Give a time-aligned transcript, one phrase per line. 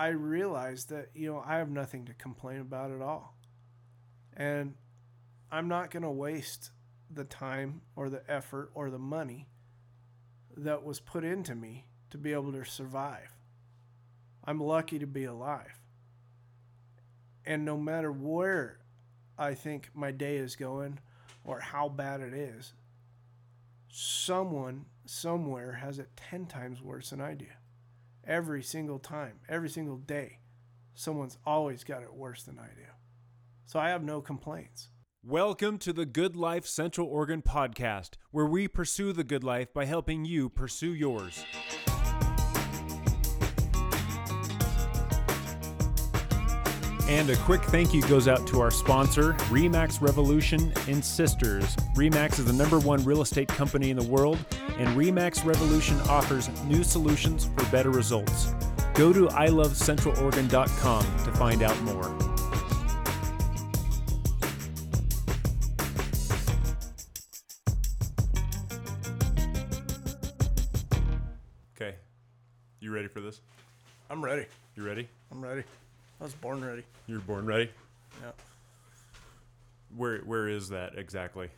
[0.00, 3.36] I realized that you know I have nothing to complain about at all,
[4.34, 4.72] and
[5.52, 6.70] I'm not going to waste
[7.10, 9.50] the time or the effort or the money
[10.56, 13.36] that was put into me to be able to survive.
[14.42, 15.78] I'm lucky to be alive.
[17.44, 18.78] And no matter where
[19.36, 20.98] I think my day is going
[21.44, 22.72] or how bad it is,
[23.90, 27.48] someone somewhere has it 10 times worse than I do.
[28.30, 30.38] Every single time, every single day,
[30.94, 32.86] someone's always got it worse than I do.
[33.66, 34.90] So I have no complaints.
[35.24, 39.84] Welcome to the Good Life Central Oregon podcast, where we pursue the good life by
[39.84, 41.44] helping you pursue yours.
[47.10, 51.74] And a quick thank you goes out to our sponsor, Remax Revolution and Sisters.
[51.96, 54.38] Remax is the number one real estate company in the world,
[54.78, 58.54] and Remax Revolution offers new solutions for better results.
[58.94, 62.04] Go to ilovecentraloregon.com to find out more.
[71.74, 71.96] Okay.
[72.78, 73.40] You ready for this?
[74.08, 74.46] I'm ready.
[74.76, 75.08] You ready?
[75.32, 75.64] I'm ready.
[76.20, 76.84] I was born ready.
[77.06, 77.70] You were born ready?
[78.20, 78.32] Yeah.
[79.96, 81.48] Where where is that exactly?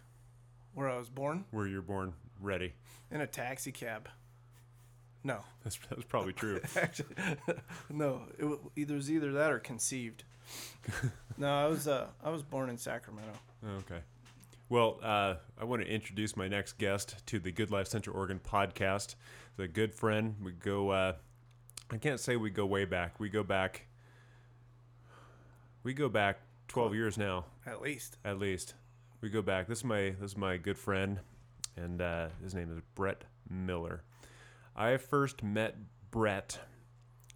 [0.74, 1.44] Where I was born?
[1.50, 2.72] Where you're born ready?
[3.10, 4.08] In a taxi cab.
[5.24, 5.40] No.
[5.64, 6.60] That's that's probably true.
[6.76, 7.16] Actually,
[7.90, 8.22] no.
[8.38, 10.24] It wa- either was either that or conceived.
[11.36, 13.32] no, I was uh I was born in Sacramento.
[13.78, 14.00] Okay.
[14.68, 18.40] Well, uh, I want to introduce my next guest to the Good Life Central Oregon
[18.42, 19.16] podcast.
[19.54, 20.36] He's a good friend.
[20.42, 20.88] We go.
[20.88, 21.12] Uh,
[21.90, 23.20] I can't say we go way back.
[23.20, 23.84] We go back.
[25.82, 26.38] We go back
[26.68, 28.16] twelve years now, At least.
[28.24, 28.74] at least.
[29.20, 29.66] We go back.
[29.68, 31.20] This is my this is my good friend,
[31.76, 34.02] and uh, his name is Brett Miller.
[34.76, 35.76] I first met
[36.10, 36.58] Brett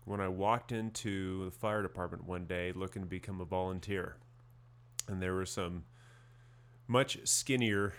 [0.05, 4.17] when I walked into the fire department one day looking to become a volunteer,
[5.08, 5.84] and there was some
[6.89, 7.94] much skinnier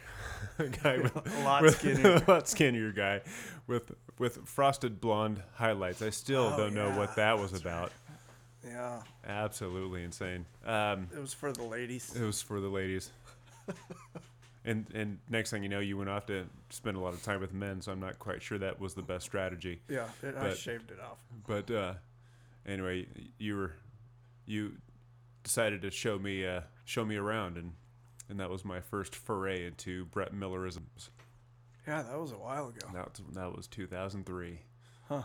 [0.83, 2.23] guy with A lot with- skinnier.
[2.27, 3.21] a lot skinnier guy
[3.67, 6.01] with with frosted blonde highlights.
[6.01, 7.91] I still Oh, don't know what that was about.
[8.67, 9.01] Yeah.
[9.25, 10.45] Absolutely insane.
[10.65, 12.13] Um, It was for the ladies.
[12.15, 13.09] it was for the ladies.
[14.65, 17.39] and and next thing you know, you went off to spend a lot of time
[17.39, 17.81] with men.
[17.81, 19.81] So I'm not quite sure that was the best strategy.
[19.89, 20.07] Yeah.
[20.21, 21.19] It, I but- shaved it off.
[21.47, 21.93] But uh,
[22.65, 23.07] anyway,
[23.37, 23.73] you were
[24.45, 24.73] you
[25.43, 27.73] decided to show me uh, show me around, and
[28.29, 31.09] and that was my first foray into Brett Millerisms.
[31.87, 32.85] Yeah, that was a while ago.
[32.93, 34.59] That that was 2003.
[35.07, 35.21] Huh.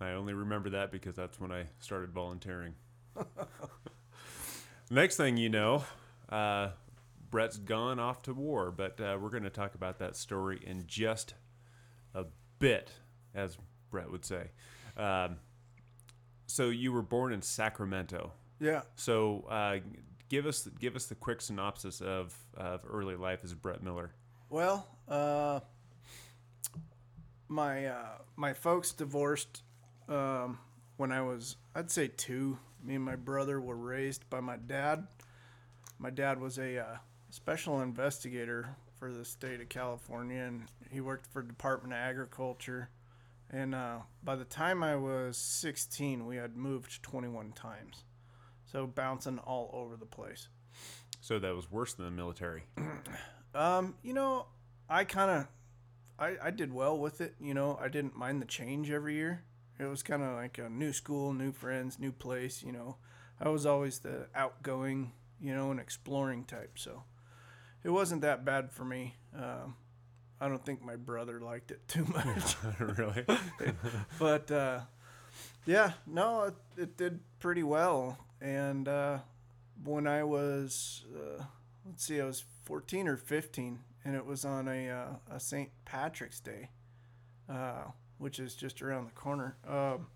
[0.00, 2.74] I only remember that because that's when I started volunteering.
[4.90, 5.84] Next thing you know,
[6.28, 6.70] uh,
[7.30, 10.84] Brett's gone off to war, but uh, we're going to talk about that story in
[10.86, 11.34] just
[12.14, 12.26] a
[12.58, 12.92] bit,
[13.34, 13.58] as
[13.90, 14.50] Brett would say.
[14.96, 15.36] Um,
[16.46, 18.32] so you were born in Sacramento.
[18.60, 18.82] Yeah.
[18.94, 19.78] So uh,
[20.28, 24.12] give us give us the quick synopsis of, of early life as Brett Miller.
[24.48, 25.58] Well, uh,
[27.48, 29.63] my uh, my folks divorced
[30.08, 30.58] um,
[30.96, 32.58] when I was, I'd say two.
[32.82, 35.06] Me and my brother were raised by my dad.
[35.98, 36.96] My dad was a uh,
[37.30, 42.90] special investigator for the state of California, and he worked for Department of Agriculture.
[43.50, 48.04] And uh, by the time I was 16, we had moved 21 times,
[48.64, 50.48] so bouncing all over the place.
[51.20, 52.64] So that was worse than the military.
[53.54, 54.46] Um, you know,
[54.88, 55.46] I kind of,
[56.18, 57.36] I, I did well with it.
[57.40, 59.44] You know, I didn't mind the change every year.
[59.78, 62.62] It was kind of like a new school, new friends, new place.
[62.62, 62.96] You know,
[63.40, 66.78] I was always the outgoing, you know, and exploring type.
[66.78, 67.02] So
[67.82, 69.14] it wasn't that bad for me.
[69.36, 69.76] Um,
[70.40, 73.24] I don't think my brother liked it too much, really?
[74.18, 74.80] but uh,
[75.66, 78.18] yeah, no, it, it did pretty well.
[78.40, 79.18] And uh,
[79.82, 81.44] when I was, uh,
[81.86, 85.70] let's see, I was 14 or 15, and it was on a, uh, a St.
[85.84, 86.70] Patrick's Day,
[87.48, 87.84] uh,
[88.18, 89.56] which is just around the corner.
[89.68, 90.06] Um,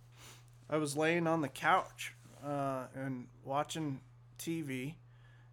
[0.70, 2.14] I was laying on the couch
[2.44, 4.00] uh, and watching
[4.39, 4.95] TV,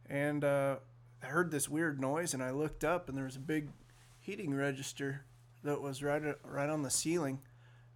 [0.10, 0.78] and uh,
[1.24, 3.70] I heard this weird noise, and I looked up, and there was a big
[4.20, 5.26] heating register
[5.64, 7.40] that was right right on the ceiling,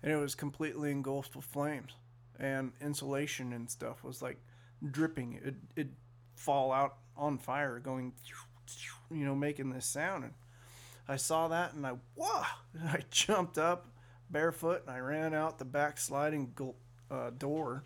[0.02, 1.94] and it was completely engulfed with flames,
[2.40, 4.38] and insulation and stuff was like
[4.92, 5.40] dripping.
[5.44, 5.88] It it
[6.36, 8.14] fall out on fire, going,
[9.12, 10.24] you know, making this sound.
[10.24, 10.34] And
[11.08, 12.44] I saw that, and I whoa!
[12.80, 13.88] And I jumped up
[14.30, 16.54] barefoot, and I ran out the back sliding
[17.10, 17.84] uh, door.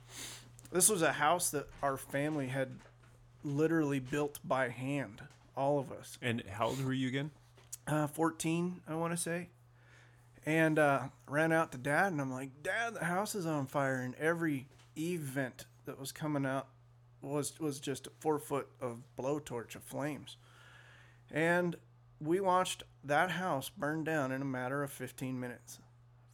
[0.71, 2.79] This was a house that our family had
[3.43, 5.21] literally built by hand,
[5.55, 7.31] all of us And how old were you again?
[7.87, 9.49] uh, 14, I want to say.
[10.45, 14.01] And uh, ran out to dad, and I'm like, Dad, the house is on fire.
[14.01, 14.67] And every
[14.97, 16.67] event that was coming out
[17.21, 20.35] was was just a four foot of blowtorch of flames,
[21.31, 21.77] and
[22.19, 25.79] we watched that house burn down in a matter of 15 minutes,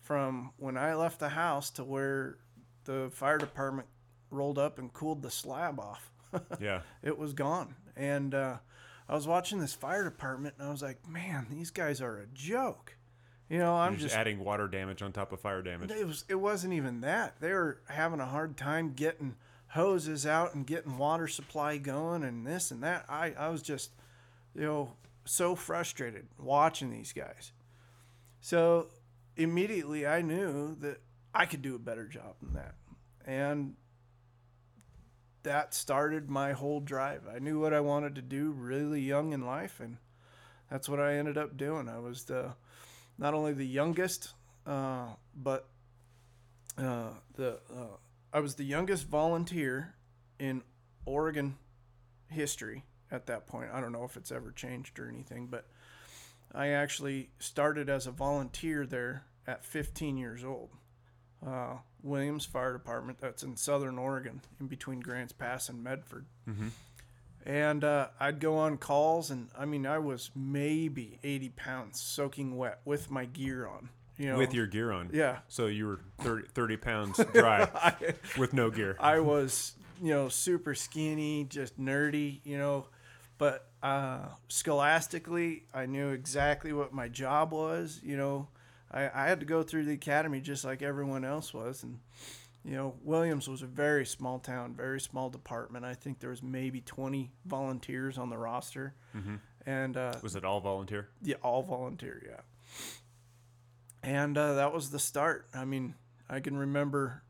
[0.09, 2.37] from when I left the house to where
[2.85, 3.87] the fire department
[4.31, 6.11] rolled up and cooled the slab off.
[6.59, 6.81] Yeah.
[7.03, 8.57] it was gone, and uh,
[9.07, 12.25] I was watching this fire department, and I was like, man, these guys are a
[12.33, 12.97] joke.
[13.49, 15.89] You know, I'm just, just adding water damage on top of fire damage.
[15.91, 17.39] it was it wasn't even that.
[17.39, 19.35] They were having a hard time getting
[19.69, 23.05] hoses out and getting water supply going and this and that.
[23.09, 23.91] I, I was just,
[24.53, 24.93] you know,
[25.25, 27.51] so frustrated watching these guys.
[28.41, 28.89] So
[29.39, 31.01] immediately I knew that
[31.33, 32.75] I could do a better job than that.
[33.25, 33.75] And
[35.43, 37.23] that started my whole drive.
[37.33, 39.97] I knew what I wanted to do really young in life and
[40.69, 41.89] that's what I ended up doing.
[41.89, 42.53] I was the
[43.17, 44.33] not only the youngest,
[44.67, 45.67] uh, but
[46.77, 47.97] uh, the uh,
[48.31, 49.95] I was the youngest volunteer
[50.37, 50.61] in
[51.05, 51.57] Oregon
[52.27, 53.71] history at that point.
[53.73, 55.65] I don't know if it's ever changed or anything, but
[56.53, 60.69] I actually started as a volunteer there at 15 years old.
[61.45, 66.25] Uh, Williams Fire Department, that's in southern Oregon, in between Grants Pass and Medford.
[66.47, 66.69] Mhm.
[67.45, 72.57] And uh, I'd go on calls, and I mean, I was maybe 80 pounds soaking
[72.57, 73.89] wet with my gear on.
[74.17, 75.09] You know, With your gear on.
[75.13, 77.95] yeah, So you were 30, 30 pounds dry I,
[78.37, 78.97] with no gear.
[78.99, 82.87] I was, you know, super skinny, just nerdy, you know.
[83.37, 88.01] But uh, scholastically, I knew exactly what my job was.
[88.03, 88.47] You know,
[88.91, 91.83] I, I had to go through the academy just like everyone else was.
[91.83, 91.99] And,
[92.63, 95.85] you know, Williams was a very small town, very small department.
[95.85, 98.93] I think there was maybe 20 volunteers on the roster.
[99.13, 101.09] hmm And uh, Was it all volunteer?
[101.21, 102.41] yeah, all volunteer, yeah.
[104.01, 105.47] And uh, that was the start.
[105.53, 105.95] I mean,
[106.29, 107.23] I can remember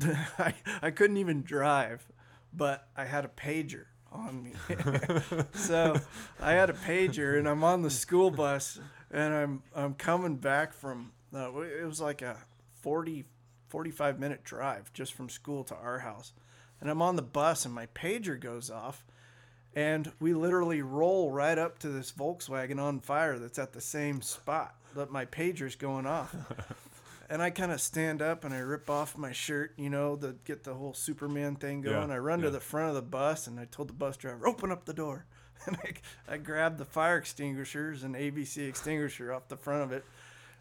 [0.38, 2.06] I, I couldn't even drive,
[2.52, 4.52] but I had a pager on me.
[5.54, 5.96] so
[6.40, 8.78] I had a pager and I'm on the school bus
[9.12, 12.38] and I'm I'm coming back from uh, it was like a
[12.80, 13.26] 40
[13.68, 16.32] 45 minute drive just from school to our house.
[16.80, 19.04] And I'm on the bus and my pager goes off
[19.74, 24.20] and we literally roll right up to this Volkswagen on fire that's at the same
[24.20, 26.34] spot that my pager's going off.
[27.30, 30.36] and I kind of stand up and I rip off my shirt, you know, to
[30.44, 32.10] get the whole Superman thing going.
[32.10, 32.46] Yeah, I run yeah.
[32.46, 34.92] to the front of the bus and I told the bus driver, "Open up the
[34.92, 35.24] door."
[35.66, 40.04] And I, I grabbed the fire extinguishers and ABC extinguisher off the front of it.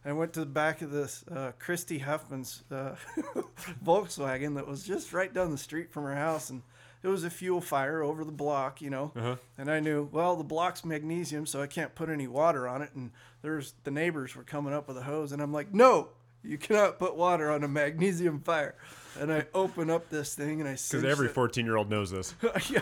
[0.03, 2.95] I went to the back of this uh, Christy Huffman's uh,
[3.85, 6.63] Volkswagen that was just right down the street from her house, and
[7.03, 9.11] it was a fuel fire over the block, you know.
[9.15, 9.35] Uh-huh.
[9.59, 12.89] And I knew, well, the block's magnesium, so I can't put any water on it.
[12.95, 13.11] And
[13.43, 16.09] there's the neighbors were coming up with a hose, and I'm like, no,
[16.43, 18.75] you cannot put water on a magnesium fire.
[19.19, 22.33] And I open up this thing and I Because every 14 year old knows this.
[22.69, 22.81] yeah.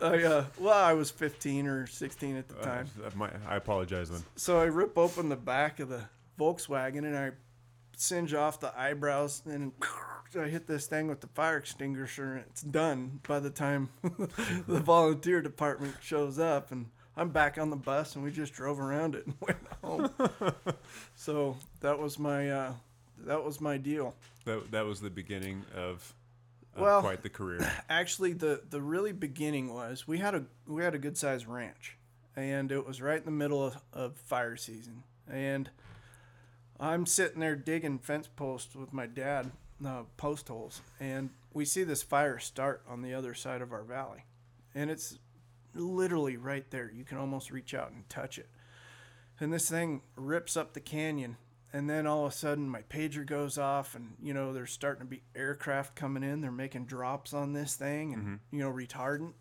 [0.00, 2.90] I, uh, well, I was 15 or 16 at the Uh, time.
[3.04, 4.22] I might- I apologize then.
[4.36, 6.02] So I rip open the back of the
[6.38, 7.32] Volkswagen and I
[7.96, 9.72] singe off the eyebrows and
[10.38, 14.80] I hit this thing with the fire extinguisher and it's done by the time the
[14.80, 16.86] volunteer department shows up and
[17.16, 20.54] I'm back on the bus and we just drove around it and went home.
[21.16, 22.72] so that was my uh,
[23.26, 24.14] that was my deal.
[24.44, 26.14] That, that was the beginning of,
[26.74, 27.70] of Well- quite the career.
[27.88, 31.96] actually the the really beginning was we had a we had a good sized ranch
[32.36, 35.68] and it was right in the middle of, of fire season and
[36.78, 39.50] i'm sitting there digging fence posts with my dad
[39.84, 43.82] uh, post holes and we see this fire start on the other side of our
[43.82, 44.24] valley
[44.74, 45.18] and it's
[45.74, 48.48] literally right there you can almost reach out and touch it
[49.40, 51.36] and this thing rips up the canyon
[51.72, 55.02] and then all of a sudden my pager goes off and you know there's starting
[55.02, 56.40] to be aircraft coming in.
[56.40, 59.32] They're making drops on this thing and you know retardant.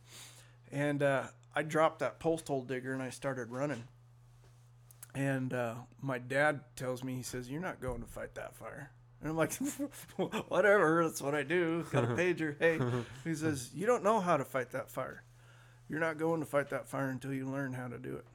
[0.71, 1.24] And uh,
[1.55, 3.83] i dropped that post hole digger and i started running.
[5.15, 8.91] And uh, my dad tells me he says you're not going to fight that fire.
[9.21, 9.53] And i'm like
[10.50, 11.86] whatever that's what i do.
[11.91, 12.55] Got a pager.
[12.59, 12.79] Hey.
[13.24, 15.24] He says you don't know how to fight that fire.
[15.89, 18.25] You're not going to fight that fire until you learn how to do it.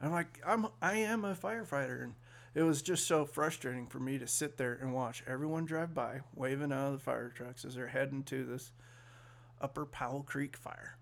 [0.00, 2.14] I'm like i'm i am a firefighter and
[2.54, 6.20] it was just so frustrating for me to sit there and watch everyone drive by
[6.34, 8.72] waving out of the fire trucks as they're heading to this
[9.60, 10.96] upper powell creek fire.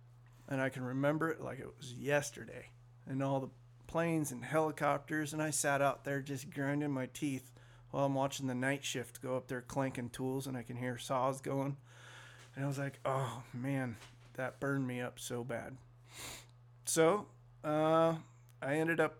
[0.48, 2.70] And i can remember it like it was yesterday
[3.06, 3.50] and all the
[3.86, 7.50] planes and helicopters and i sat out there just grinding my teeth
[7.90, 10.98] while i'm watching the night shift go up there clanking tools and i can hear
[10.98, 11.76] saws going.
[12.54, 13.96] And i was like oh man
[14.34, 15.76] that burned me up so bad.
[16.84, 17.26] So
[17.64, 18.14] uh,
[18.62, 19.18] i ended up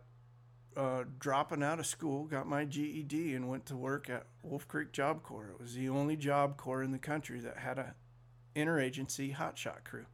[0.77, 4.93] uh, dropping out of school, got my GED, and went to work at Wolf Creek
[4.93, 5.50] Job Corps.
[5.50, 7.95] It was the only job corps in the country that had a
[8.55, 10.07] interagency hotshot crew.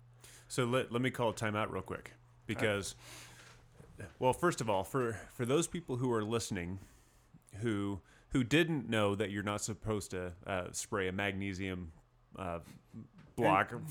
[0.49, 2.13] So let, let me call a timeout real quick
[2.47, 2.95] because,
[4.19, 6.79] well, first of all, for for those people who are listening,
[7.61, 11.93] who who didn't know that you're not supposed to uh, spray a magnesium
[12.39, 12.59] uh,
[13.37, 13.83] block of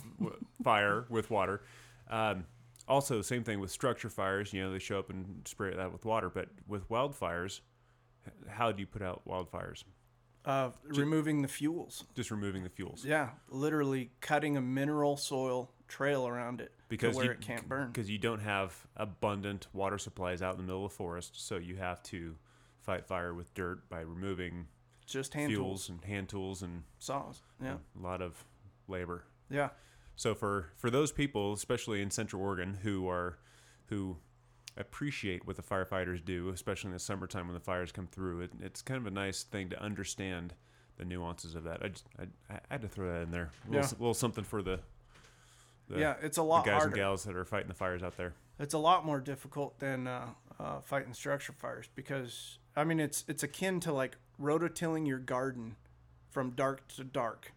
[0.63, 1.61] fire with water.
[2.09, 2.45] Um,
[2.87, 4.53] also, same thing with structure fires.
[4.53, 6.29] You know, they show up and spray that with water.
[6.29, 7.61] But with wildfires,
[8.47, 9.83] how do you put out wildfires?
[10.45, 12.03] Uh, removing the fuels.
[12.15, 13.03] Just removing the fuels.
[13.03, 17.67] Yeah, literally cutting a mineral soil trail around it because to where you, it can't
[17.67, 17.87] burn.
[17.87, 21.57] Because you don't have abundant water supplies out in the middle of the forest, so
[21.57, 22.35] you have to
[22.79, 24.67] fight fire with dirt by removing
[25.07, 27.41] Just hand fuels tools, and hand tools and saws.
[27.59, 28.43] Yeah, a lot of
[28.87, 29.23] labor.
[29.49, 29.69] yeah,
[30.15, 33.37] So for for those people, especially in Central Oregon, who are
[33.87, 34.17] who
[34.77, 38.51] appreciate what the firefighters do, especially in the summertime when the fires come through, it,
[38.61, 40.53] it's kind of a nice thing to understand
[40.97, 41.81] the nuances of that.
[41.83, 43.51] I just I, I had to throw that in there.
[43.67, 43.89] A little, Yeah.
[43.99, 44.79] little something for the,
[45.89, 46.15] the yeah.
[46.21, 46.87] It's a lot guys harder.
[46.87, 48.33] and gals that are fighting the fires out there.
[48.59, 50.27] It's a lot more difficult than uh,
[50.59, 55.75] uh, fighting structure fires because I mean it's it's akin to like rototilling your garden
[56.31, 57.51] from dark to dark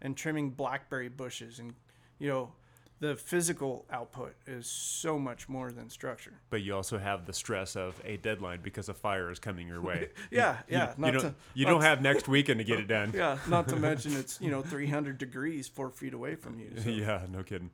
[0.00, 1.74] and trimming blackberry bushes and
[2.18, 2.52] you know
[3.00, 6.32] the physical output is so much more than structure.
[6.48, 9.82] But you also have the stress of a deadline because a fire is coming your
[9.82, 10.08] way.
[10.30, 10.88] Yeah, You- yeah.
[10.90, 13.12] You, not don't, to, you don't to- have next weekend to get it done.
[13.14, 16.70] Yeah, not to mention it's you know 300 degrees four feet away from you.
[16.82, 16.88] So.
[16.90, 17.70] yeah, no kidding.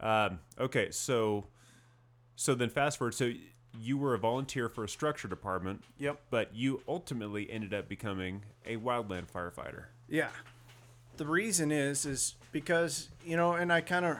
[0.00, 1.46] Um, okay, so
[2.36, 3.14] so then fast forward.
[3.14, 3.30] So
[3.80, 6.20] you were a volunteer for a structure department, Yep.
[6.30, 9.84] but you ultimately ended up becoming a wildland firefighter.
[10.08, 10.28] Yeah.
[11.16, 14.18] The reason is is because you know, and I kind of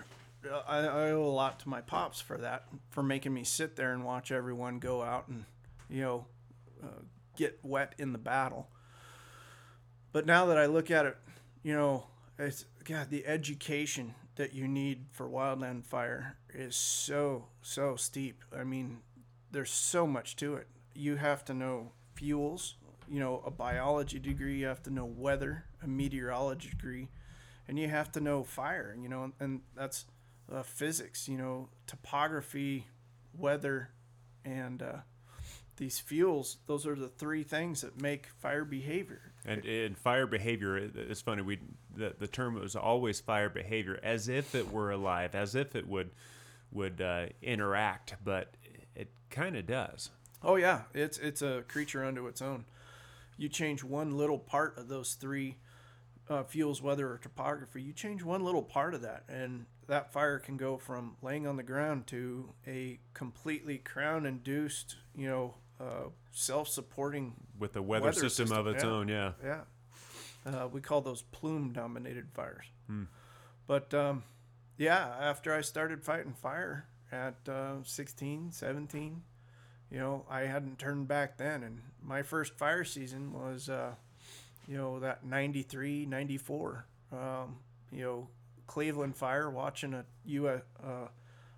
[0.67, 3.93] I, I owe a lot to my pops for that, for making me sit there
[3.93, 5.45] and watch everyone go out and
[5.89, 6.27] you know
[6.83, 7.03] uh,
[7.37, 8.69] get wet in the battle.
[10.13, 11.17] But now that I look at it,
[11.63, 12.07] you know,
[12.39, 18.45] it's God, the education that you need for wildland fire is so so steep.
[18.57, 18.99] I mean,
[19.51, 20.69] there's so much to it.
[20.95, 22.77] You have to know fuels,
[23.09, 27.09] you know, a biology degree, you have to know weather, a meteorology degree,
[27.69, 30.07] and you have to know fire, you know, and that's
[30.53, 32.87] uh, physics, you know, topography,
[33.37, 33.91] weather,
[34.45, 34.97] and uh,
[35.77, 36.59] these fuels.
[36.67, 39.33] Those are the three things that make fire behavior.
[39.47, 41.43] And in fire behavior, it's funny.
[41.43, 41.59] We
[41.95, 45.87] the, the term was always fire behavior, as if it were alive, as if it
[45.87, 46.11] would
[46.73, 48.55] would uh, interact, but
[48.97, 50.11] it kind of does.
[50.43, 52.65] Oh yeah, it's it's a creature unto its own.
[53.37, 55.57] You change one little part of those three
[56.29, 57.83] uh, fuels, weather, or topography.
[57.83, 61.57] You change one little part of that, and that fire can go from laying on
[61.57, 67.35] the ground to a completely crown-induced, you know, uh, self-supporting.
[67.59, 68.91] With a weather, Weather system, system, of its yeah.
[68.91, 69.33] own, yeah.
[69.43, 69.61] Yeah,
[70.47, 72.65] uh, we call those plume-dominated fires.
[72.87, 73.05] Hmm.
[73.67, 74.25] But um,
[74.77, 79.23] yeah, after I started fighting fire at uh, 16, 17,
[79.95, 81.63] you know, I hadn't turned back then.
[81.63, 83.93] And my first fire season was, uh,
[84.67, 87.59] you know, that 93, 94, um,
[87.93, 88.29] you know,
[88.67, 90.61] Cleveland fire, watching a, U- uh,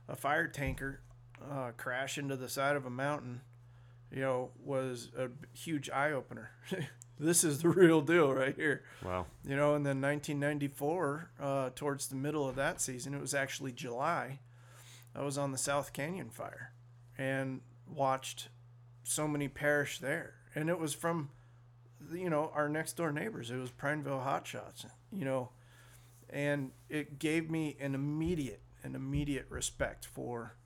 [0.06, 1.00] a fire tanker
[1.50, 3.40] uh, crash into the side of a mountain,
[4.12, 6.50] you know, was a huge eye opener.
[7.18, 9.24] this is the real deal right here Wow.
[9.48, 13.72] you know, and then 1994, uh, towards the middle of that season, it was actually
[13.72, 14.40] July.
[15.14, 16.72] I was on the South Canyon fire
[17.16, 18.48] and watched
[19.04, 21.30] so many perish there, and it was from,
[22.12, 23.50] you know, our next door neighbors.
[23.50, 25.50] It was Prineville Hotshots, you know,
[26.30, 30.56] and it gave me an immediate, an immediate respect for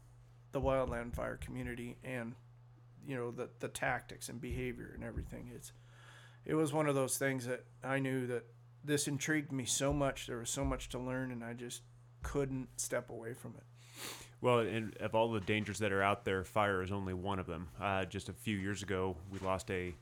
[0.52, 2.34] the wildland fire community and,
[3.06, 5.50] you know, the the tactics and behavior and everything.
[5.54, 5.72] It's
[6.44, 8.44] it was one of those things that I knew that
[8.84, 10.26] this intrigued me so much.
[10.26, 11.82] There was so much to learn, and I just
[12.22, 13.64] couldn't step away from it.
[14.40, 17.46] Well, and of all the dangers that are out there, fire is only one of
[17.46, 17.68] them.
[17.80, 19.94] Uh, just a few years ago, we lost a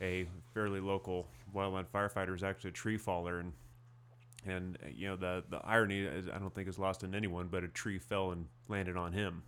[0.00, 2.30] a fairly local wildland firefighter.
[2.32, 3.52] Was actually a tree faller, and
[4.46, 7.64] and you know the the irony is I don't think is lost on anyone, but
[7.64, 9.42] a tree fell and landed on him.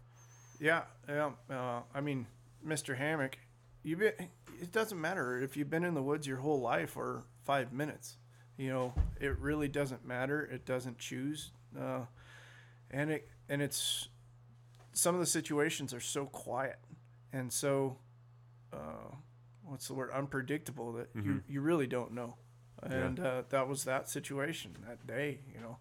[0.59, 1.31] Yeah, yeah.
[1.51, 2.27] Uh, I mean,
[2.67, 2.97] Mr.
[2.97, 3.39] Hammock,
[3.83, 7.73] you it doesn't matter if you've been in the woods your whole life or five
[7.73, 8.17] minutes.
[8.57, 10.43] You know, it really doesn't matter.
[10.43, 12.01] It doesn't choose, uh,
[12.91, 14.09] and it and it's
[15.01, 16.79] some of the situations are so quiet
[17.33, 17.97] and so
[18.73, 19.15] uh,
[19.65, 22.35] what's the word unpredictable that you you really don't know.
[22.83, 25.41] And uh, that was that situation that day.
[25.55, 25.79] You know,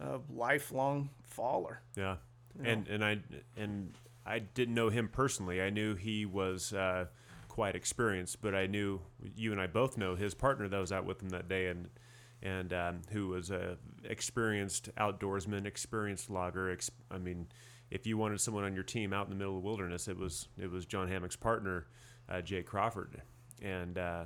[0.00, 1.80] a lifelong faller.
[1.96, 2.16] Yeah,
[2.56, 2.70] you know.
[2.70, 3.18] and and I
[3.56, 5.60] and I didn't know him personally.
[5.62, 7.06] I knew he was uh,
[7.48, 9.00] quite experienced, but I knew
[9.36, 11.88] you and I both know his partner that was out with him that day, and
[12.42, 16.70] and um, who was a experienced outdoorsman, experienced logger.
[16.70, 17.46] Ex- I mean,
[17.92, 20.16] if you wanted someone on your team out in the middle of the wilderness, it
[20.16, 21.86] was it was John Hammock's partner,
[22.28, 23.20] uh, Jay Crawford,
[23.60, 24.24] and uh,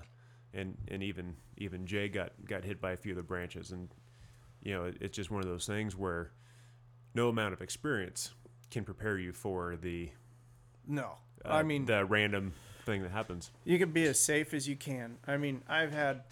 [0.54, 3.88] and and even even Jay got got hit by a few of the branches, and
[4.62, 6.30] you know it, it's just one of those things where
[7.12, 8.32] no amount of experience
[8.70, 10.10] can prepare you for the
[10.86, 12.52] No, uh, I mean the random
[12.84, 13.50] thing that happens.
[13.64, 15.18] you can be as safe as you can.
[15.26, 16.22] I mean, I've had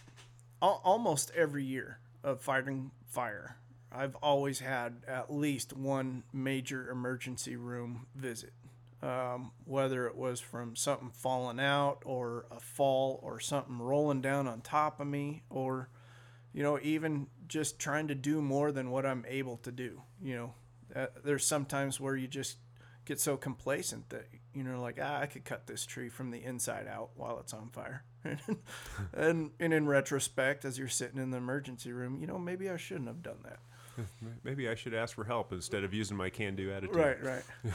[0.62, 3.56] al- almost every year of fighting fire.
[3.94, 8.52] I've always had at least one major emergency room visit.
[9.02, 14.48] Um, whether it was from something falling out or a fall or something rolling down
[14.48, 15.90] on top of me or
[16.54, 20.34] you know even just trying to do more than what i'm able to do you
[20.36, 20.54] know.
[20.96, 22.56] Uh, there's sometimes where you just
[23.04, 26.42] get so complacent that you know like ah, i could cut this tree from the
[26.42, 28.04] inside out while it's on fire.
[29.12, 32.76] And and in retrospect as you're sitting in the emergency room you know maybe i
[32.78, 33.58] shouldn't have done that
[34.44, 36.96] Maybe I should ask for help instead of using my can-do attitude.
[36.96, 37.42] right right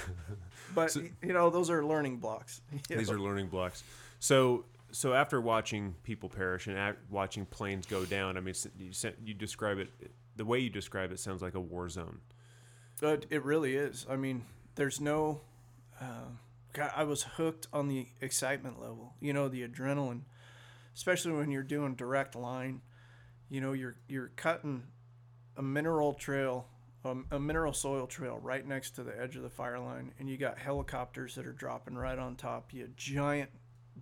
[0.75, 3.15] but So- you know those are learning blocks These know.
[3.15, 3.83] are learning blocks.
[4.19, 8.91] So, so after watching people perish and at, watching planes go down, I mean, you,
[9.23, 9.89] you describe it.
[10.35, 12.19] The way you describe it sounds like a war zone.
[12.99, 14.05] But it really is.
[14.09, 14.43] I mean,
[14.75, 15.41] there's no.
[16.01, 16.31] Uh,
[16.73, 19.13] God, I was hooked on the excitement level.
[19.21, 20.21] You know, the adrenaline,
[20.95, 22.81] especially when you're doing direct line.
[23.49, 24.83] You know, you're you're cutting
[25.59, 26.65] a mineral trail,
[27.05, 30.29] um, a mineral soil trail right next to the edge of the fire line, and
[30.29, 32.73] you got helicopters that are dropping right on top.
[32.73, 33.49] You giant,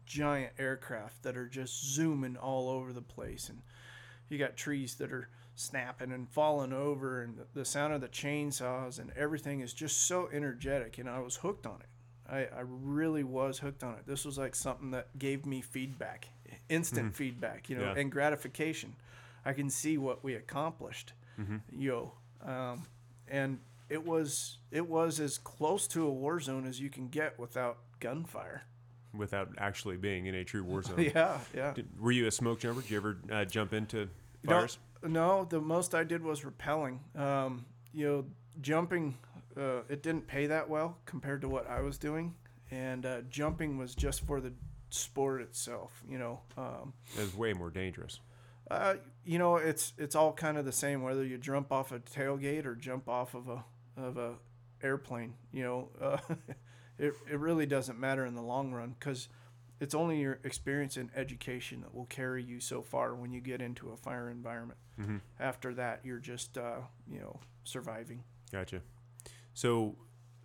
[0.05, 3.63] giant aircraft that are just zooming all over the place, and
[4.29, 8.07] you got trees that are snapping and falling over and the, the sound of the
[8.07, 11.87] chainsaws and everything is just so energetic and i was hooked on it.
[12.31, 14.05] I, I really was hooked on it.
[14.05, 16.27] This was like something that gave me feedback
[16.69, 17.99] instant feedback you know Yeah.
[17.99, 18.93] and gratification.
[19.45, 21.13] I can see what we accomplished
[21.71, 22.11] yo
[22.45, 22.83] um,
[23.27, 27.37] and it was it was as close to a war zone as you can get
[27.39, 28.63] without gunfire
[29.15, 30.99] without actually being in a true war zone.
[31.15, 32.81] yeah yeah Did, were you a smoke jumper?
[32.81, 34.09] Did you ever uh, jump into
[34.43, 34.77] No, fires?
[35.03, 36.99] No, the most I did was rappelling.
[37.17, 38.25] Um, you know,
[38.61, 39.17] jumping,
[39.55, 42.35] uh, it didn't pay that well compared to what I was doing,
[42.71, 44.53] and uh, jumping was just for the
[44.89, 46.03] sport itself.
[46.07, 48.19] You know, um, It was way more dangerous.
[48.69, 51.99] Uh, you know, it's it's all kind of the same whether you jump off a
[51.99, 53.63] tailgate or jump off of a
[53.95, 54.33] of a
[54.81, 55.33] airplane.
[55.51, 56.17] You know, uh,
[56.97, 59.29] it it really doesn't matter in the long run because
[59.79, 63.61] it's only your experience and education that will carry you so far when you get
[63.61, 64.79] into a fire environment.
[64.99, 65.21] Mhm.
[65.39, 68.23] After that, you're just uh, you know surviving.
[68.51, 68.81] Gotcha.
[69.53, 69.95] So,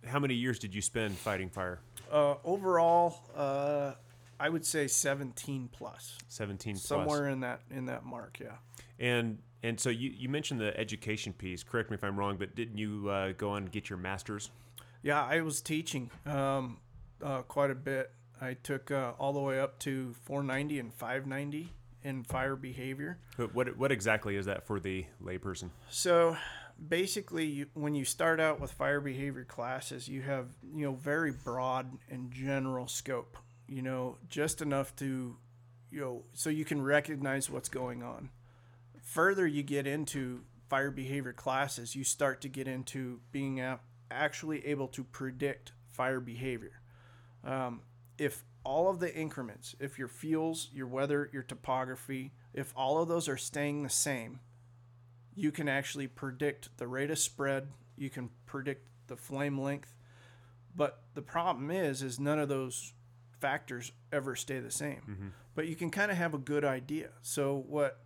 [0.05, 1.79] how many years did you spend fighting fire?
[2.11, 3.93] Uh, overall, uh,
[4.39, 6.83] I would say 17 plus, Seventeen plus.
[6.83, 8.39] somewhere in that in that mark.
[8.41, 8.57] Yeah.
[8.99, 11.63] And and so you, you mentioned the education piece.
[11.63, 14.49] Correct me if I'm wrong, but didn't you uh, go on and get your master's?
[15.01, 16.77] Yeah, I was teaching um,
[17.21, 18.11] uh, quite a bit.
[18.41, 21.71] I took uh, all the way up to 490 and 590
[22.03, 23.17] in fire behavior.
[23.37, 25.69] But what what exactly is that for the layperson?
[25.89, 26.35] So
[26.89, 31.31] basically, you, when you start out with fire behavior classes, you have you know very
[31.31, 33.37] broad and general scope.
[33.67, 35.37] You know, just enough to
[35.91, 38.29] you know so you can recognize what's going on.
[39.01, 44.65] Further, you get into fire behavior classes, you start to get into being a, actually
[44.65, 46.81] able to predict fire behavior.
[47.43, 47.81] Um,
[48.17, 53.07] if all of the increments, if your fuels, your weather, your topography, if all of
[53.07, 54.39] those are staying the same,
[55.35, 59.95] you can actually predict the rate of spread you can predict the flame length
[60.75, 62.93] but the problem is is none of those
[63.43, 65.33] factors ever stay the same.
[65.53, 67.09] But you can kind of have a good idea.
[67.21, 67.99] So what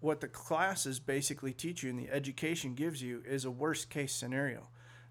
[0.00, 4.12] what the classes basically teach you and the education gives you is a worst case
[4.12, 4.66] scenario.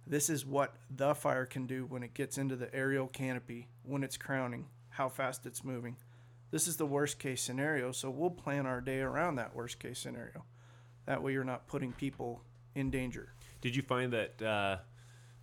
[0.06, 4.04] This is what the fire can do when it gets into the aerial canopy when
[4.04, 5.96] it's crowning how fast it's moving.
[6.52, 10.00] This is the worst case scenario so we'll plan our day around that worst case
[10.00, 10.44] scenario.
[11.06, 12.42] That way, you're not putting people
[12.76, 13.34] in danger.
[13.62, 14.78] Did you find that uh,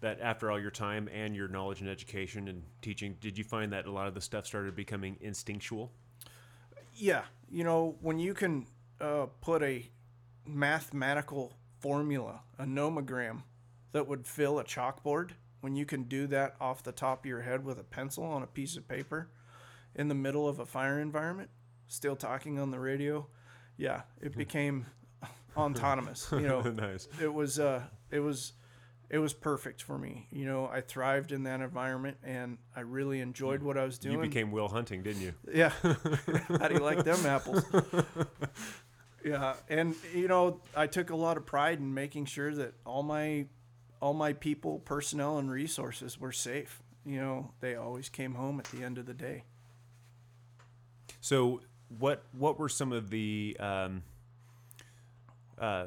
[0.00, 3.72] that after all your time and your knowledge and education and teaching, did you find
[3.72, 5.92] that a lot of the stuff started becoming instinctual?
[6.94, 8.66] Yeah, you know, when you can
[9.00, 9.88] uh, put a
[10.46, 13.42] mathematical formula, a nomogram,
[13.92, 15.30] that would fill a chalkboard,
[15.60, 18.42] when you can do that off the top of your head with a pencil on
[18.42, 19.28] a piece of paper
[19.94, 21.50] in the middle of a fire environment,
[21.88, 23.26] still talking on the radio,
[23.76, 24.86] yeah, it became
[25.56, 26.28] autonomous.
[26.30, 27.08] You know, nice.
[27.20, 28.52] it was uh it was
[29.10, 30.26] it was perfect for me.
[30.30, 34.16] You know, I thrived in that environment and I really enjoyed what I was doing.
[34.16, 35.34] You became Will Hunting, didn't you?
[35.52, 35.70] Yeah.
[36.60, 37.64] How do you like them apples?
[39.24, 43.02] yeah, and you know, I took a lot of pride in making sure that all
[43.02, 43.46] my
[44.00, 46.82] all my people, personnel and resources were safe.
[47.04, 49.44] You know, they always came home at the end of the day.
[51.20, 51.62] So,
[51.98, 54.02] what what were some of the um,
[55.58, 55.86] uh,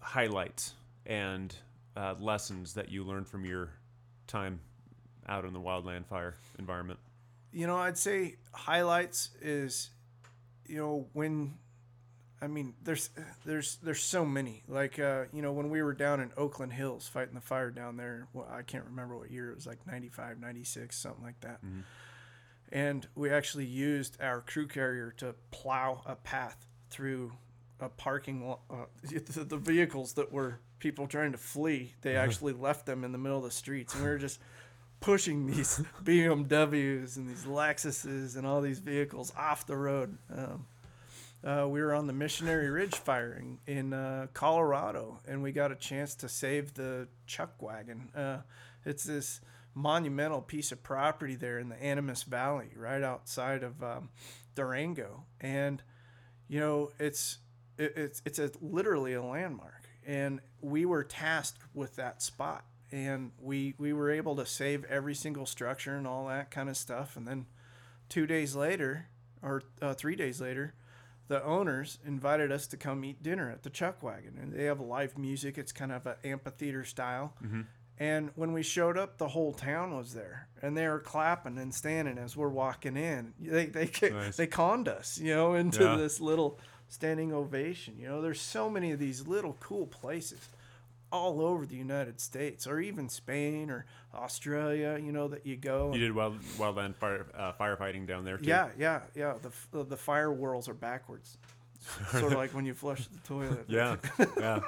[0.00, 1.54] highlights and
[1.96, 3.70] uh, lessons that you learned from your
[4.26, 4.60] time
[5.28, 6.98] out in the wildland fire environment?
[7.52, 9.90] You know, I'd say highlights is,
[10.66, 11.54] you know, when,
[12.40, 13.10] I mean, there's
[13.44, 14.62] there's there's so many.
[14.66, 17.96] Like, uh, you know, when we were down in Oakland Hills fighting the fire down
[17.96, 21.64] there, well, I can't remember what year it was, like 95, 96, something like that.
[21.64, 21.80] Mm-hmm.
[22.72, 27.32] And we actually used our crew carrier to plow a path through
[27.80, 28.60] a parking lot.
[28.70, 28.86] Uh,
[29.36, 33.38] the vehicles that were people trying to flee, they actually left them in the middle
[33.38, 34.40] of the streets, and we were just
[35.00, 40.18] pushing these BMWs and these Lexuses and all these vehicles off the road.
[40.36, 40.66] Um,
[41.44, 45.70] uh, we were on the Missionary Ridge firing in, in uh, Colorado, and we got
[45.70, 48.10] a chance to save the chuck wagon.
[48.14, 48.38] Uh,
[48.84, 49.40] it's this
[49.74, 54.10] monumental piece of property there in the Animas Valley, right outside of um,
[54.54, 55.82] Durango, and
[56.48, 57.38] you know it's
[57.78, 63.32] it, it's it's a literally a landmark, and we were tasked with that spot, and
[63.40, 67.16] we we were able to save every single structure and all that kind of stuff,
[67.16, 67.46] and then
[68.08, 69.06] two days later
[69.42, 70.74] or uh, three days later.
[71.28, 74.80] The owners invited us to come eat dinner at the Chuck Wagon, and they have
[74.80, 75.56] live music.
[75.56, 77.32] It's kind of an amphitheater style,
[77.98, 81.72] and when we showed up, the whole town was there, and they were clapping and
[81.74, 83.32] standing as we're walking in.
[83.40, 84.36] They they Nice.
[84.36, 85.96] they conned us, you know, into Yeah.
[85.96, 86.58] this little
[86.92, 87.94] standing ovation.
[87.98, 90.46] You know, there's so many of these little cool places
[91.10, 94.98] all over the United States, or even Spain or Australia.
[95.02, 95.92] You know that you go.
[95.94, 98.48] You did wild, wildland fire uh, firefighting down there too.
[98.48, 99.34] yeah, yeah, yeah.
[99.40, 101.38] The the, the fire whirls are backwards,
[102.10, 103.64] sort of like when you flush the toilet.
[103.68, 103.96] yeah,
[104.38, 104.60] yeah.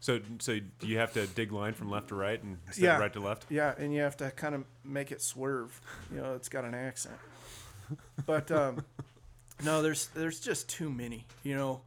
[0.00, 2.94] So, so do you have to dig line from left to right and instead Yeah.
[2.94, 3.46] of right to left?
[3.50, 5.80] Yeah, and you have to kind of make it swerve.
[6.14, 7.16] You know, it's got an accent.
[8.26, 8.84] But um,
[9.64, 11.26] no, there's there's just too many.
[11.42, 11.80] You know,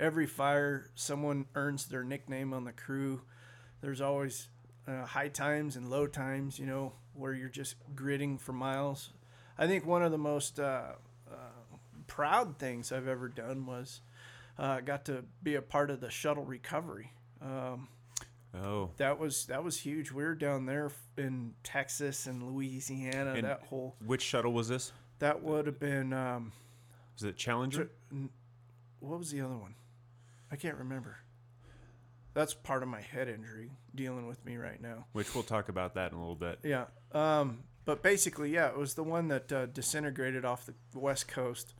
[0.00, 3.22] every fire, someone earns their nickname on the crew.
[3.80, 4.48] There's always
[4.86, 6.58] uh, high times and low times.
[6.58, 9.10] You know, where you're just gritting for miles.
[9.58, 10.92] I think one of the most uh,
[11.30, 11.34] uh,
[12.06, 14.00] proud things I've ever done was
[14.58, 17.12] uh, got to be a part of the shuttle recovery.
[17.42, 17.88] Um,
[18.54, 20.10] Oh, that was that was huge.
[20.10, 23.34] We were down there in Texas and Louisiana.
[23.34, 24.90] And- that whole which shuttle was this?
[25.18, 26.52] that would have been um,
[27.18, 27.90] Was it Challenger?
[29.00, 29.74] what was the other one?
[30.52, 31.18] I can't remember.
[32.32, 35.06] That's part of my head injury dealing with me right now.
[35.12, 36.60] Which we'll talk about that in a little bit.
[36.62, 36.84] Yeah.
[37.12, 41.74] Um, but basically, yeah, it was the one that uh, disintegrated off the west coast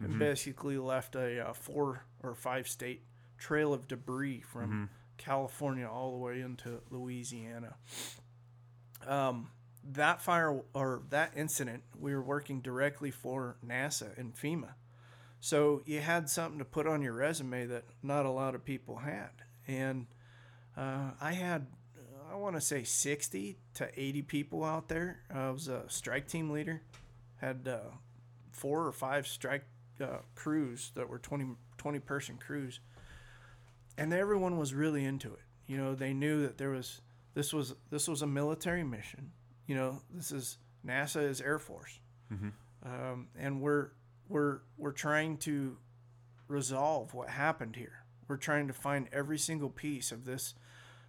[0.00, 3.02] and basically left a uh, four or five state
[3.38, 7.74] trail of debris from California all the way into Louisiana.
[9.06, 9.50] Um,
[9.84, 14.70] that fire or that incident, we were working directly for NASA and FEMA.
[15.40, 18.96] So you had something to put on your resume that not a lot of people
[18.96, 19.30] had.
[19.66, 20.06] And
[20.76, 21.66] uh, I had,
[22.30, 25.20] I want to say 60 to 80 people out there.
[25.34, 26.82] I was a strike team leader,
[27.40, 27.90] had uh,
[28.52, 29.64] four or five strike
[30.00, 31.46] uh, crews that were 20,
[31.78, 32.80] 20 person crews.
[33.96, 35.42] And everyone was really into it.
[35.66, 37.00] You know, they knew that there was,
[37.34, 39.32] this was, this was a military mission.
[39.66, 41.98] You know, this is, NASA is Air Force.
[42.84, 43.90] Um, and we're,
[44.30, 45.76] we're, we're trying to
[46.48, 48.04] resolve what happened here.
[48.28, 50.54] We're trying to find every single piece of this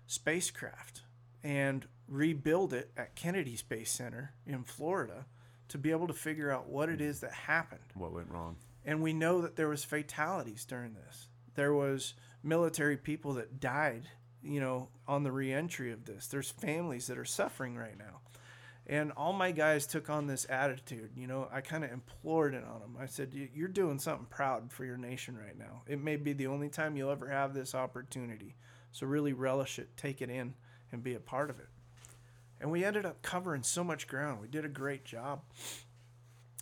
[0.07, 1.03] spacecraft
[1.43, 5.25] and rebuild it at Kennedy Space Center in Florida
[5.69, 7.81] to be able to figure out what it is that happened.
[7.93, 8.57] What went wrong?
[8.84, 11.27] And we know that there was fatalities during this.
[11.55, 14.07] There was military people that died,
[14.41, 16.27] you know, on the reentry of this.
[16.27, 18.21] There's families that are suffering right now.
[18.88, 21.12] And all my guys took on this attitude.
[21.15, 22.98] You know, I kind of implored it on them.
[23.00, 25.84] I said, "You- You're doing something proud for your nation right now.
[25.88, 28.56] It may be the only time you'll ever have this opportunity.
[28.91, 30.56] So really relish it, take it in,
[30.91, 31.70] and be a part of it.
[32.60, 34.41] And we ended up covering so much ground.
[34.41, 35.44] We did a great job.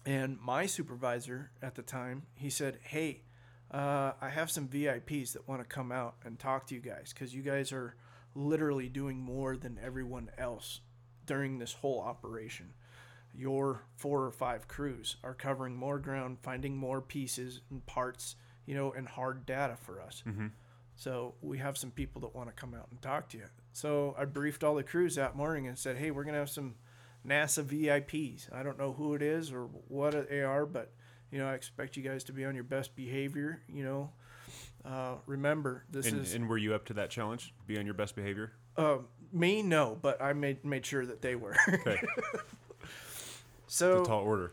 [0.06, 3.24] And my supervisor at the time, he said, Hey,
[3.72, 7.12] uh, I have some VIPs that want to come out and talk to you guys
[7.14, 7.96] because you guys are
[8.36, 10.82] literally doing more than everyone else
[11.30, 12.74] during this whole operation.
[13.38, 18.74] Your four or five crews are covering more ground, finding more pieces and parts, you
[18.76, 20.24] know, and hard data for us.
[20.96, 23.46] So we have some people that want to come out and talk to you.
[23.72, 26.76] So I briefed all the crews that morning and said, "Hey, we're gonna have some
[27.26, 28.52] NASA VIPs.
[28.52, 30.92] I don't know who it is or what they are, but
[31.32, 33.62] you know, I expect you guys to be on your best behavior.
[33.70, 34.12] You know,
[34.84, 37.54] uh, remember this And, is and were you up to that challenge?
[37.68, 38.54] Be on your best behavior.
[38.76, 38.98] uh,
[39.32, 41.56] me, no, but I made made sure that they were.
[41.68, 42.02] Okay,
[43.68, 44.52] so tall order.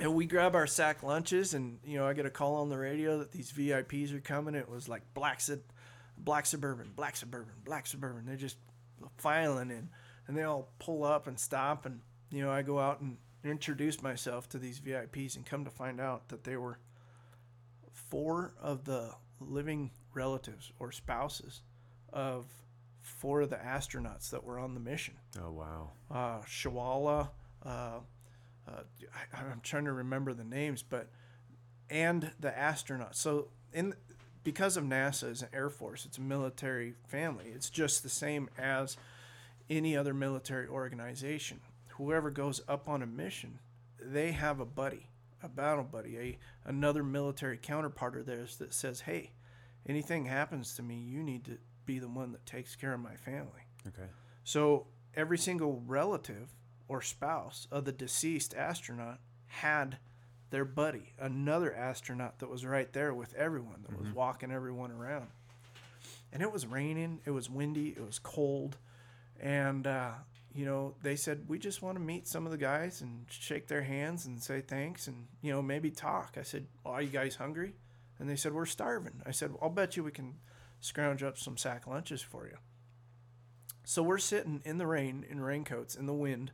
[0.00, 2.78] and we grab our sack lunches, and you know, I get a call on the
[2.78, 4.54] radio that these VIPs are coming.
[4.54, 5.60] It was like black, Sub-
[6.18, 8.26] black suburban, black suburban, black suburban.
[8.26, 8.56] They're just
[9.18, 9.88] filing in,
[10.26, 14.02] and they all pull up and stop, and you know, I go out and introduce
[14.02, 16.78] myself to these VIPs, and come to find out that they were
[17.92, 19.10] four of the
[19.40, 21.62] living relatives or spouses
[22.12, 22.46] of
[23.04, 25.90] four of the astronauts that were on the mission Oh wow.
[26.10, 27.28] uh, Chawla.
[27.64, 27.68] Uh,
[28.66, 28.80] uh,
[29.32, 31.10] I, I'm trying to remember the names, but
[31.90, 33.16] and the astronauts.
[33.16, 33.94] So in
[34.42, 37.46] because of NASA is an Air Force, it's a military family.
[37.54, 38.96] It's just the same as
[39.70, 41.60] any other military organization.
[41.96, 43.58] Whoever goes up on a mission,
[44.00, 45.08] they have a buddy,
[45.42, 46.38] a battle buddy, a
[46.68, 49.32] another military counterpart of theirs that says, "Hey,
[49.86, 53.16] anything happens to me, you need to be the one that takes care of my
[53.16, 54.08] family." Okay.
[54.44, 56.54] So every single relative
[56.88, 59.98] or spouse of the deceased astronaut had
[60.50, 65.28] their buddy, another astronaut that was right there with everyone, that was walking everyone around.
[66.32, 68.76] And it was raining, it was windy, it was cold.
[69.40, 70.12] And, uh,
[70.54, 73.66] you know, they said, we just want to meet some of the guys and shake
[73.66, 76.36] their hands and say thanks and, you know, maybe talk.
[76.38, 77.74] I said, well, are you guys hungry?
[78.18, 79.22] And they said, we're starving.
[79.26, 80.34] I said, I'll bet you we can
[80.84, 82.58] scrounge up some sack lunches for you.
[83.84, 86.52] So we're sitting in the rain, in raincoats, in the wind,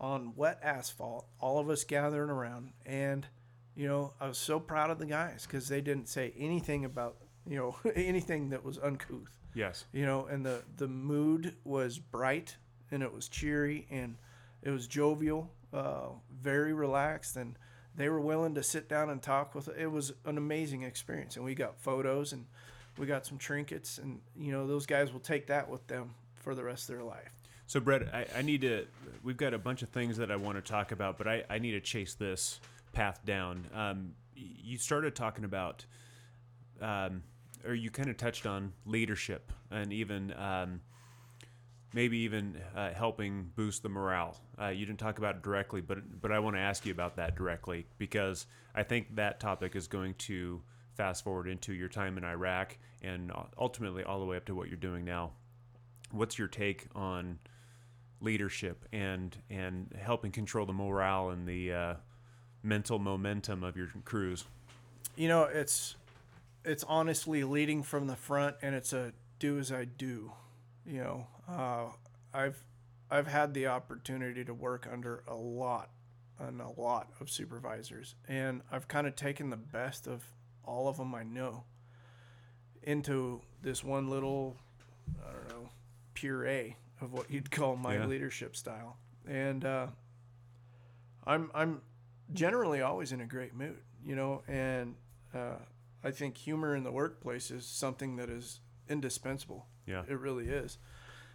[0.00, 2.70] on wet asphalt, all of us gathering around.
[2.86, 3.26] And,
[3.74, 7.16] you know, I was so proud of the guys because they didn't say anything about,
[7.46, 9.84] you know, anything that was uncouth, Yes.
[9.92, 12.56] you know, and the, the mood was bright
[12.92, 14.16] and it was cheery and
[14.62, 16.08] it was jovial, uh,
[16.40, 17.36] very relaxed.
[17.36, 17.56] And
[17.94, 21.34] they were willing to sit down and talk with it was an amazing experience.
[21.36, 22.46] And we got photos and
[22.98, 26.54] we got some trinkets and, you know, those guys will take that with them for
[26.54, 27.32] the rest of their life.
[27.66, 28.86] So, Brett, I, I need to.
[29.22, 31.58] We've got a bunch of things that I want to talk about, but I, I
[31.58, 32.60] need to chase this
[32.92, 33.66] path down.
[33.74, 35.84] Um, you started talking about,
[36.80, 37.22] um,
[37.66, 40.80] or you kind of touched on leadership and even um,
[41.92, 44.38] maybe even uh, helping boost the morale.
[44.60, 47.16] Uh, you didn't talk about it directly, but but I want to ask you about
[47.16, 50.62] that directly because I think that topic is going to
[50.98, 54.68] fast forward into your time in Iraq and ultimately all the way up to what
[54.68, 55.30] you're doing now.
[56.10, 57.38] What's your take on
[58.20, 61.94] leadership and and helping control the morale and the uh,
[62.62, 64.44] mental momentum of your crews?
[65.18, 65.96] you know it's
[66.64, 70.32] it's honestly leading from the front and it's a do as i do
[70.86, 71.86] you know uh,
[72.32, 72.62] i've
[73.10, 75.90] i've had the opportunity to work under a lot
[76.38, 80.24] and a lot of supervisors and i've kind of taken the best of
[80.68, 81.64] all of them i know
[82.82, 84.56] into this one little
[85.26, 85.68] i don't know
[86.14, 88.06] puree of what you'd call my Yeah.
[88.06, 89.86] leadership style and uh,
[91.26, 91.80] i'm i'm
[92.32, 94.96] generally always in a great mood, you know, and
[95.34, 95.54] uh,
[96.04, 99.64] I think humor in the workplace is something that is indispensable.
[99.86, 100.02] Yeah.
[100.06, 100.76] It really is.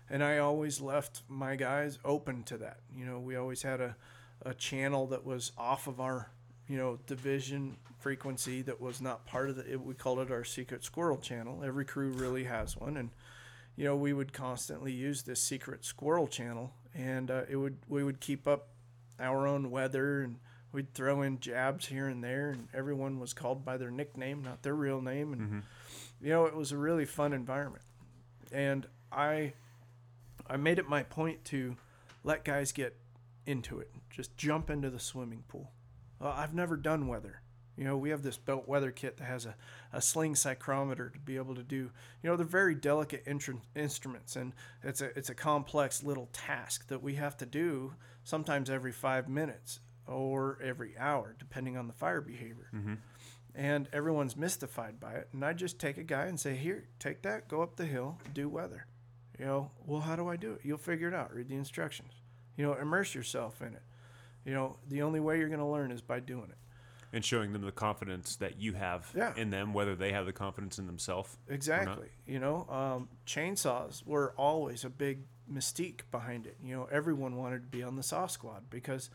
[0.08, 2.82] And I always left my guys open to that.
[2.96, 3.96] You know, we always had a,
[4.44, 6.30] a channel that was off of our,
[6.74, 10.44] you know, division frequency that was not part of the, it, we called it our
[10.44, 11.62] secret squirrel channel.
[11.64, 12.98] Every crew really has one.
[12.98, 13.12] And,
[13.76, 18.04] you know, we would constantly use this secret squirrel channel and uh, it would, we
[18.04, 18.70] would keep up
[19.20, 20.38] our own weather and
[20.72, 24.64] we'd throw in jabs here and there and everyone was called by their nickname not
[24.64, 25.62] their real name and
[26.20, 27.84] you know it was a really fun environment
[28.52, 29.54] and i
[30.48, 31.76] i made it my point to
[32.24, 32.96] let guys get
[33.46, 35.70] into it just jump into the swimming pool
[36.24, 37.42] well, i've never done weather
[37.76, 39.56] you know we have this belt weather kit that has a,
[39.92, 41.76] a sling psychrometer to be able to do
[42.22, 46.88] you know they're very delicate intr- instruments and it's a it's a complex little task
[46.88, 51.94] that we have to do sometimes every five minutes or every hour, depending on the
[51.94, 52.70] fire behavior.
[52.74, 52.94] Mm-hmm.
[53.56, 55.30] And everyone's mystified by it.
[55.32, 58.18] And I just take a guy and say, Here, take that, go up the hill,
[58.34, 58.88] do weather.
[59.40, 60.62] You know, well, how do I do it?
[60.64, 61.34] You'll figure it out.
[61.34, 62.14] Read the instructions.
[62.58, 63.82] You know, immerse yourself in it.
[64.46, 66.58] You know, the only way you're going to learn is by doing it.
[67.16, 69.34] And showing them the confidence that you have Yeah.
[69.36, 71.38] in them, whether they have the confidence in themselves.
[71.48, 72.10] Exactly.
[72.26, 75.20] You know, um, chainsaws were always a big
[75.52, 76.58] mystique behind it.
[76.64, 79.10] You know, everyone wanted to be on the saw squad because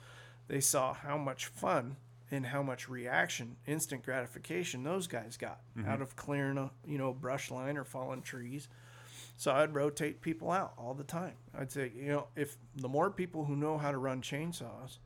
[0.46, 1.96] they saw how much fun
[2.30, 7.12] and how much reaction, instant gratification those guys got out of clearing a you know
[7.12, 8.68] brush line or fallen trees.
[9.38, 11.34] So I'd rotate people out all the time.
[11.56, 14.98] I'd say, you know, if the more people who know how to run chainsaws,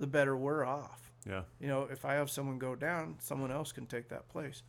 [0.00, 1.12] the better we're off.
[1.28, 1.42] Yeah.
[1.60, 4.62] You know, if I have someone go down, someone else can take that place.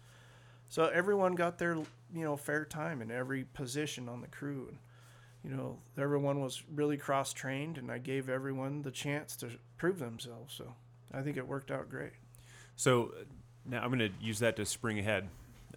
[0.70, 1.76] So everyone got their,
[2.14, 4.68] you know, fair time in every position on the crew.
[4.70, 4.78] And,
[5.44, 10.00] you know, everyone was really cross trained, and I gave everyone the chance to prove
[10.00, 10.54] themselves.
[10.54, 10.74] So
[11.14, 12.14] I think it worked out great.
[12.76, 13.24] So uh,
[13.66, 15.28] now I'm going to use that to spring ahead.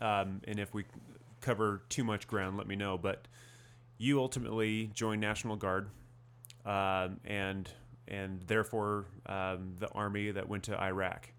[0.01, 0.85] Um, and if we
[1.41, 2.99] cover too much ground, let me know.
[2.99, 3.27] But
[3.99, 5.89] you ultimately joined National Guard,
[6.67, 7.69] um, and
[8.09, 11.31] and therefore um, the army that went to Iraq.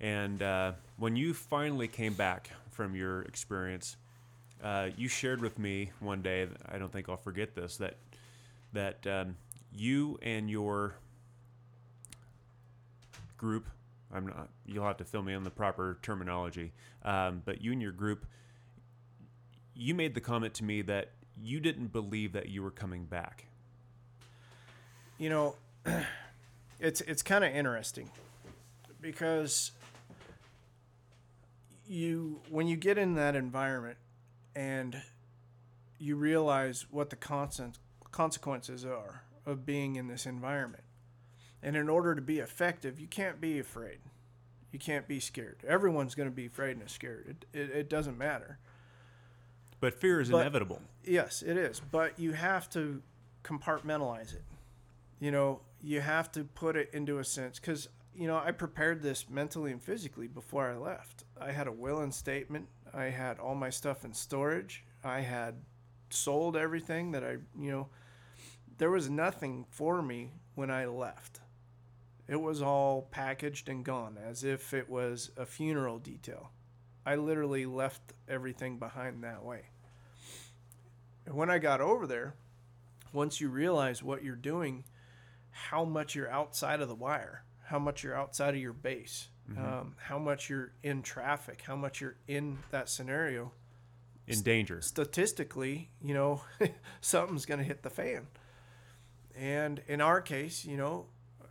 [0.00, 3.96] And uh, when you finally came back from your experience,
[4.62, 6.46] uh, you shared with me one day.
[6.70, 7.76] I don't think I'll forget this.
[7.76, 7.96] That
[8.72, 9.36] that um,
[9.72, 10.94] you and your
[13.36, 13.68] group.
[14.12, 14.48] I'm not.
[14.66, 16.72] You'll have to fill me in the proper terminology.
[17.04, 18.26] Um, but you and your group,
[19.74, 23.46] you made the comment to me that you didn't believe that you were coming back.
[25.18, 25.56] You know,
[26.80, 28.10] it's it's kind of interesting
[29.00, 29.72] because
[31.86, 33.96] you when you get in that environment
[34.54, 35.00] and
[35.98, 37.78] you realize what the constant
[38.12, 40.84] consequences are of being in this environment.
[41.62, 43.98] And in order to be effective, you can't be afraid.
[44.70, 45.56] You can't be scared.
[45.66, 47.44] Everyone's going to be afraid and scared.
[47.52, 48.58] It, it, it doesn't matter.
[49.80, 50.80] But fear is But- inevitable.
[51.04, 51.80] Yes, it is.
[51.80, 53.02] But you have to
[53.42, 54.44] compartmentalize it.
[55.20, 59.02] You know, you have to put it into a sense because, you know, I prepared
[59.02, 61.24] this mentally and physically before I left.
[61.40, 62.68] I had a will and statement.
[62.92, 64.84] I had all my stuff in storage.
[65.04, 65.54] I had
[66.10, 67.88] sold everything that I, you know,
[68.78, 71.40] there was nothing for me when I left.
[72.26, 76.50] It was all packaged and gone as if it was a funeral detail.
[77.06, 79.70] I literally left everything behind that way.
[81.24, 82.34] And when I got over there,
[83.12, 84.84] once you realize what you're doing,
[85.68, 89.94] how much you're outside of the wire, how much you're outside of your base, um,
[89.98, 93.52] how much you're in traffic, how much you're in that scenario,
[94.26, 94.80] In danger.
[94.82, 96.42] statistically, you know,
[97.00, 98.26] something's going to hit the fan.
[99.34, 101.06] And in our case, you know,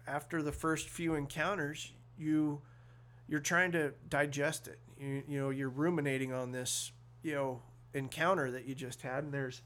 [0.08, 2.62] after the first few encounters, you
[3.28, 4.80] you're trying to digest it.
[5.00, 6.92] You, you know, you're ruminating on this,
[7.24, 7.62] you know,
[7.94, 9.62] encounter that you just had, and there's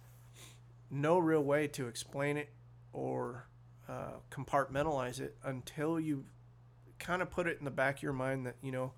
[0.90, 2.50] no real way to explain it
[2.94, 3.46] or
[3.90, 6.26] uh, compartmentalize it until you
[7.00, 8.94] kind of put it in the back of your mind that you know,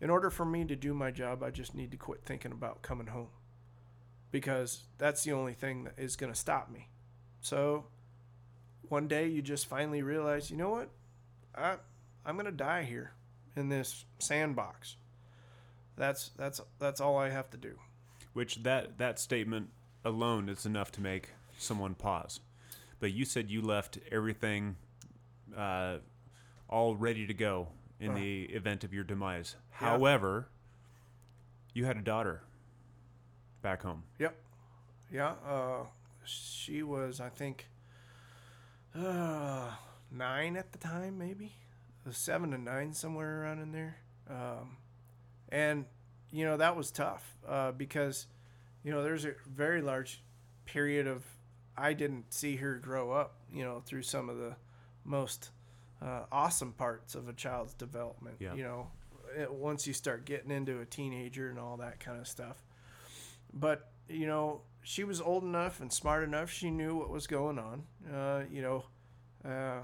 [0.00, 2.82] in order for me to do my job, I just need to quit thinking about
[2.82, 3.28] coming home
[4.30, 6.88] because that's the only thing that is going to stop me.
[7.40, 7.86] So
[8.88, 10.90] one day you just finally realize, you know what?
[11.54, 11.76] I
[12.24, 13.12] I'm going to die here
[13.56, 14.96] in this sandbox.
[15.96, 17.78] That's that's that's all I have to do.
[18.32, 19.70] Which that that statement
[20.04, 22.40] alone is enough to make someone pause.
[23.00, 24.76] But you said you left everything
[25.56, 25.96] uh,
[26.68, 28.14] all ready to go in Uh.
[28.14, 29.56] the event of your demise.
[29.72, 29.88] Yeah.
[29.88, 30.48] However,
[31.74, 32.42] you had a daughter
[33.62, 34.02] back home.
[34.18, 34.36] Yep.
[35.12, 35.34] Yeah.
[35.46, 35.84] Uh,
[36.24, 37.66] she was, I think,
[38.94, 39.70] uh,
[40.10, 41.52] nine at the time, maybe
[42.10, 43.96] seven to nine, somewhere around in there.
[44.28, 44.76] Um,
[45.48, 45.84] and
[46.32, 48.26] you know that was tough uh, because
[48.84, 50.22] you know there's a very large
[50.66, 51.24] period of
[51.76, 53.34] I didn't see her grow up.
[53.52, 54.56] You know through some of the
[55.04, 55.50] most
[56.02, 58.36] uh, awesome parts of a child's development.
[58.38, 58.54] Yeah.
[58.54, 58.86] You know,
[59.36, 62.62] it, once you start getting into a teenager and all that kind of stuff
[63.52, 67.58] but you know she was old enough and smart enough she knew what was going
[67.58, 68.84] on uh, you know
[69.44, 69.80] uh,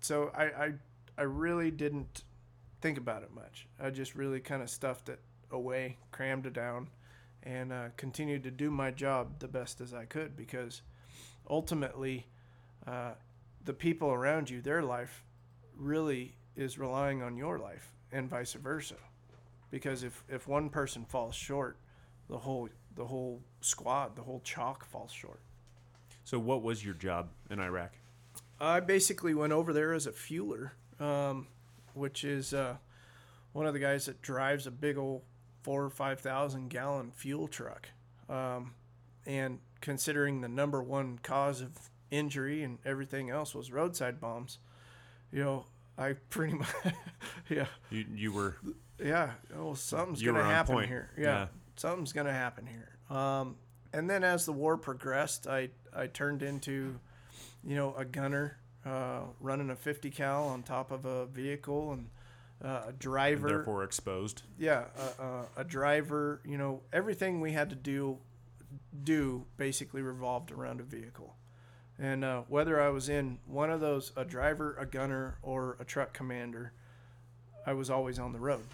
[0.00, 0.72] so I, I
[1.18, 2.24] i really didn't
[2.80, 5.20] think about it much i just really kind of stuffed it
[5.50, 6.88] away crammed it down
[7.42, 10.82] and uh, continued to do my job the best as i could because
[11.50, 12.26] ultimately
[12.86, 13.12] uh,
[13.64, 15.24] the people around you their life
[15.76, 18.96] really is relying on your life and vice versa
[19.70, 21.76] because if, if one person falls short
[22.28, 25.40] the whole the whole squad, the whole chalk falls short.
[26.24, 27.92] So, what was your job in Iraq?
[28.60, 31.48] I basically went over there as a fueler, um,
[31.94, 32.76] which is uh,
[33.52, 35.22] one of the guys that drives a big old
[35.62, 37.88] four or five thousand gallon fuel truck.
[38.28, 38.74] Um,
[39.26, 41.70] and considering the number one cause of
[42.10, 44.58] injury and everything else was roadside bombs,
[45.32, 45.66] you know,
[45.98, 46.68] I pretty much,
[47.48, 48.56] yeah, You, you were
[49.02, 49.32] yeah.
[49.56, 50.88] Oh, something's gonna happen point.
[50.88, 51.10] here.
[51.16, 51.46] Yeah, Yeah.
[51.76, 52.96] something's gonna happen here.
[53.16, 53.56] Um,
[53.92, 56.98] and then as the war progressed, I I turned into,
[57.64, 62.08] you know, a gunner, uh, running a 50 cal on top of a vehicle and
[62.64, 63.48] uh, a and driver.
[63.48, 64.42] therefore exposed.
[64.58, 64.84] yeah,
[65.18, 66.40] a, a driver.
[66.44, 68.18] You know, everything we had to do
[69.04, 71.36] do basically revolved around a vehicle.
[71.98, 75.84] And uh, whether I was in one of those, a driver, a gunner, or a
[75.84, 76.72] truck commander,
[77.66, 78.64] I was always on the road.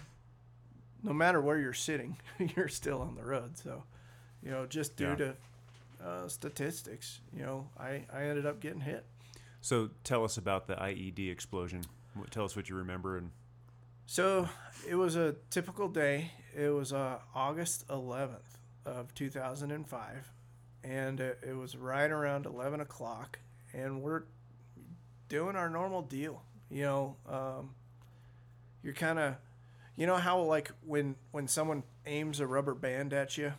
[1.03, 2.17] No matter where you're sitting,
[2.55, 3.57] you're still on the road.
[3.57, 3.83] So,
[4.41, 5.15] you know, just due Yeah.
[5.15, 5.35] to
[6.03, 9.05] uh, statistics, you know, I, I ended up getting hit.
[9.61, 11.83] So tell us about the IED explosion.
[12.31, 13.31] Tell us what you remember and
[14.05, 14.47] So
[14.87, 16.31] it was a typical day.
[16.55, 18.56] It was uh, August 11th
[18.87, 20.31] of 2005,
[20.83, 23.39] and it, it was right around 11 o'clock,
[23.73, 24.23] and we're
[25.29, 26.41] doing our normal deal.
[26.69, 27.71] You know, um,
[28.81, 29.35] you're kind of,
[29.95, 33.53] you know how like when when someone aims a rubber band at you,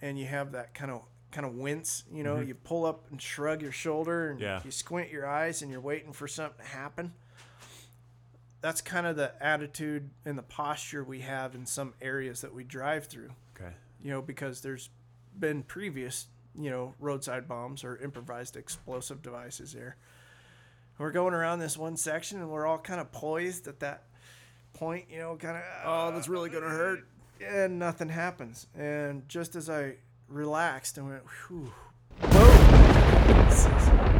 [0.00, 2.04] and you have that kind of kind of wince.
[2.12, 4.60] You know, you pull up and shrug your shoulder, and Yeah.
[4.64, 7.12] you squint your eyes, and you're waiting for something to happen
[8.60, 12.62] that's kind of the attitude and the posture we have in some areas that we
[12.62, 13.28] drive through.
[14.02, 14.90] You know because there's
[15.38, 16.26] been previous
[16.58, 19.96] you know roadside bombs or improvised explosive devices there.
[20.98, 24.04] We're going around this one section and we're all kind of poised at that
[24.74, 27.06] point you know kind of Oh, that's really gonna uh, hurt.
[27.44, 28.66] and nothing happens.
[28.76, 29.94] And just as i
[30.28, 31.72] relaxed and went whew.
[32.20, 33.74] Boom six,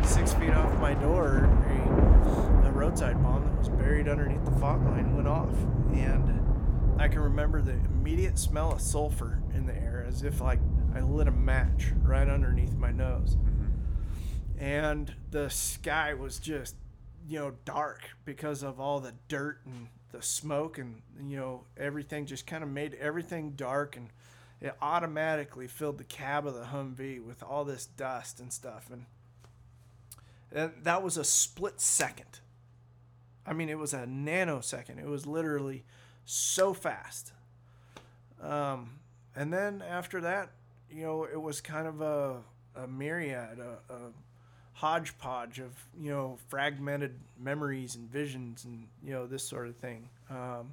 [0.04, 4.84] six feet off my door a, a roadside bomb that was buried underneath the fog
[4.84, 5.54] line went off.
[5.92, 6.31] And
[6.98, 10.60] i can remember the immediate smell of sulfur in the air as if like
[10.94, 14.62] i lit a match right underneath my nose mm-hmm.
[14.62, 16.76] and the sky was just
[17.28, 22.26] you know dark because of all the dirt and the smoke and you know everything
[22.26, 24.08] just kind of made everything dark and
[24.60, 29.06] it automatically filled the cab of the Humvee with all this dust and stuff and
[30.54, 32.40] and that was a split second.
[33.46, 34.98] I mean, it was a nanosecond.
[34.98, 35.84] It was literally
[36.24, 37.32] so fast.
[38.42, 38.98] Um,
[39.34, 40.50] and then after that,
[40.90, 42.36] you know, it was kind of a,
[42.76, 43.98] a myriad, a, a
[44.74, 50.08] hodgepodge of, you know, fragmented memories and visions and, you know, this sort of thing.
[50.28, 50.72] Um,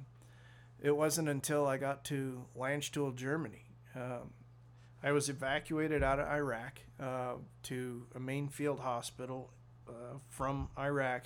[0.82, 3.64] it wasn't until I got to Landstuhl, Germany.
[3.94, 4.32] Um,
[5.02, 7.34] I was evacuated out of Iraq uh,
[7.64, 9.50] to a main field hospital
[9.88, 11.24] uh, from Iraq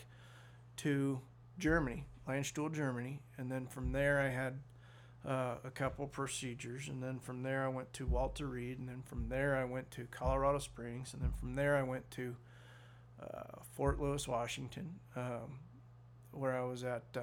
[0.78, 1.20] to
[1.58, 4.60] Germany, Landstuhl, Germany, and then from there I had
[5.26, 9.02] uh, a couple procedures, and then from there I went to Walter Reed, and then
[9.04, 12.36] from there I went to Colorado Springs, and then from there I went to
[13.22, 15.60] uh, Fort Lewis, Washington, um,
[16.32, 17.20] where I was at uh,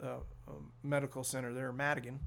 [0.00, 0.12] the
[0.48, 2.20] um, medical center there, Madigan,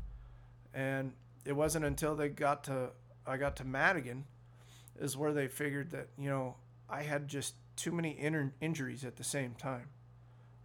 [0.73, 1.13] and
[1.45, 2.89] it wasn't until they got to
[3.25, 4.25] I got to Madigan
[4.99, 6.55] is where they figured that you know
[6.89, 9.89] I had just too many inner injuries at the same time.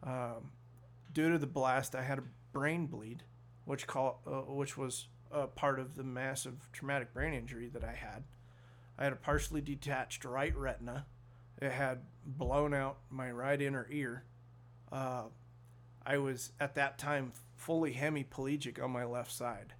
[0.02, 0.52] Um,
[1.12, 3.22] due to the blast, I had a brain bleed,
[3.64, 7.92] which call uh, which was a part of the massive traumatic brain injury that I
[7.92, 8.24] had.
[8.98, 11.06] I had a partially detached right retina.
[11.60, 14.24] It had blown out my right inner ear.
[14.90, 15.24] Uh,
[16.04, 19.74] I was at that time fully hemiplegic on my left side,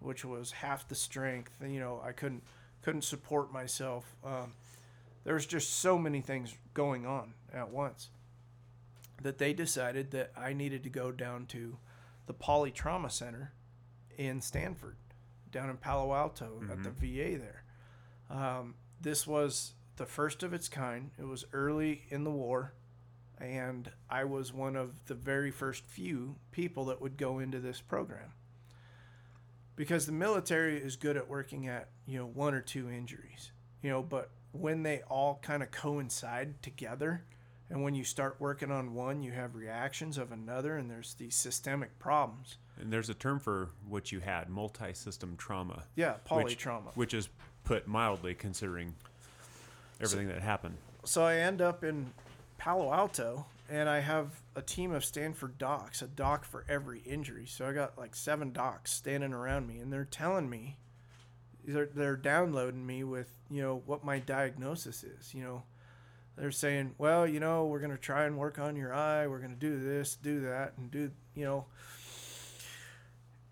[0.00, 1.52] which was half the strength.
[1.64, 2.42] You know, I couldn't
[2.82, 4.16] couldn't support myself.
[4.24, 4.52] Um,
[5.24, 8.10] there was just so many things going on at once
[9.22, 11.78] that they decided that I needed to go down to
[12.26, 13.52] the Poly Trauma Center
[14.16, 14.96] in Stanford,
[15.50, 17.64] down in Palo Alto at the VA there.
[18.30, 21.10] Um, this was the first of its kind.
[21.18, 22.74] It was early in the war,
[23.40, 27.80] and I was one of the very first few people that would go into this
[27.80, 28.32] program.
[29.76, 33.90] Because the military is good at working at, you know, one or two injuries, you
[33.90, 37.24] know, but when they all kind of coincide together,
[37.70, 41.34] and when you start working on one, you have reactions of another, and there's these
[41.34, 42.56] systemic problems.
[42.80, 45.84] And there's a term for what you had, multi-system trauma.
[45.96, 46.94] Yeah, which- polytrauma.
[46.94, 47.28] Which is
[47.64, 48.94] put mildly considering
[50.00, 50.76] everything that happened.
[51.04, 52.12] so I end up in
[52.56, 57.46] Palo Alto and I have a team of Stanford docs, a doc for every injury.
[57.46, 60.76] So I got like seven docs standing around me and they're telling me
[61.64, 65.62] they're they're downloading me with, you know, what my diagnosis is, you know.
[66.38, 69.26] They're saying, "Well, you know, we're going to try and work on your eye.
[69.26, 71.66] We're going to do this, do that and do, you know,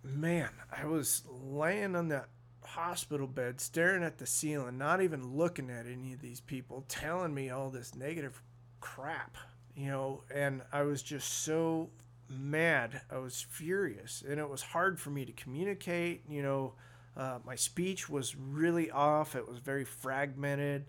[0.04, 2.28] man, I was laying on that
[2.64, 7.34] hospital bed, staring at the ceiling, not even looking at any of these people, telling
[7.34, 8.42] me all this negative
[8.80, 9.36] crap,
[9.74, 11.90] you know, and I was just so
[12.28, 13.00] mad.
[13.10, 16.22] I was furious, and it was hard for me to communicate.
[16.28, 16.74] You know,
[17.16, 19.34] uh, my speech was really off.
[19.34, 20.86] It was very fragmented.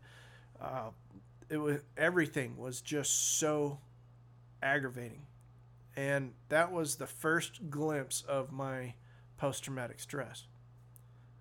[0.61, 0.89] Uh,
[1.49, 3.79] it was everything was just so
[4.61, 5.25] aggravating,
[5.95, 8.93] and that was the first glimpse of my
[9.37, 10.45] post-traumatic stress.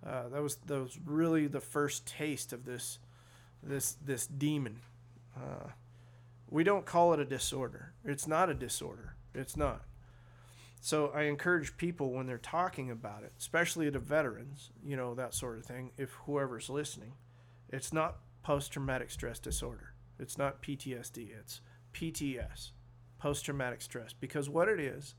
[0.06, 2.98] Uh, that was that was really the first taste of this
[3.62, 4.80] this this demon.
[5.36, 5.70] Uh,
[6.48, 7.92] we don't call it a disorder.
[8.04, 9.16] It's not a disorder.
[9.34, 9.82] It's not.
[10.80, 15.34] So I encourage people when they're talking about it, especially to veterans, you know, that
[15.34, 17.14] sort of thing, if whoever's listening,
[17.70, 19.94] it's not post traumatic stress disorder.
[20.18, 21.28] It's not PTSD.
[21.38, 21.60] It's
[21.92, 22.70] PTS,
[23.18, 24.12] post traumatic stress.
[24.12, 25.14] Because what it is,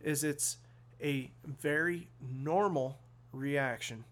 [0.00, 0.58] is it's
[1.02, 2.98] a very normal
[3.32, 4.04] reaction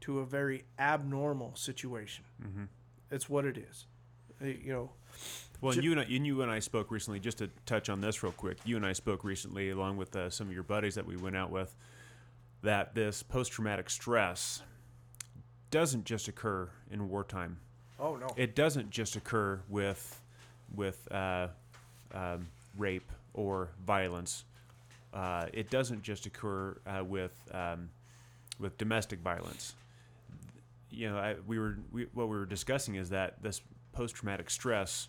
[0.00, 2.24] to a very abnormal situation.
[2.42, 2.64] Mm-hmm.
[3.10, 3.86] It's what it is.
[4.40, 4.90] Uh, You know,
[5.60, 7.20] Well, you and I, you and I spoke recently.
[7.20, 10.30] Just to touch on this real quick, you and I spoke recently, along with uh,
[10.30, 11.74] some of your buddies that we went out with,
[12.62, 14.62] that this post-traumatic stress
[15.70, 17.58] doesn't just occur in wartime.
[18.00, 18.28] Oh no.
[18.36, 20.20] It doesn't just occur with
[20.74, 21.48] with uh,
[22.12, 24.44] um, rape or violence.
[25.12, 27.90] Uh, it doesn't just occur uh, with um,
[28.58, 29.74] with domestic violence.
[30.90, 33.60] You know, I, we were we, what we were discussing is that this
[33.92, 35.08] post-traumatic stress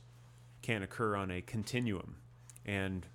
[0.61, 2.17] can occur on a continuum,
[2.65, 3.05] and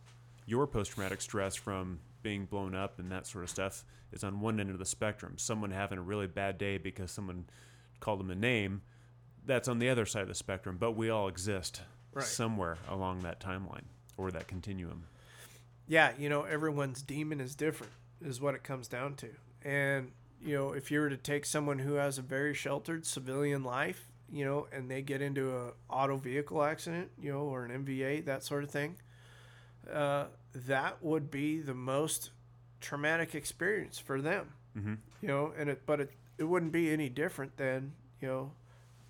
[0.46, 4.58] your post-traumatic stress from being blown up and that sort of stuff is on one
[4.58, 5.34] end of the spectrum.
[5.36, 7.44] Someone having a really bad day because someone
[8.00, 8.82] called them a name,
[9.46, 10.76] that's on the other side of the spectrum.
[10.78, 11.82] But we all exist
[12.12, 12.24] Right.
[12.24, 13.84] somewhere along that timeline
[14.16, 15.04] or that continuum.
[15.88, 19.28] yeah, you know, everyone's demon is different, is what it comes down to.
[19.62, 20.10] And,
[20.42, 24.08] you know, if you were to take someone who has a very sheltered civilian life,
[24.32, 28.24] you know, and they get into a auto vehicle accident, you know, or an MVA,
[28.24, 28.96] that sort of thing,
[29.92, 32.30] uh, that would be the most
[32.80, 34.52] traumatic experience for them.
[34.76, 34.94] Mm-hmm.
[35.22, 38.52] You know, and it, but it, it wouldn't be any different than, you know,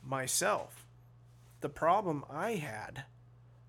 [0.07, 0.87] myself.
[1.61, 3.05] The problem I had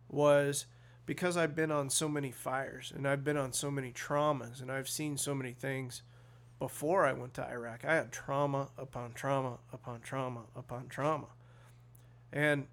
[0.09, 0.65] was
[1.05, 4.71] because I've been on so many fires and I've been on so many traumas and
[4.71, 6.03] I've seen so many things
[6.59, 7.85] before I went to Iraq.
[7.85, 11.27] I had trauma upon trauma upon trauma upon trauma.
[12.31, 12.67] And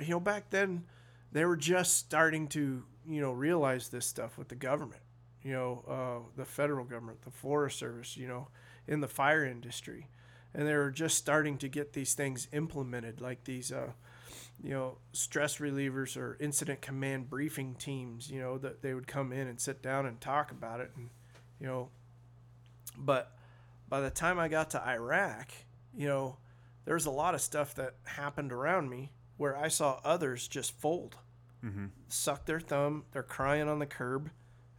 [0.00, 0.84] you know back then
[1.32, 5.00] they were just starting to, you know, realize this stuff with the government.
[5.42, 8.48] You know, uh, the federal government, the Forest Service, you know,
[8.86, 10.08] in the fire industry.
[10.54, 13.92] And they were just starting to get these things implemented like these uh
[14.62, 19.32] you know, stress relievers or incident command briefing teams, you know, that they would come
[19.32, 20.92] in and sit down and talk about it.
[20.96, 21.10] And,
[21.58, 21.88] you know,
[22.96, 23.32] but
[23.88, 25.50] by the time I got to Iraq,
[25.96, 26.36] you know,
[26.84, 30.78] there was a lot of stuff that happened around me where I saw others just
[30.80, 31.16] fold,
[31.64, 31.86] Mm-hmm.
[32.08, 34.30] suck their thumb, they're crying on the curb,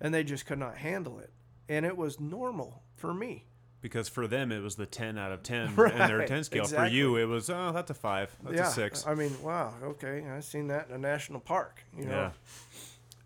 [0.01, 1.31] and they just could not handle it.
[1.69, 3.45] And it was normal for me.
[3.83, 6.65] Because for them it was the ten out of ten Right, and their ten scale.
[6.65, 8.67] For you it was oh that's a five, that's yeah.
[8.69, 9.05] a six.
[9.05, 12.11] I mean, wow, okay, i've seen that in a national park, you know.
[12.11, 12.31] Yeah.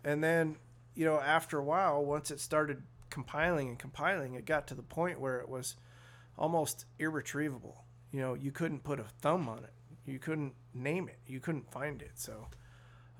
[0.04, 0.56] And then,
[0.94, 4.82] you know, after a while, once it started compiling and compiling, it got to the
[4.82, 5.76] point where it was
[6.36, 7.84] almost irretrievable.
[8.10, 9.72] You know, you couldn't put a thumb on it.
[10.06, 11.18] You couldn't name it.
[11.26, 12.12] You couldn't find it.
[12.14, 12.48] So,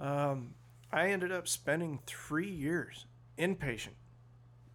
[0.01, 0.55] um,
[0.91, 3.07] I ended up spending three years
[3.39, 3.97] inpatient,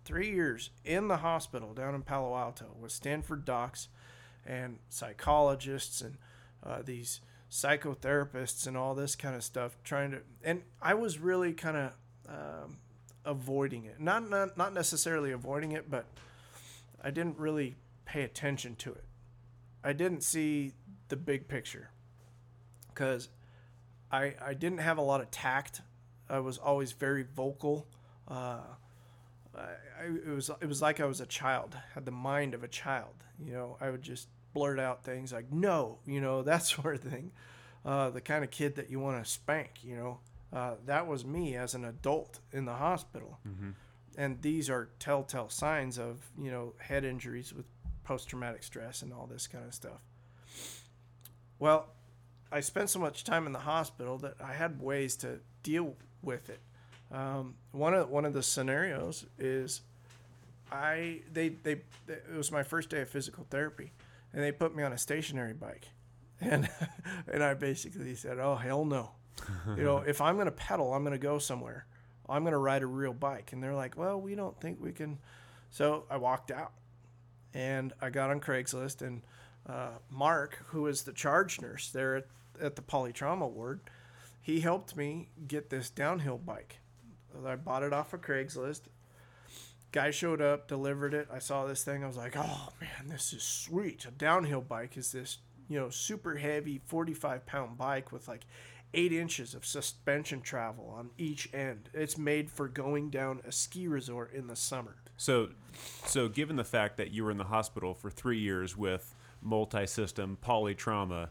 [0.05, 3.87] three years in the hospital down in Palo Alto with Stanford docs
[4.45, 6.17] and psychologists and
[6.63, 11.53] uh, these psychotherapists and all this kind of stuff trying to and i was really
[11.53, 11.93] kind of
[12.27, 12.77] um,
[13.25, 13.99] avoiding it.
[13.99, 16.05] Not, not not necessarily avoiding it but
[17.03, 17.75] i didn't really
[18.05, 19.03] pay attention to it.
[19.83, 20.73] I didn't see
[21.09, 21.91] the big picture
[22.87, 23.29] because
[24.11, 25.81] i i didn't have a lot of tact.
[26.27, 27.87] I was always very vocal
[28.27, 28.61] uh,
[29.55, 32.63] I, I, it was it was like I was a child, had the mind of
[32.63, 33.15] a child.
[33.43, 37.01] You know, I would just blurt out things like "no," you know, that sort of
[37.01, 37.31] thing.
[37.85, 40.19] Uh, the kind of kid that you want to spank, you know.
[40.53, 43.71] Uh, that was me as an adult in the hospital, Mm-hmm.
[44.17, 47.65] and these are telltale signs of you know head injuries with
[48.03, 50.01] post-traumatic stress and all this kind of stuff.
[51.59, 51.87] Well,
[52.51, 56.49] I spent so much time in the hospital that I had ways to deal with
[56.49, 56.59] it.
[57.13, 59.81] Um, one of one of the scenarios is
[60.71, 61.73] I they, they
[62.07, 63.91] it was my first day of physical therapy,
[64.33, 65.87] and they put me on a stationary bike,
[66.41, 66.67] and
[67.31, 69.11] and I basically said, oh hell no,
[69.77, 71.85] you know if I'm gonna pedal, I'm gonna go somewhere,
[72.27, 75.19] I'm gonna ride a real bike, and they're like, well we don't think we can,
[75.69, 76.71] so I walked out,
[77.53, 79.21] and I got on Craigslist, and
[79.69, 82.25] uh, Mark, who is the charge nurse there at,
[82.59, 83.81] at the polytrauma ward,
[84.41, 86.79] he helped me get this downhill bike.
[87.45, 88.81] I bought it off of Craigslist.
[89.91, 91.27] Guy showed up, delivered it.
[91.31, 92.03] I saw this thing.
[92.03, 95.37] I was like, "Oh man, this is sweet." A downhill bike is this,
[95.69, 98.45] you know, super heavy, forty-five pound bike with like
[98.95, 101.89] eight inches of suspension travel on each end.
[101.93, 104.95] It's made for going down a ski resort in the summer.
[105.17, 105.49] So,
[106.05, 110.37] so given the fact that you were in the hospital for three years with multi-system
[110.43, 111.29] polytrauma,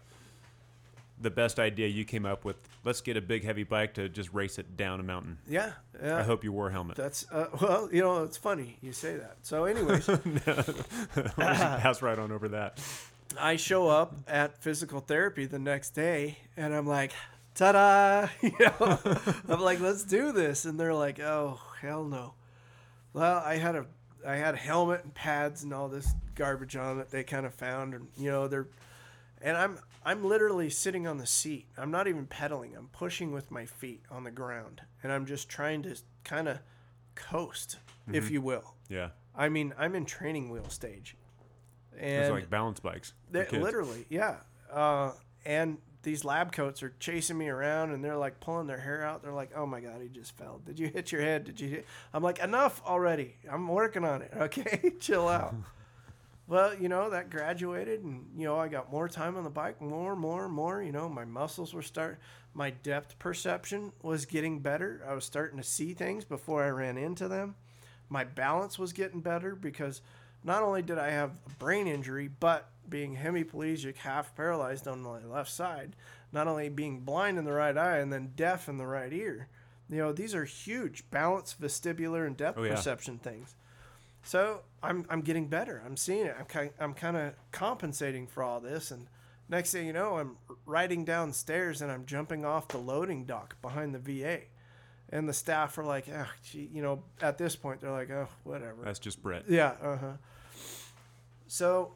[1.23, 4.33] the best idea you came up with, let's get a big heavy bike to just
[4.33, 5.39] race it down a mountain.
[5.49, 6.19] Yeah, yeah.
[6.19, 6.97] I hope you wore a helmet.
[6.97, 9.37] That's uh, well, you know, it's funny you say that.
[9.43, 10.07] So, anyways,
[11.37, 12.81] Pass right on over that.
[13.41, 17.13] I show up at physical therapy the next day, and I'm like,
[17.55, 18.99] "Ta-da!" You know,
[19.49, 22.35] I'm like, "Let's do this," and they're like, "Oh, hell no."
[23.15, 23.87] Well, I had a
[24.27, 27.55] I had a helmet and pads and all this garbage on that they kind of
[27.55, 28.69] found, and you know they're,
[29.43, 31.67] and I'm I'm literally sitting on the seat.
[31.77, 32.75] I'm not even pedaling.
[32.77, 36.59] I'm pushing with my feet on the ground, and I'm just trying to kind of
[37.15, 37.79] coast,
[38.13, 38.75] if you will.
[38.89, 41.17] Yeah, I mean, I'm in training wheel stage,
[41.97, 43.15] it's like balance bikes.
[43.31, 44.37] they, literally, yeah.
[44.73, 45.13] Uh,
[45.45, 49.23] and these lab coats are chasing me around, and they're like pulling their hair out.
[49.23, 50.61] They're like, "Oh my god, he just fell.
[50.65, 51.45] Did you hit your head?
[51.45, 51.87] Did you?" Hit?
[52.13, 53.37] I'm like, "Enough already.
[53.51, 54.33] I'm working on it.
[54.37, 55.55] Okay, chill out."
[56.49, 59.81] well, you know that graduated, and you know I got more time on the bike,
[59.81, 60.83] more, more, more.
[60.83, 62.19] You know my muscles were start.
[62.55, 65.03] My depth perception was getting better.
[65.09, 67.55] I was starting to see things before I ran into them.
[68.11, 70.03] My balance was getting better because
[70.45, 75.25] not only did I have a brain injury, but being hemiplegic, half paralyzed on my
[75.25, 75.97] left side,
[76.31, 79.49] not only being blind in the right eye and then deaf in the right ear.
[79.89, 82.75] You know, these are huge balance, vestibular, and depth Oh, yeah.
[82.75, 83.55] perception things.
[84.23, 85.83] So I'm, I'm getting better.
[85.85, 86.37] I'm seeing it.
[86.39, 88.91] I'm kind I'm kind of compensating for all this.
[88.91, 89.07] And
[89.49, 93.95] next thing you know, I'm riding downstairs and I'm jumping off the loading dock behind
[93.95, 94.41] the VA.
[95.11, 98.29] And the staff are like, oh, gee, you know, at this point, they're like, oh,
[98.45, 98.79] whatever.
[98.83, 99.45] That's just Brett.
[99.47, 100.13] Yeah, uh huh.
[101.49, 101.93] So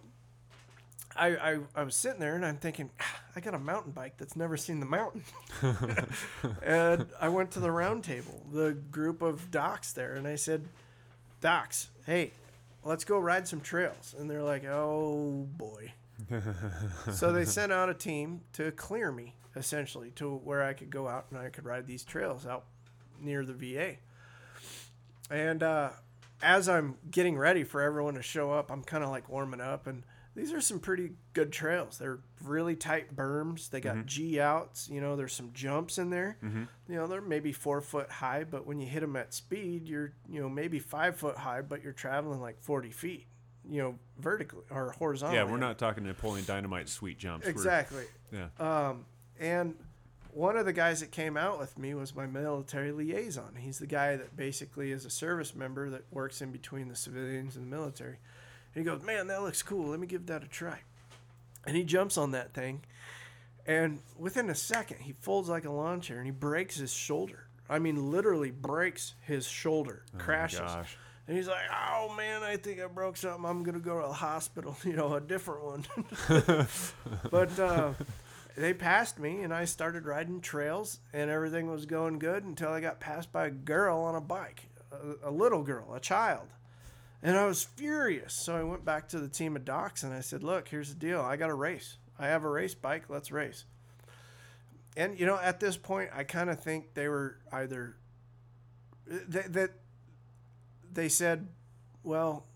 [1.16, 4.18] I, I I was sitting there and I'm thinking, "Ah, I got a mountain bike
[4.18, 5.24] that's never seen the mountain.
[6.62, 10.68] and I went to the round table, the group of docs there, and I said,
[11.40, 12.32] Docs, hey,
[12.86, 14.14] let's go ride some trails.
[14.18, 15.92] And they're like, Oh boy.
[17.12, 21.06] so they sent out a team to clear me, essentially, to where I could go
[21.08, 22.64] out and I could ride these trails out
[23.20, 23.96] near the VA.
[25.30, 25.90] And uh,
[26.42, 29.86] as I'm getting ready for everyone to show up, I'm kind of like warming up.
[29.86, 30.04] And
[30.36, 31.98] these are some pretty good trails.
[31.98, 33.70] They're really tight berms.
[33.70, 34.88] They got G outs.
[34.88, 36.36] You know, there's some jumps in there.
[36.88, 40.12] You know, they're maybe four foot high, but when you hit them at speed, you're,
[40.30, 43.26] you know, maybe five foot high, but you're traveling like 40 feet,
[43.68, 45.38] you know, vertically or horizontally.
[45.38, 47.46] Yeah, we're not talking Napoleon Dynamite sweet jumps.
[47.46, 48.04] We're- Exactly.
[48.30, 48.48] yeah.
[48.60, 49.06] Um,
[49.40, 49.74] and
[50.32, 53.54] one of the guys that came out with me was my military liaison.
[53.58, 57.56] He's the guy that basically is a service member that works in between the civilians
[57.56, 58.18] and the military.
[58.76, 59.88] He goes, Man, that looks cool.
[59.88, 60.80] Let me give that a try.
[61.66, 62.82] And he jumps on that thing.
[63.66, 67.48] And within a second, he folds like a lawn chair and he breaks his shoulder.
[67.68, 70.60] I mean, literally breaks his shoulder, crashes.
[70.60, 70.96] gosh.
[71.26, 73.44] And he's like, "Oh man, I think I broke something.
[73.44, 74.76] I'm gonna go to the hospital.
[74.84, 75.86] You know, a different one."
[77.32, 77.94] but uh,
[78.56, 82.80] they passed me, and I started riding trails, and everything was going good until I
[82.80, 86.46] got passed by a girl on a bike, a, a little girl, a child,
[87.22, 88.34] and I was furious.
[88.34, 90.98] So I went back to the team of docs and I said, "Look, here's the
[90.98, 91.20] deal.
[91.20, 91.96] I got a race.
[92.18, 93.04] I have a race bike.
[93.08, 93.64] Let's race."
[94.96, 97.96] And you know, at this point, I kind of think they were either
[99.06, 99.70] that that
[100.92, 101.48] they said,
[102.02, 102.46] well,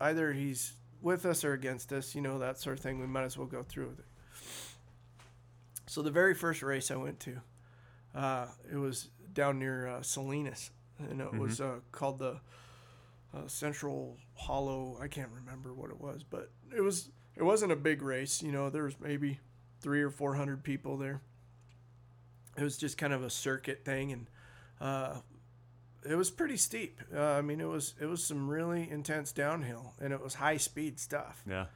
[0.00, 0.72] either he's
[1.02, 2.98] with us or against us, you know, that sort of thing.
[2.98, 4.04] We might as well go through with it.
[5.86, 7.40] So the very first race I went to,
[8.14, 12.40] uh, it was down near uh, Salinas, and it was uh, called the
[13.36, 14.98] uh, Central Hollow.
[15.00, 18.42] I can't remember what it was, but it was it wasn't a big race.
[18.42, 19.40] You know, there was maybe
[19.80, 21.22] three or four hundred people there.
[22.56, 24.26] It was just kind of a circuit thing, and
[24.80, 25.20] uh,
[26.08, 27.00] it was pretty steep.
[27.14, 30.56] Uh, I mean, it was it was some really intense downhill, and it was high
[30.56, 31.42] speed stuff.
[31.48, 31.66] Yeah.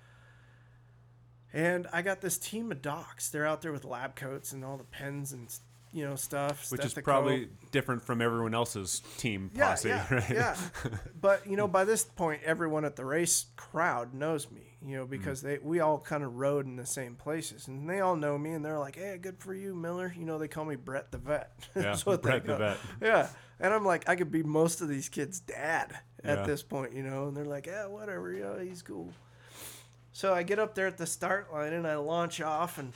[1.52, 3.28] And I got this team of docs.
[3.28, 5.52] They're out there with lab coats and all the pens and
[5.92, 6.70] you know stuff.
[6.70, 10.30] Which is probably different from everyone else's team yeah, posse, yeah, right?
[10.30, 10.56] yeah.
[11.20, 14.76] But you know, by this point, everyone at the race crowd knows me.
[14.82, 15.44] You know, because mm.
[15.44, 18.52] they we all kind of rode in the same places, and they all know me,
[18.52, 21.18] and they're like, "Hey, good for you, Miller." You know, they call me Brett the
[21.18, 21.52] Vet.
[21.76, 22.78] Yeah, Brett the Vet.
[23.02, 23.28] Yeah,
[23.58, 26.46] and I'm like, I could be most of these kids' dad at Yeah.
[26.46, 29.12] this point, you know, and they're like, "Yeah, whatever, yeah, he's cool."
[30.12, 32.92] So I get up there at the start line and I launch off, and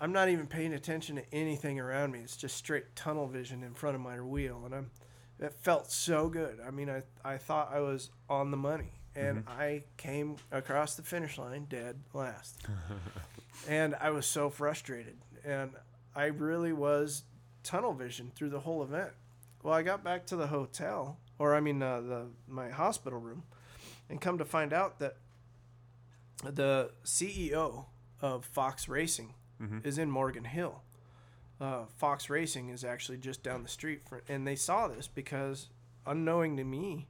[0.00, 2.20] I'm not even paying attention to anything around me.
[2.20, 4.90] It's just straight tunnel vision in front of my wheel, and I'm.
[5.38, 6.58] It felt so good.
[6.66, 11.02] I mean, I I thought I was on the money, and I came across the
[11.02, 12.66] finish line dead last,
[13.68, 15.72] and I was so frustrated, and
[16.14, 17.24] I really was
[17.62, 19.10] tunnel vision through the whole event.
[19.62, 23.42] Well, I got back to the hotel, or I mean, uh, the my hospital room,
[24.08, 25.16] and come to find out that
[26.44, 27.86] the CEO
[28.20, 29.84] of Fox Racing Mhm.
[29.86, 30.82] is in Morgan Hill.
[31.60, 35.70] Uh, Fox Racing is actually just down the street, for, and they saw this because,
[36.06, 37.06] unknowing to me,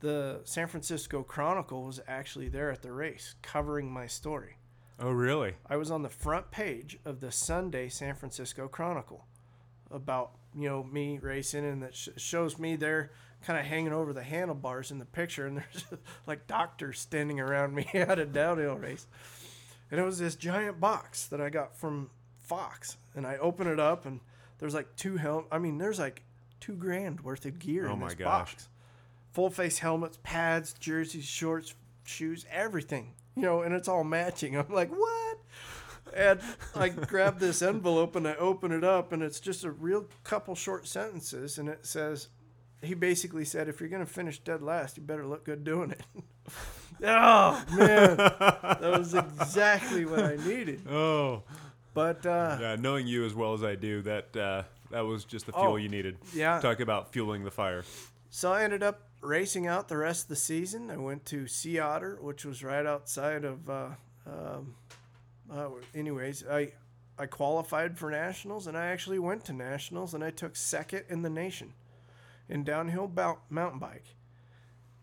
[0.00, 4.56] the San Francisco Chronicle was actually there at the race covering my story.
[4.98, 5.54] Oh, really?
[5.68, 9.26] I was on the front page of the Sunday San Francisco Chronicle
[9.90, 13.10] about you know me racing, and that sh- shows me there
[13.42, 15.84] kind of hanging over the handlebars in the picture, and there's
[16.26, 19.06] like doctors standing around me at a downhill race,
[19.94, 23.78] and it was this giant box that I got from Fox, and I open it
[23.78, 24.18] up, and
[24.58, 25.44] there's like two helm.
[25.52, 26.24] I mean, there's like
[26.58, 28.54] two grand worth of gear Oh in my this gosh.
[28.54, 28.68] box,
[29.30, 31.74] full face helmets, pads, jerseys, shorts,
[32.04, 33.12] shoes, everything.
[33.36, 34.56] You know, and it's all matching.
[34.56, 35.38] I'm like, what?
[36.12, 36.40] And
[36.74, 40.56] I grab this envelope and I open it up, and it's just a real couple
[40.56, 42.26] short sentences, and it says,
[42.82, 46.02] he basically said, if you're gonna finish dead last, you better look good doing it.
[47.02, 50.86] oh man, that was exactly what I needed.
[50.88, 51.42] Oh,
[51.92, 52.76] But uh, yeah.
[52.78, 55.76] Knowing you as well as I do, that uh, that was just the fuel Oh.
[55.76, 56.18] you needed.
[56.32, 57.84] yeah, Talk about fueling the fire.
[58.30, 60.90] So I ended up racing out the rest of the season.
[60.90, 63.68] I went to Sea Otter, which was right outside of.
[63.70, 63.88] Uh,
[64.26, 64.74] um,
[65.52, 66.72] uh, anyways, I
[67.18, 71.22] I qualified for nationals, and I actually went to nationals, and I took second in
[71.22, 71.74] the nation
[72.48, 73.10] in downhill
[73.50, 74.16] mountain bike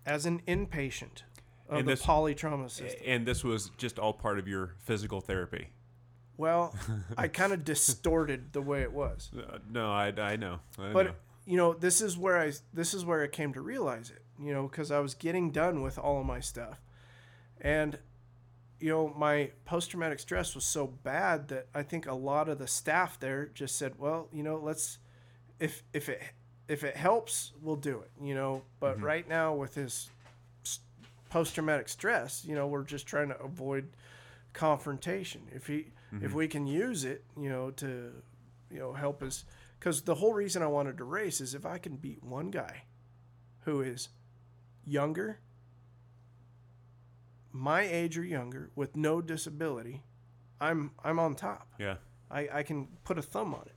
[0.06, 1.24] as an inpatient
[1.72, 3.02] of And the this- polytrauma system.
[3.06, 5.70] And this was just all part of your physical therapy.
[6.38, 6.76] Well,
[7.18, 9.32] I kind of distorted the way it was.
[9.36, 10.60] Uh, no, I, I know.
[10.78, 11.14] I but know.
[11.46, 14.54] you know this is where i this is where i came to realize it you
[14.54, 16.80] know because i was getting done with all of my stuff
[17.60, 17.98] and
[18.80, 22.68] you know my post-traumatic stress was so bad that i think a lot of the
[22.68, 25.00] staff there just said well you know let's
[25.60, 26.22] if if it
[26.68, 29.04] if it helps we'll do it you know but Mhm.
[29.04, 30.10] right now with his
[31.32, 33.88] post-traumatic stress you know we're just trying to avoid
[34.54, 35.88] confrontation if he
[36.22, 36.34] if Mhm.
[36.34, 38.12] we can use it you know to
[38.70, 39.46] you know help us
[39.80, 42.84] because the whole reason i wanted to race is if i can beat one guy
[43.62, 44.10] who is
[44.86, 45.40] younger
[47.54, 50.04] my age or younger with no disability
[50.60, 51.96] i'm i'm on top yeah.
[52.30, 53.76] i i can put a thumb on it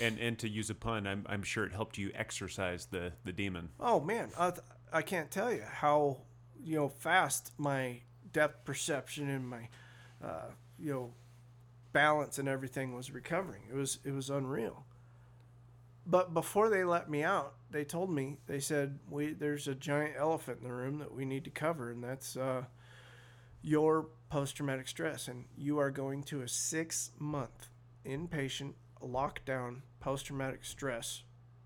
[0.00, 3.32] And and to use a pun, I'm, I'm sure it helped you exercise the, the
[3.32, 3.70] demon.
[3.80, 4.52] oh man i,
[4.92, 6.18] I can't tell you how
[6.62, 8.00] you know fast my
[8.32, 9.68] depth perception and my
[10.24, 11.12] uh, you know
[11.92, 13.62] balance and everything was recovering.
[13.70, 14.84] It was it was unreal.
[16.04, 20.14] But before they let me out they told me they said we there's a giant
[20.16, 22.64] elephant in the room that we need to cover and that's uh,
[23.62, 27.68] your post-traumatic stress and you are going to a six month
[28.04, 31.22] inpatient lockdown post-traumatic stress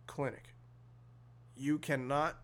[0.06, 0.54] clinic.
[1.56, 2.36] You cannot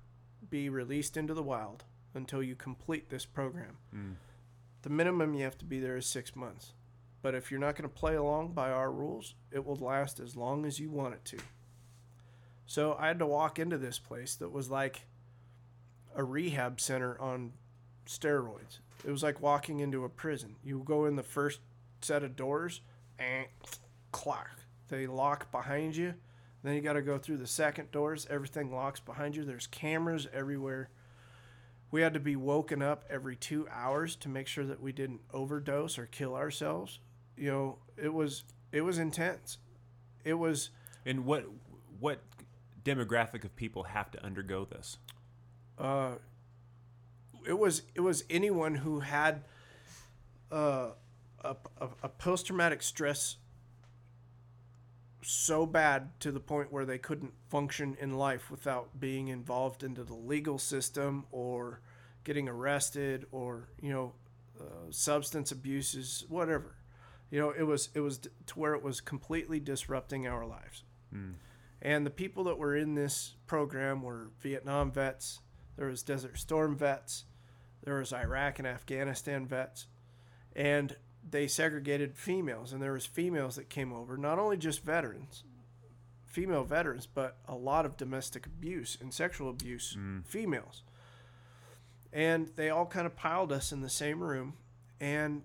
[0.49, 1.85] be released into the wild
[2.15, 4.15] until you complete this program Mm.
[4.83, 6.73] the minimum you have to be there is six months.
[7.23, 10.35] But if you're not going to play along by our rules, it will last as
[10.37, 11.39] long as you want it to.
[12.67, 15.03] So I had to walk into this place that was like
[16.15, 17.53] a rehab center on
[18.07, 18.79] steroids.
[19.05, 20.57] It was like walking into a prison.
[20.65, 21.61] You go in the first
[22.01, 22.81] set of doors
[23.19, 23.47] and
[24.11, 24.51] clock.
[24.89, 26.15] They lock behind you.
[26.63, 28.27] Then you got to go through the second doors.
[28.31, 29.45] Everything locks behind you.
[29.45, 30.91] There's cameras everywhere.
[31.93, 35.21] We had to be woken up every two hours to make sure that we didn't
[35.33, 36.99] overdose or kill ourselves.
[37.37, 39.59] You know, it was it was intense.
[40.25, 40.71] It was
[41.07, 41.45] And what
[42.01, 42.23] what
[42.83, 44.97] demographic of people have to undergo this?
[45.79, 46.13] uh,
[47.47, 49.45] it was it was anyone who had
[50.51, 50.91] uh,
[51.45, 53.37] a, a, a post traumatic stress
[55.23, 60.05] so bad to the point where they couldn't function in life without being involved into
[60.05, 61.81] the legal system or
[62.25, 64.13] getting arrested or you know
[64.61, 66.77] uh, substance abuses whatever.
[67.31, 70.85] You know it was it was to where it was completely disrupting our lives.
[71.15, 71.35] Mm.
[71.83, 75.41] and the people that were in this program were Vietnam vets,
[75.77, 77.25] there was Desert Storm vets,
[77.85, 79.89] there was Iraq and Afghanistan vets,
[80.57, 80.97] and
[81.29, 82.73] they segregated females.
[82.73, 85.45] And there was females that came over, not only just veterans,
[86.25, 90.25] female veterans, but a lot of domestic abuse and sexual abuse Mm.
[90.27, 90.83] females.
[92.13, 94.55] And they all kind of piled us in the same room,
[95.01, 95.43] and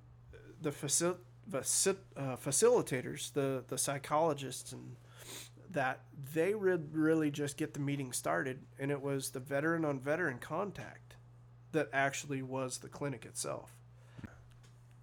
[0.61, 1.17] the facil-
[1.49, 4.97] faci- uh, facilitators, the the psychologists and
[5.69, 6.01] that
[6.33, 10.39] they would really just get the meeting started, and it was the veteran on veteran
[10.39, 11.15] contact
[11.73, 13.76] that actually was the clinic itself.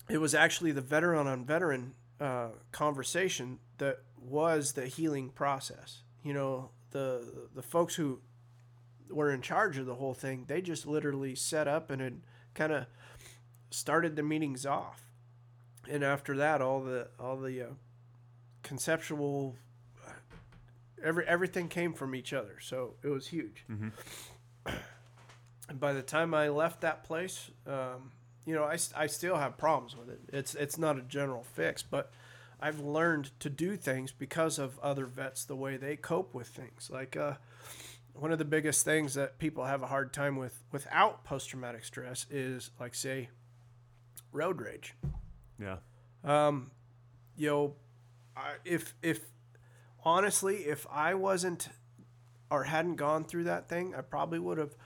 [0.08, 6.02] It was actually the veteran on veteran uh, conversation that was the healing process.
[6.22, 8.20] You know, the the folks who
[9.10, 12.20] were in charge of the whole thing, they just literally set up and had
[12.54, 12.86] kind of
[13.70, 15.02] started the meetings off.
[15.90, 17.66] And after that, all the all the uh,
[18.62, 19.56] conceptual
[21.02, 22.58] every everything came from each other.
[22.60, 23.64] So it was huge.
[25.68, 28.12] And by the time I left that place, um,
[28.46, 30.20] you know, I, I still have problems with it.
[30.32, 32.12] It's it's not a general fix, but
[32.60, 36.90] I've learned to do things because of other vets the way they cope with things.
[36.92, 37.34] Like uh,
[38.12, 41.84] one of the biggest things that people have a hard time with without post traumatic
[41.84, 43.30] stress is like say
[44.32, 44.94] road rage.
[45.60, 45.76] Yeah.
[46.22, 46.70] Um,
[47.36, 47.74] you know,
[48.36, 49.20] I, if if
[50.04, 51.70] honestly, if I wasn't
[52.50, 54.76] or hadn't gone through that thing, I probably would have,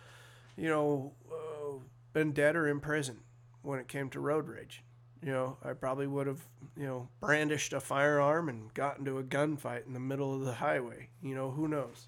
[0.57, 1.79] you know, uh,
[2.13, 3.19] been dead or in prison
[3.63, 4.83] when it came to road rage.
[5.23, 6.41] You know, I probably would have,
[6.77, 10.55] you know, brandished a firearm and got into a gunfight in the middle of the
[10.55, 11.09] highway.
[11.23, 12.07] You know, who knows?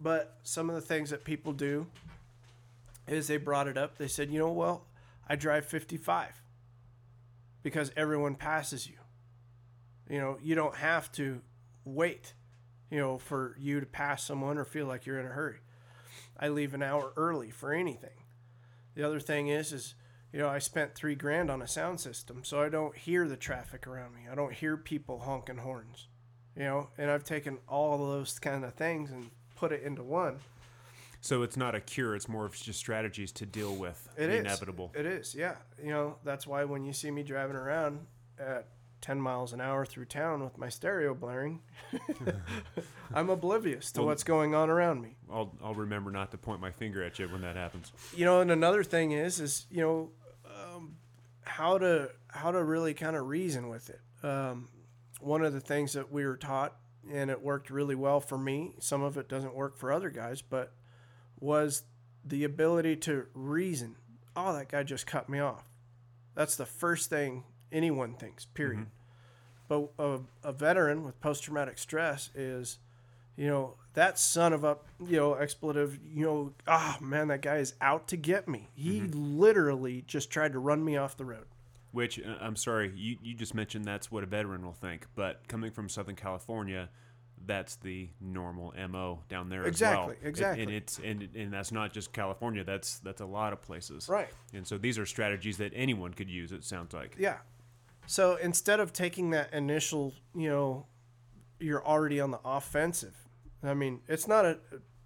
[0.00, 1.86] But some of the things that people do
[3.06, 3.98] is they brought it up.
[3.98, 4.86] They said, you know, well,
[5.28, 6.42] I drive 55
[7.62, 8.96] because everyone passes you.
[10.08, 11.40] You know, you don't have to
[11.84, 12.34] wait,
[12.90, 15.58] you know, for you to pass someone or feel like you're in a hurry.
[16.38, 18.24] I leave an hour early for anything.
[18.94, 19.94] The other thing is, is
[20.36, 23.38] you know, I spent three grand on a sound system, so I don't hear the
[23.38, 24.20] traffic around me.
[24.30, 26.08] I don't hear people honking horns,
[26.54, 26.90] you know.
[26.98, 30.40] And I've taken all of those kind of things and put it into one.
[31.22, 34.32] So it's not a cure; it's more of just strategies to deal with It the
[34.34, 34.40] is.
[34.40, 34.92] inevitable.
[34.94, 35.54] It is, yeah.
[35.82, 38.00] You know, that's why when you see me driving around
[38.38, 38.66] at
[39.00, 41.62] 10 miles an hour through town with my stereo blaring,
[43.14, 45.16] I'm oblivious to Well- what's going on around me.
[45.32, 47.90] I'll I'll remember not to point my finger at you when that happens.
[48.14, 50.10] You know, and another thing is, is you know,
[51.46, 54.00] how to how to really kind of reason with it.
[54.22, 54.68] Um,
[55.20, 56.76] one of the things that we were taught,
[57.10, 58.74] and it worked really well for me.
[58.80, 60.74] Some of it doesn't work for other guys, but
[61.40, 61.84] was
[62.24, 63.96] the ability to reason.
[64.34, 65.64] Oh, that guy just cut me off.
[66.34, 68.44] That's the first thing anyone thinks.
[68.44, 68.86] Period.
[69.68, 72.78] But a, a veteran with post traumatic stress is,
[73.36, 77.56] you know, that son of a, you know, expletive, you know, ah, man, that guy
[77.56, 78.68] is out to get me.
[78.74, 81.46] He literally just tried to run me off the road.
[81.92, 85.48] Which uh, I'm sorry, you you just mentioned that's what a veteran will think, but
[85.48, 86.90] coming from Southern California,
[87.46, 90.28] that's the normal mo down there Exactly, as well.
[90.28, 90.62] exactly.
[90.62, 92.64] And, and it's and and that's not just California.
[92.64, 94.08] That's that's a lot of places.
[94.10, 94.28] Right.
[94.52, 96.52] And so these are strategies that anyone could use.
[96.52, 97.16] It sounds like.
[97.18, 97.38] Yeah.
[98.06, 100.86] So instead of taking that initial, you know,
[101.58, 103.25] you're already on the offensive.
[103.68, 104.58] I mean, it's not a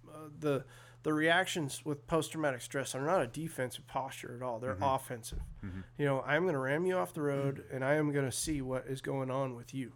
[0.07, 0.65] uh, the
[1.03, 4.59] the reactions with post traumatic stress are not a defensive posture at all.
[4.59, 4.83] They're mm-hmm.
[4.83, 5.39] offensive.
[5.65, 5.81] Mm-hmm.
[5.97, 7.75] You know, I'm going to ram you off the road mm-hmm.
[7.75, 9.93] and I am going to see what is going on with you.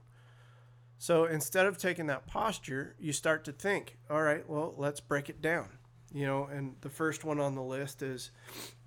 [0.97, 5.29] So instead of taking that posture, you start to think, all right, well, let's break
[5.29, 5.69] it down.
[6.13, 8.31] You know, and the first one on the list is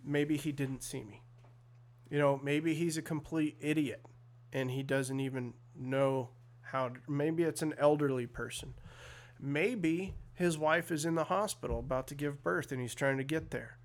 [0.05, 1.23] maybe he didn't see me.
[2.11, 4.05] You know, maybe he's a complete idiot
[4.53, 6.31] and he doesn't even know
[6.63, 8.75] how to, maybe it's an elderly person.
[9.41, 13.25] Maybe his wife is in the hospital about to give birth and he's trying to
[13.25, 13.79] get there.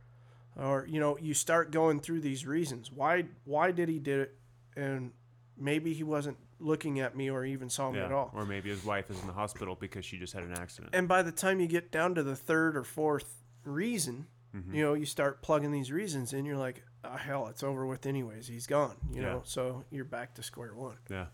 [0.55, 2.91] Or you know, you start going through these reasons.
[2.91, 4.35] Why why did he did it
[4.75, 5.11] and
[5.57, 8.05] maybe he wasn't looking at me or even saw me Yeah.
[8.05, 8.31] at all.
[8.33, 10.95] Or maybe his wife is in the hospital because she just had an accident.
[10.95, 14.75] And by the time you get down to the third or fourth reason, Mm-hmm.
[14.75, 16.45] you know, you start plugging these reasons in.
[16.45, 18.45] You're like, oh, hell, it's over with anyways.
[18.47, 18.95] He's gone.
[19.11, 19.27] You Yeah.
[19.29, 20.97] know, so you're back to square one.
[21.09, 21.25] Yeah.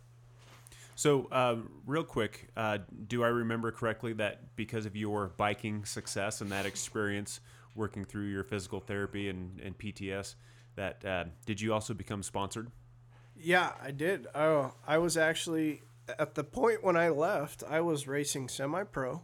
[0.99, 6.41] So, uh, real quick, uh, do I remember correctly that because of your biking success
[6.41, 7.39] and that experience
[7.73, 10.35] working through your physical therapy and, and PTS,
[10.75, 12.69] that uh, did you also become sponsored?
[13.37, 14.27] Yeah, I did.
[14.35, 15.83] Oh, I was actually
[16.19, 17.63] at the point when I left.
[17.65, 19.23] I was racing semi-pro.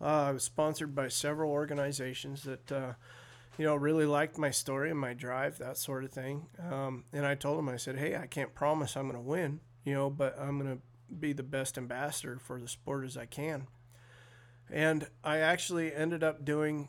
[0.00, 2.94] Uh, I was sponsored by several organizations that, uh,
[3.56, 6.48] you know, really liked my story and my drive, that sort of thing.
[6.58, 9.60] Um, and I told them, I said, "Hey, I can't promise I'm going to win,
[9.84, 10.82] you know, but I'm going to
[11.20, 13.66] be the best ambassador for the sport as I can."
[14.70, 16.88] And I actually ended up doing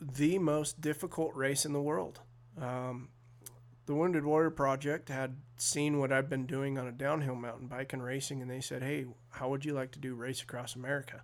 [0.00, 2.20] the most difficult race in the world.
[2.60, 3.08] Um,
[3.86, 7.92] the Wounded Warrior Project had seen what I've been doing on a downhill mountain bike
[7.92, 11.22] and racing, and they said, "Hey, how would you like to do race across America?"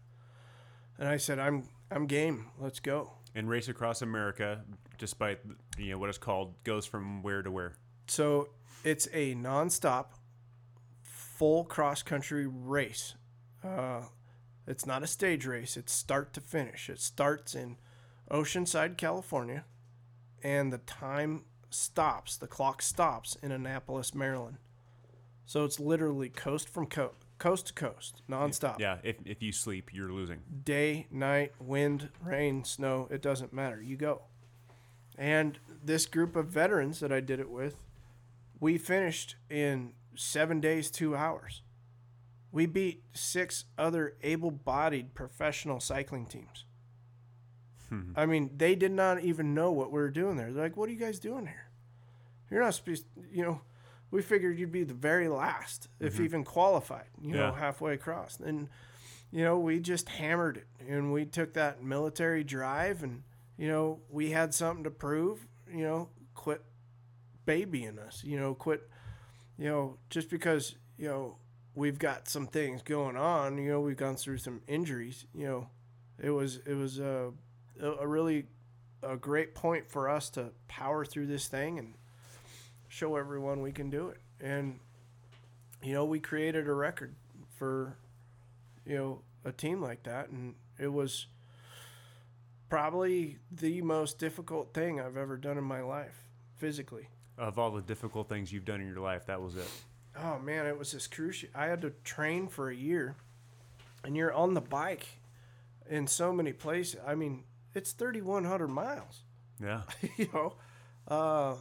[0.99, 2.51] And I said, "I'm I'm game.
[2.59, 4.65] Let's go." And Race Across America,
[4.99, 5.41] despite
[5.77, 7.75] you know what it's called, goes from where to where?
[8.09, 8.49] So
[8.85, 10.07] it's a nonstop,
[11.39, 13.15] full cross country race.
[13.65, 14.03] Uh,
[14.67, 15.77] it's not a stage race.
[15.77, 16.91] It's start to finish.
[16.91, 17.77] It starts in
[18.29, 19.65] Oceanside, California,
[20.43, 22.37] and the time stops.
[22.37, 24.57] The clock stops in Annapolis, Maryland.
[25.47, 27.15] So it's literally coast from coast.
[27.39, 28.81] coast to coast, nonstop.
[28.81, 30.41] Yeah, if, if you sleep, you're losing.
[30.65, 33.81] Day, night, wind, rain, snow, it doesn't matter.
[33.81, 34.23] You go.
[35.17, 37.77] And this group of veterans that I did it with,
[38.61, 41.63] we finished in seven days, two hours.
[42.51, 46.65] We beat six other able bodied professional cycling teams.
[47.89, 48.13] Hmm.
[48.17, 50.53] I mean, they did not even know what we were doing there.
[50.53, 51.71] They're like, what are you guys doing here?
[52.51, 53.61] You're not supposed you know,
[54.11, 56.25] we figured you'd be the very last, if mm-hmm.
[56.25, 58.39] even qualified, you know, halfway across.
[58.41, 58.69] And,
[59.31, 63.23] you know, we just hammered it and we took that military drive and,
[63.59, 66.63] you know, we had something to prove, you know, quit
[67.45, 68.89] babying us, you know, quit,
[69.59, 71.37] you know, just because, you know,
[71.75, 75.69] we've got some things going on, you know, we've gone through some injuries, you know,
[76.23, 77.31] it was, it was uh,
[77.81, 78.47] a, a really
[79.03, 81.95] a great point for us to power through this thing and
[82.89, 84.19] show everyone we can do it.
[84.41, 84.81] And,
[85.83, 87.15] you know, we created a record
[87.57, 87.97] for,
[88.85, 90.31] you know, a team like that.
[90.31, 91.27] And it was
[92.69, 97.09] probably the most difficult thing I've ever done in my life physically.
[97.39, 99.69] Of all the difficult things you've done in your life, that was it.
[100.21, 101.55] Oh man, it was excruciating.
[101.59, 103.15] I had to train for a year,
[104.05, 105.07] and you're on the bike
[105.89, 107.01] in so many places.
[107.07, 109.21] I mean, it's 3,100 miles.
[109.63, 109.83] Yeah.
[110.17, 110.57] you know,
[111.07, 111.55] uh,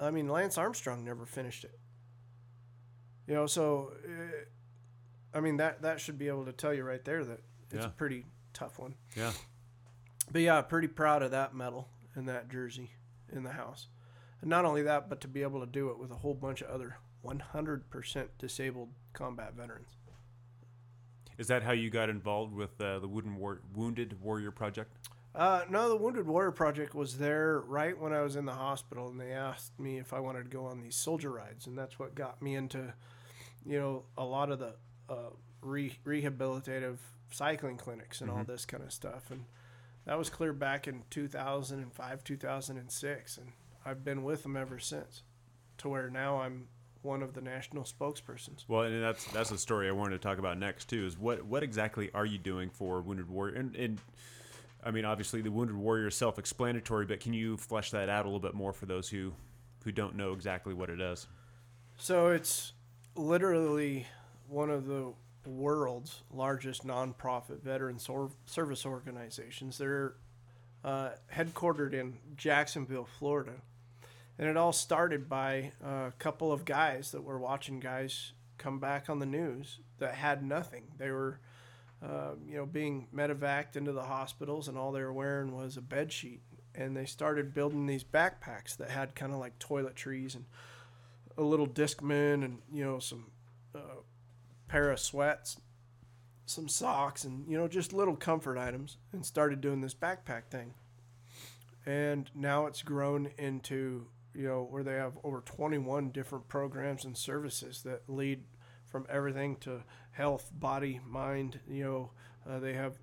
[0.00, 1.78] I mean, Lance Armstrong never finished it.
[3.26, 7.04] You know, so uh, I mean that that should be able to tell you right
[7.04, 7.86] there that it's Yeah.
[7.86, 8.24] a pretty
[8.54, 8.94] tough one.
[9.14, 9.32] Yeah.
[10.32, 12.92] But yeah, pretty proud of that medal and that jersey
[13.30, 13.88] in the house.
[14.40, 16.62] And not only that, but to be able to do it with a whole bunch
[16.62, 19.96] of other 100% disabled combat veterans.
[21.36, 24.92] Is that how you got involved with uh, the Wooden War- Wounded Warrior Project?
[25.34, 29.08] Uh, no, the Wounded Warrior Project was there right when I was in the hospital,
[29.08, 31.98] and they asked me if I wanted to go on these soldier rides, and that's
[31.98, 32.92] what got me into,
[33.64, 34.74] you know, a lot of the
[35.08, 35.30] uh,
[35.62, 36.96] re- rehabilitative
[37.30, 39.30] cycling clinics and all this kind of stuff.
[39.30, 39.44] And
[40.06, 43.52] that was clear back in 2005, 2006, and
[43.88, 45.22] I've been with them ever since,
[45.78, 46.68] to where now I'm
[47.02, 48.64] one of the national spokespersons.
[48.68, 51.06] Well, and that's that's the story I wanted to talk about next too.
[51.06, 53.54] Is what what exactly are you doing for Wounded Warrior?
[53.56, 54.00] And, and
[54.84, 58.28] I mean, obviously, the Wounded Warrior is self-explanatory, but can you flesh that out a
[58.28, 59.32] little bit more for those who
[59.84, 61.26] who don't know exactly what it is?
[61.96, 62.74] So it's
[63.16, 64.06] literally
[64.48, 65.12] one of the
[65.46, 69.78] world's largest nonprofit veteran sor- service organizations.
[69.78, 70.14] They're
[70.84, 73.52] uh, headquartered in Jacksonville, Florida.
[74.38, 79.10] And it all started by a couple of guys that were watching guys come back
[79.10, 80.84] on the news that had nothing.
[80.96, 81.40] They were,
[82.02, 85.82] uh, you know, being medevaced into the hospitals, and all they were wearing was a
[85.82, 86.42] bed sheet.
[86.74, 90.44] And they started building these backpacks that had kind of like toiletries and
[91.38, 93.30] a little discman and you know some
[93.74, 94.00] uh,
[94.66, 95.56] pair of sweats
[96.46, 100.74] some socks and you know just little comfort items and started doing this backpack thing
[101.86, 107.16] and now it's grown into you know where they have over 21 different programs and
[107.16, 108.44] services that lead
[108.86, 112.10] from everything to health body mind you know
[112.48, 112.98] uh, they have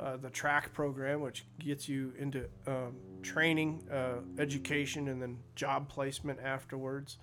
[0.00, 5.88] uh, the track program which gets you into um, training uh, education and then job
[5.88, 7.18] placement afterwards.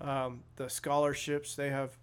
[0.00, 1.96] Um, the scholarships they have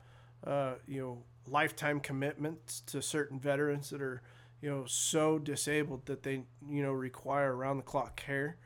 [0.45, 4.21] uh, you know lifetime commitments to certain veterans that are
[4.61, 8.57] you know so disabled that they you know require around the clock care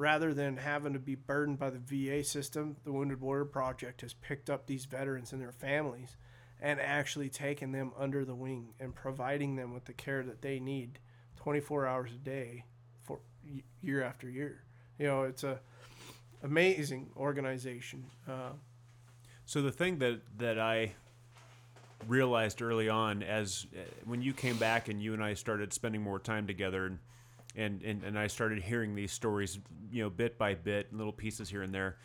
[0.00, 4.14] rather than having to be burdened by the VA system the Wounded Warrior Project has
[4.14, 6.16] picked up these veterans and their families
[6.58, 10.58] and actually taken them under the wing and providing them with the care that they
[10.58, 10.98] need
[11.36, 12.64] 24 hours a day
[13.02, 13.20] for
[13.82, 14.64] year after year.
[14.98, 15.60] You know it's a
[16.42, 18.52] amazing organization uh,
[19.44, 20.94] So the thing that that I
[22.08, 26.00] realized early on, as uh, when you came back and you and I started spending
[26.00, 26.98] more time together, and
[27.56, 29.58] and and, and I started hearing these stories,
[29.90, 31.96] you know, bit by bit, little pieces here and there,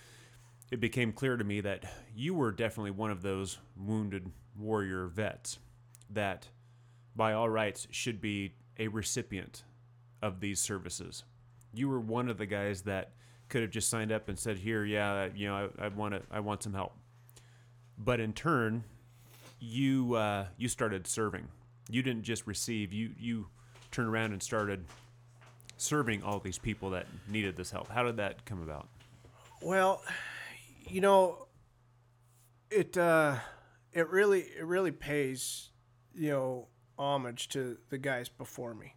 [0.71, 1.85] it became clear to me that
[2.15, 5.59] you were definitely one of those wounded warrior vets
[6.09, 6.47] that,
[7.15, 9.63] by all rights, should be a recipient
[10.21, 11.23] of these services.
[11.73, 13.11] You were one of the guys that
[13.49, 16.21] could have just signed up and said, "Here, yeah, you know, I, I want to,
[16.31, 16.93] I want some help."
[17.97, 18.83] but in turn
[19.59, 21.47] you uh, you started serving
[21.89, 23.47] you didn't just receive you you
[23.91, 24.83] turned around and started
[25.77, 27.89] serving all these people that needed this help.
[27.89, 28.87] How did that come about?
[29.61, 30.01] Well,
[30.87, 31.47] you know,
[32.69, 33.37] it uh,
[33.93, 35.69] it really it really pays
[36.13, 36.67] you know
[36.97, 38.95] homage to the guys before me.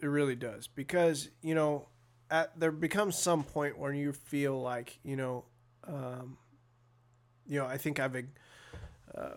[0.00, 0.66] It really does.
[0.66, 1.88] Because you know
[2.30, 5.44] at there becomes some point where you feel like you know
[5.86, 6.38] um,
[7.46, 8.16] you know I think I've
[9.16, 9.28] uh,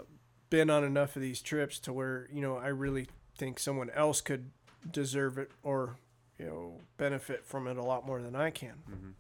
[0.50, 4.22] been on enough of these trips to where you know I really think someone else
[4.22, 4.52] could
[4.90, 5.98] deserve it or
[6.40, 8.76] you know benefit from it a lot more than I can.
[8.90, 9.14] Mhm.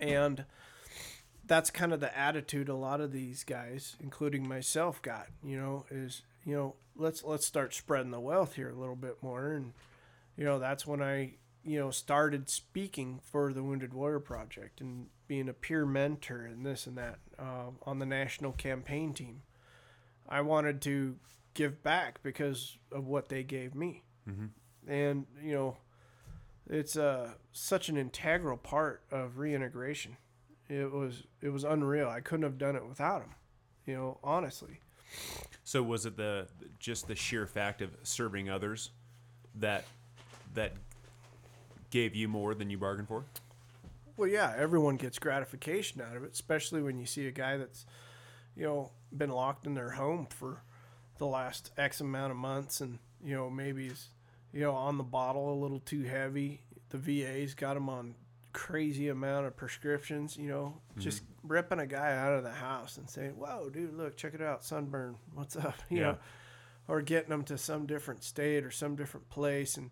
[0.00, 0.44] And
[1.44, 5.28] that's kind of the attitude a lot of these guys, including myself, got.
[5.42, 9.22] You know, is you know let's let's start spreading the wealth here a little bit
[9.22, 9.72] more, and
[10.36, 15.08] you know that's when I you know started speaking for the Wounded Warrior Project and
[15.26, 19.42] being a peer mentor and this and that uh, on the national campaign team.
[20.28, 21.16] I wanted to
[21.54, 24.50] give back because of what they gave me, Mhm.
[24.88, 25.76] And you know
[26.68, 30.16] it's uh, such an integral part of reintegration.
[30.68, 32.08] It was it was unreal.
[32.08, 33.34] I couldn't have done it without them.
[33.86, 34.80] You know, honestly.
[35.64, 38.90] So was it the just the sheer fact of serving others
[39.54, 39.84] that
[40.54, 40.72] that
[41.90, 43.24] gave you more than you bargained for?
[44.16, 47.86] Well, yeah, everyone gets gratification out of it, especially when you see a guy that's,
[48.56, 50.62] you know, been locked in their home for
[51.18, 54.08] the last X amount of months and, you know, maybe he's,
[54.52, 56.62] you know, on the bottle a little too heavy.
[56.90, 58.14] The VA's got him on
[58.52, 61.00] crazy amount of prescriptions, you know, mm-hmm.
[61.00, 64.42] just ripping a guy out of the house and saying, whoa, dude, look, check it
[64.42, 66.02] out, sunburn, what's up, you Yeah.
[66.04, 66.18] know,
[66.88, 69.90] or getting them to some different state or some different place and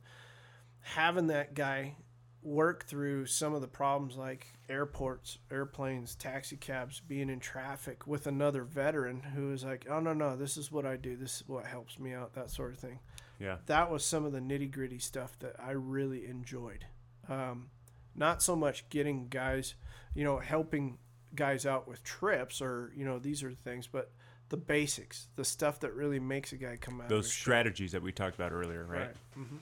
[0.80, 1.96] having that guy
[2.42, 8.26] work through some of the problems like airports, airplanes, taxi cabs, being in traffic with
[8.26, 11.16] another veteran who is like, oh, no, no, this is what I do.
[11.16, 13.00] This is what helps me out, that sort of thing.
[13.38, 13.56] Yeah.
[13.66, 16.86] That was some of the nitty gritty stuff that I really enjoyed.
[17.28, 17.70] Um,
[18.14, 19.74] not so much getting guys,
[20.14, 20.98] you know, helping
[21.34, 24.10] guys out with trips or, you know, these are the things, but
[24.48, 27.42] the basics, the stuff that really makes a guy come out Those of his shell.
[27.42, 29.10] strategies that we talked about earlier, right?
[29.34, 29.56] hmm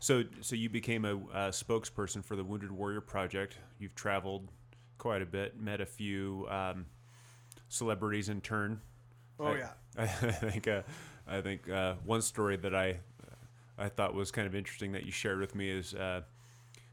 [0.00, 3.56] So so you became a, a spokesperson for the Wounded Warrior Project.
[3.78, 4.48] You've traveled
[4.98, 6.86] quite a bit, met a few um,
[7.68, 8.80] celebrities in turn.
[9.40, 9.70] Oh, I- yeah.
[9.98, 10.82] I think uh,
[11.28, 13.00] I think uh, one story that I
[13.78, 16.22] I thought was kind of interesting that you shared with me is uh,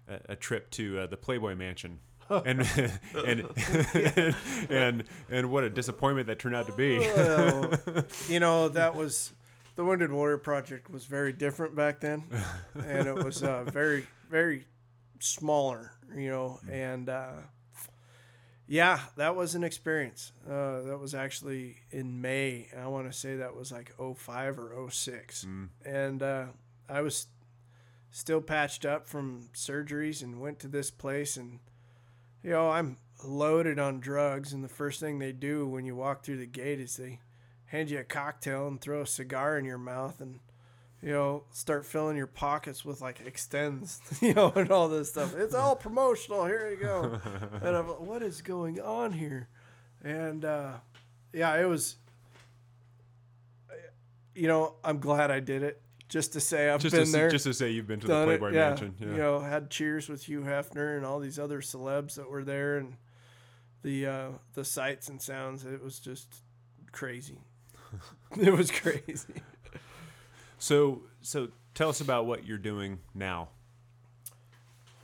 [0.08, 2.00] a, a trip to uh, the Playboy Mansion.
[2.30, 2.62] and
[3.26, 3.46] and,
[4.70, 6.98] and and what a disappointment that turned out to be.
[6.98, 7.72] Well,
[8.28, 9.32] you know, that was
[9.76, 12.24] the Wounded Warrior Project was very different back then,
[12.76, 14.66] and it was uh, very, very
[15.20, 17.34] smaller, you know, and uh,
[18.68, 20.32] yeah, that was an experience.
[20.47, 22.68] Uh, that was actually in May.
[22.78, 25.45] I want to say that was like 05 or 06.
[25.45, 25.70] Mm.
[25.86, 26.45] and uh,
[26.89, 27.28] I was
[28.11, 31.59] still patched up from surgeries and went to this place and
[32.41, 32.95] you know I'm
[33.26, 36.80] loaded on drugs and the first thing they do when you walk through the gate
[36.80, 37.20] is they
[37.66, 40.39] hand you a cocktail and throw a cigar in your mouth and
[41.06, 45.36] you know start filling your pockets with like extends you know and all this stuff
[45.36, 47.22] it's all promotional here you go
[47.62, 49.47] and I'm like, what is going on here
[50.03, 50.74] and uh,
[51.32, 51.97] yeah it was
[54.34, 55.80] you know I'm glad I did it
[56.10, 58.14] just to say I've just been to, there just to say you've been to the
[58.14, 58.70] done it, Playboy yeah.
[58.70, 58.95] Mansion.
[58.99, 59.08] Yeah.
[59.08, 62.78] You know, had cheers with Hugh Hefner and all these other celebs that were there,
[62.78, 62.93] and
[63.82, 65.66] the uh, the sights and sounds.
[65.66, 66.43] It was just
[66.91, 67.39] crazy.
[68.39, 69.41] it was crazy.
[70.66, 73.49] So so tell us about what you're doing now.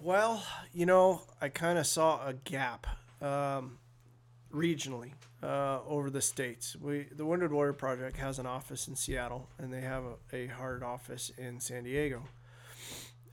[0.01, 0.43] Well,
[0.73, 2.87] you know, I kind of saw a gap
[3.21, 3.77] um,
[4.51, 5.11] regionally
[5.43, 6.75] uh, over the states.
[6.75, 10.47] We the Wounded Warrior Project has an office in Seattle, and they have a, a
[10.47, 12.23] hard office in San Diego,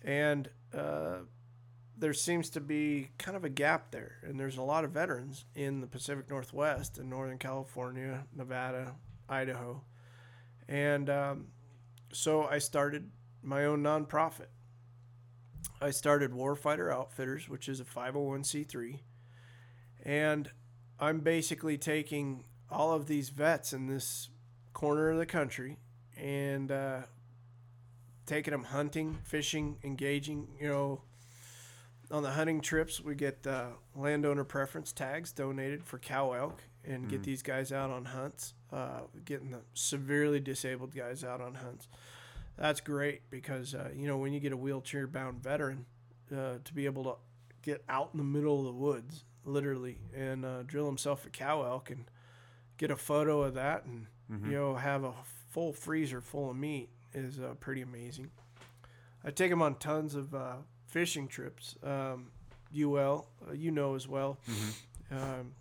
[0.04, 1.20] and uh,
[1.96, 4.16] there seems to be kind of a gap there.
[4.22, 8.96] And there's a lot of veterans in the Pacific Northwest and Northern California, Nevada,
[9.30, 9.80] Idaho,
[10.68, 11.46] and um,
[12.12, 13.10] so I started
[13.42, 14.48] my own nonprofit.
[15.80, 19.00] I started Warfighter Outfitters, which is a 501c3.
[20.04, 20.50] And
[20.98, 24.28] I'm basically taking all of these vets in this
[24.72, 25.78] corner of the country
[26.16, 27.02] and uh,
[28.26, 30.48] taking them hunting, fishing, engaging.
[30.60, 31.02] You know,
[32.10, 37.08] on the hunting trips, we get uh, landowner preference tags donated for cow elk and
[37.08, 37.24] get Mm.
[37.24, 41.88] these guys out on hunts, uh, getting the severely disabled guys out on hunts
[42.56, 45.86] that's great because uh, you know when you get a wheelchair bound veteran
[46.36, 47.14] uh, to be able to
[47.62, 51.62] get out in the middle of the woods literally and uh, drill himself a cow
[51.62, 52.06] elk and
[52.76, 54.46] get a photo of that and Mhm.
[54.46, 55.12] you know have a
[55.50, 58.30] full freezer full of meat is uh, pretty amazing
[59.24, 60.56] i take him on tons of uh,
[60.86, 62.32] fishing trips um,
[62.74, 64.74] ul uh, you know as well Mhm.
[65.12, 65.54] um,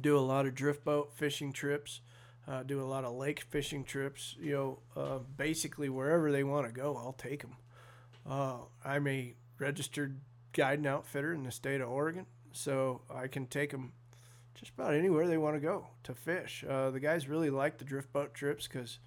[0.00, 2.00] do a lot of drift boat fishing trips
[2.48, 4.36] uh, do a lot of lake fishing trips.
[4.40, 7.56] You know, uh, basically wherever they want to go, I'll take them.
[8.28, 10.20] Uh, I'm a registered
[10.52, 13.92] guide and outfitter in the state of Oregon, so I can take them
[14.54, 16.64] just about anywhere they want to go to fish.
[16.68, 18.98] Uh, the guys really like the drift boat trips because,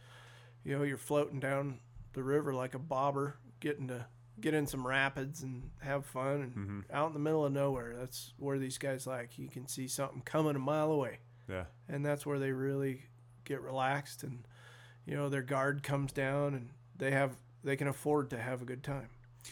[0.64, 1.80] you know, you're floating down
[2.14, 4.06] the river like a bobber, getting to
[4.40, 6.80] get in some rapids and have fun and Mm-hmm.
[6.92, 7.96] out in the middle of nowhere.
[7.98, 9.38] That's where these guys like.
[9.38, 11.66] You can see something coming a mile away, Yeah.
[11.88, 13.04] and that's where they really
[13.46, 14.48] get relaxed and,
[15.06, 18.66] you know, their guard comes down and they have they can afford to have a
[18.66, 19.10] good time.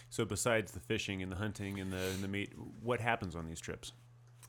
[0.10, 2.52] So besides the fishing and the hunting and the and the meat,
[2.82, 3.92] what happens on these trips?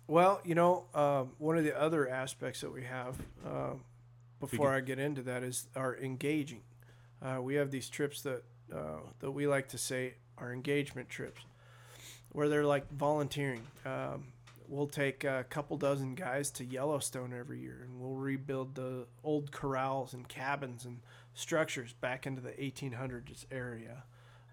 [0.06, 3.16] Well, you know, uh, one of the other aspects that we have
[3.46, 3.74] uh,
[4.40, 6.62] before I get into that is our engaging.
[7.22, 8.42] Uh, we have these trips that
[8.74, 11.42] uh, that we like to say are engagement trips,
[12.32, 13.62] where they're like volunteering.
[13.84, 14.26] Um,
[14.68, 19.52] we'll take a couple dozen guys to Yellowstone every year, and we'll rebuild the old
[19.52, 21.00] corrals and cabins and
[21.34, 24.04] structures back into the 1800s area.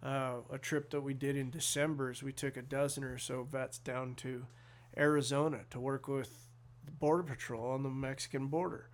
[0.03, 3.43] Uh, a trip that we did in December is we took a dozen or so
[3.43, 4.45] vets down to
[4.97, 6.47] Arizona to work with
[6.85, 8.89] the Border Patrol on the Mexican border.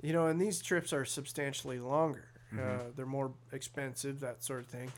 [0.00, 2.28] You know, and these trips are substantially longer.
[2.60, 4.92] Uh, they're more expensive, that sort of thing,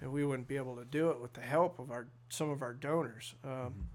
[0.00, 2.62] and we wouldn't be able to do it with the help of our some of
[2.62, 3.34] our donors.
[3.44, 3.88] Um,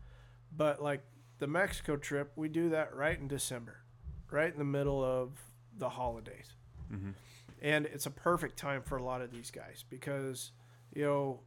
[0.55, 1.03] But like
[1.39, 3.83] the Mexico trip, we do that right in December,
[4.29, 5.39] right in the middle of
[5.77, 6.55] the holidays,
[6.91, 7.13] Mhm.
[7.61, 10.51] and it's a perfect time for a lot of these guys because
[10.93, 11.39] you know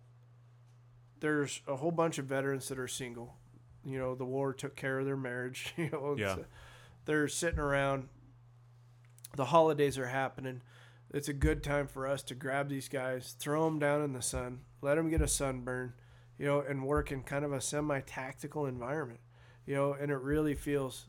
[1.20, 3.36] there's a whole bunch of veterans that are single.
[3.84, 5.74] You know, the war took care of their marriage.
[5.76, 6.38] You know, Yeah.
[7.04, 8.08] they're sitting around.
[9.36, 10.62] The holidays are happening.
[11.14, 14.20] It's a good time for us to grab these guys, throw them down in the
[14.20, 15.92] sun, let them get a sunburn,
[16.38, 19.20] you know, and work in kind of a semi-tactical environment,
[19.64, 21.06] you know, and it really feels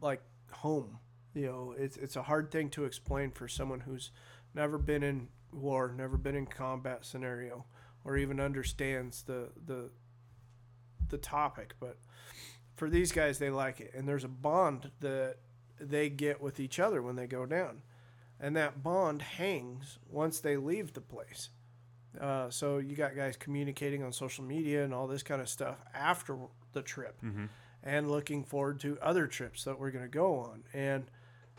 [0.00, 0.98] like home.
[1.34, 4.10] You know, it's it's a hard thing to explain for someone who's
[4.54, 7.64] never been in war, never been in combat scenario,
[8.04, 9.90] or even understands the the
[11.10, 11.74] the topic.
[11.78, 11.96] But
[12.74, 15.36] for these guys, they like it, and there's a bond that
[15.80, 17.82] they get with each other when they go down,
[18.40, 21.50] and that bond hangs once they leave the place.
[22.20, 25.76] Uh, so you got guys communicating on social media and all this kind of stuff
[25.94, 26.36] after
[26.72, 27.46] the trip, Mm-hmm.
[27.82, 30.64] and looking forward to other trips that we're going to go on.
[30.72, 31.04] And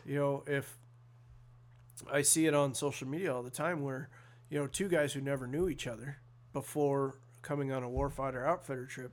[0.04, 0.76] you know, if
[2.10, 4.08] I see it on social media all the time, where
[4.48, 6.18] you know two guys who never knew each other
[6.52, 9.12] before coming on a warfighter outfitter trip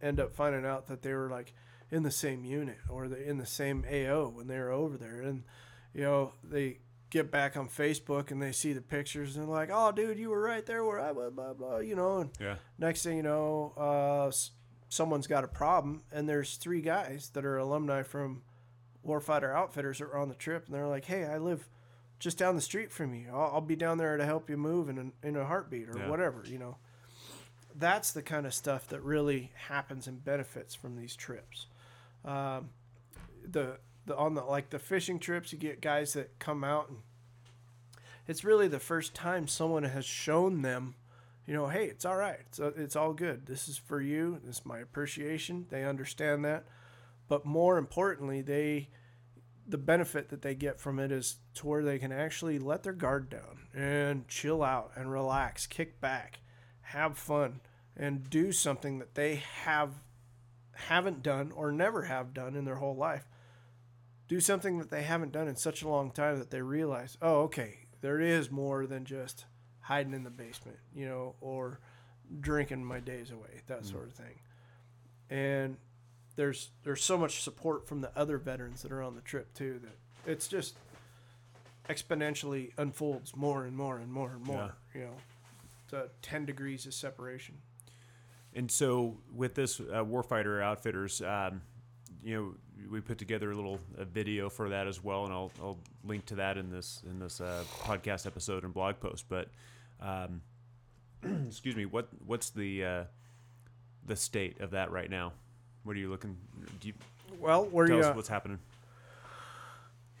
[0.00, 1.52] end up finding out that they were like
[1.90, 5.20] in the same unit or they in the same AO when they were over there,
[5.22, 5.42] and
[5.94, 6.78] you know they
[7.10, 10.30] get back on Facebook and they see the pictures and they're like, "Oh, dude, you
[10.30, 12.56] were right there where I was," blah blah, you know, and Yeah.
[12.78, 14.50] next thing you know, uh, s-
[14.88, 18.42] someone's got a problem, and there's three guys that are alumni from
[19.06, 21.68] Warfighter Outfitters that are on the trip, and they're like, "Hey, I live
[22.18, 23.28] just down the street from you.
[23.30, 25.98] I'll, I'll be down there to help you move in a, in a heartbeat or
[25.98, 26.08] Yeah.
[26.08, 26.78] whatever." You know,
[27.74, 31.66] that's the kind of stuff that really happens and benefits from these trips.
[32.24, 32.70] Um,
[33.48, 36.98] the the on the like the fishing trips, you get guys that come out and
[38.26, 40.96] it's really the first time someone has shown them
[41.46, 42.40] you know, hey, it's all right.
[42.48, 43.46] It's, it's all good.
[43.46, 44.40] This is for you.
[44.44, 45.66] This is my appreciation.
[45.70, 46.64] They understand that.
[47.28, 48.88] But more importantly, they
[49.68, 52.92] the benefit that they get from it is to where they can actually let their
[52.92, 56.38] guard down and chill out and relax, kick back,
[56.82, 57.60] have fun,
[57.96, 59.94] and do something that they have
[60.72, 63.26] haven't done or never have done in their whole life.
[64.28, 67.42] Do something that they haven't done in such a long time that they realize, oh,
[67.42, 69.44] okay, there is more than just
[69.80, 71.78] hiding in the basement, you know, or
[72.40, 74.40] drinking my days away, that sort of thing.
[75.30, 75.76] And
[76.34, 79.80] there's there's so much support from the other veterans that are on the trip too
[79.82, 80.76] that it's just
[81.88, 84.74] exponentially unfolds more and more and more and more.
[84.94, 85.00] You
[85.92, 87.56] know, uh, ten degrees of separation.
[88.54, 91.62] And so with this uh, Warfighter Outfitters, um,
[92.26, 92.54] you know,
[92.90, 96.26] we put together a little a video for that as well, and I'll, I'll link
[96.26, 99.26] to that in this in this uh, podcast episode and blog post.
[99.28, 99.48] But
[100.00, 100.42] um,
[101.46, 103.04] excuse me, what what's the uh,
[104.06, 105.34] the state of that right now?
[105.84, 106.36] What are you looking?
[106.80, 106.94] Do you
[107.38, 108.58] Well, we're tell uh, us what's happening?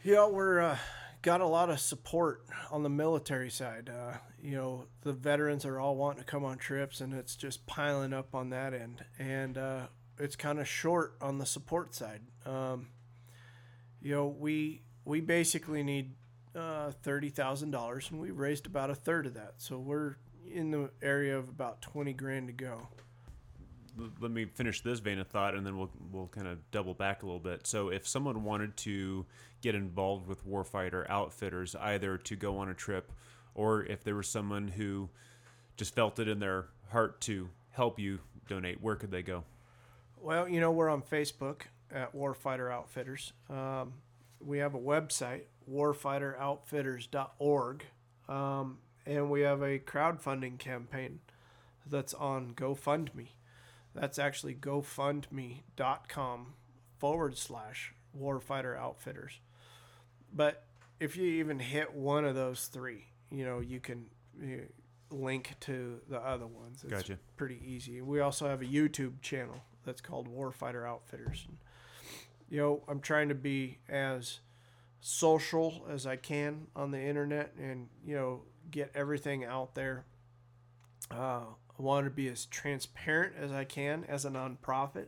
[0.04, 0.78] Yeah, we're uh,
[1.22, 3.90] got a lot of support on the military side.
[3.92, 7.66] Uh, you know, the veterans are all wanting to come on trips, and it's just
[7.66, 9.04] piling up on that end.
[9.18, 9.86] And uh,
[10.18, 12.20] it's kind of short on the support side.
[12.44, 12.88] Um,
[14.00, 16.12] you know, we we basically need
[16.54, 19.54] uh, thirty thousand dollars, and we raised about a third of that.
[19.58, 20.16] So we're
[20.50, 22.88] in the area of about twenty grand to go.
[24.20, 27.22] Let me finish this vein of thought, and then we'll we'll kind of double back
[27.22, 27.66] a little bit.
[27.66, 29.24] So, if someone wanted to
[29.62, 33.10] get involved with Warfighter Outfitters, either to go on a trip,
[33.54, 35.08] or if there was someone who
[35.78, 39.44] just felt it in their heart to help you donate, where could they go?
[40.20, 41.62] Well, you know, we're on Facebook.
[41.90, 43.32] at Warfighter Outfitters.
[43.48, 43.94] Um,
[44.40, 47.84] we have a website, warfighteroutfitters.org,
[48.28, 51.20] um, and we have a crowdfunding campaign
[51.86, 53.28] that's on GoFundMe.
[53.94, 56.46] That's actually gofundme.com
[56.98, 59.40] forward slash warfighter outfitters.
[60.32, 60.64] But
[61.00, 64.06] if you even hit one of those three, you know, you can
[64.40, 64.66] you
[65.10, 66.82] link to the other ones.
[66.82, 67.18] It's Gotcha.
[67.36, 68.02] pretty easy.
[68.02, 71.46] We also have a YouTube channel that's called Warfighter Outfitters.
[71.48, 71.56] And,
[72.50, 74.40] you know, I'm trying to be as
[75.00, 80.04] social as I can on the internet and, you know, get everything out there.
[81.10, 81.44] Uh,
[81.78, 85.06] I want to be as transparent as I can as a nonprofit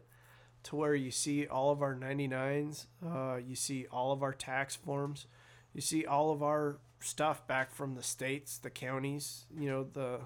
[0.64, 4.76] to where you see all of our 99s, uh, you see all of our tax
[4.76, 5.26] forms,
[5.72, 10.20] you see all of our stuff back from the states, the counties, you know, the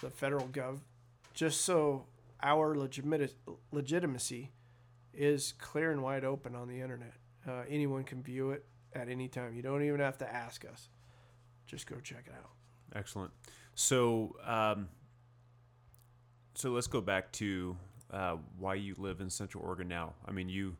[0.00, 0.78] the federal gov,
[1.34, 2.06] just so
[2.42, 3.34] our legitimate
[3.72, 4.52] legitimacy
[5.12, 7.14] is clear and wide open on the internet.
[7.48, 9.54] Uh, anyone can view it at any time.
[9.54, 10.88] You don't even have to ask us.
[11.66, 12.50] Just go check it out.
[12.94, 13.30] Excellent.
[13.74, 14.88] So, um,
[16.54, 17.76] so let's go back to
[18.12, 20.14] uh, why you live in Central Oregon now.
[20.26, 20.76] I mean, you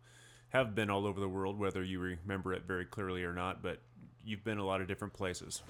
[0.51, 3.81] have been all over the world, whether you remember it very clearly or not, but
[4.25, 5.63] you've been a lot of different places.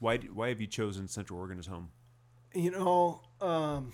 [0.00, 1.88] Why why have you chosen Central Oregon as home?
[2.54, 3.92] You know, um,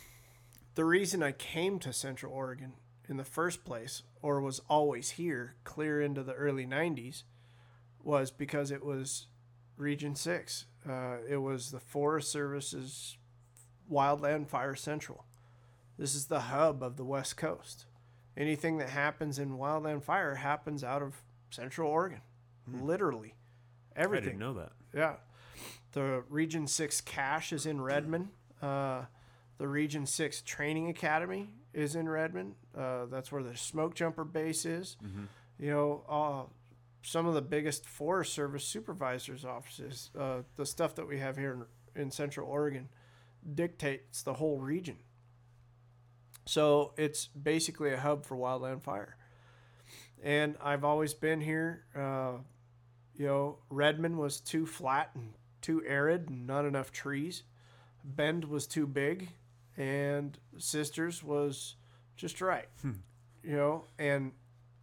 [0.75, 2.75] the reason I came to Central Oregon
[3.09, 7.23] in the first place, or was always here, clear into the early 90s,
[8.03, 9.27] was because it was
[9.77, 10.67] Region 6.
[10.89, 13.17] Uh, it was the Forest Service's
[13.91, 15.25] Wildland Fire Central.
[15.99, 17.87] This is the hub of the West Coast.
[18.37, 22.21] Anything that happens in wildland fire happens out of Central Oregon,
[22.83, 23.35] literally.
[23.95, 24.25] Everything.
[24.25, 24.73] I didn't know that.
[24.93, 25.15] Yeah.
[25.93, 28.31] The Region 6 cache is in Redmond.
[28.61, 29.03] Uh,
[29.59, 32.55] the Region 6 Training Academy is in Redmond.
[32.77, 34.97] Uh, that's where the smoke jumper base is.
[35.59, 36.51] You know, uh,
[37.03, 41.67] some of the biggest Forest Service supervisors' offices, uh, the stuff that we have here
[41.95, 42.89] in, in Central Oregon,
[43.55, 44.97] dictates the whole region.
[46.47, 49.17] So it's basically a hub for wildland fire.
[50.23, 51.85] And I've always been here.
[51.95, 52.39] Uh,
[53.15, 57.45] you know, Redmond was too flat and too arid and not enough trees.
[58.05, 59.29] Bend was too big,
[59.77, 61.77] and Sisters was
[62.17, 62.69] just right.
[63.43, 64.33] You know, and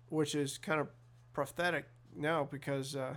[0.10, 0.88] which is kind of
[1.34, 1.86] prophetic
[2.16, 3.16] now because uh,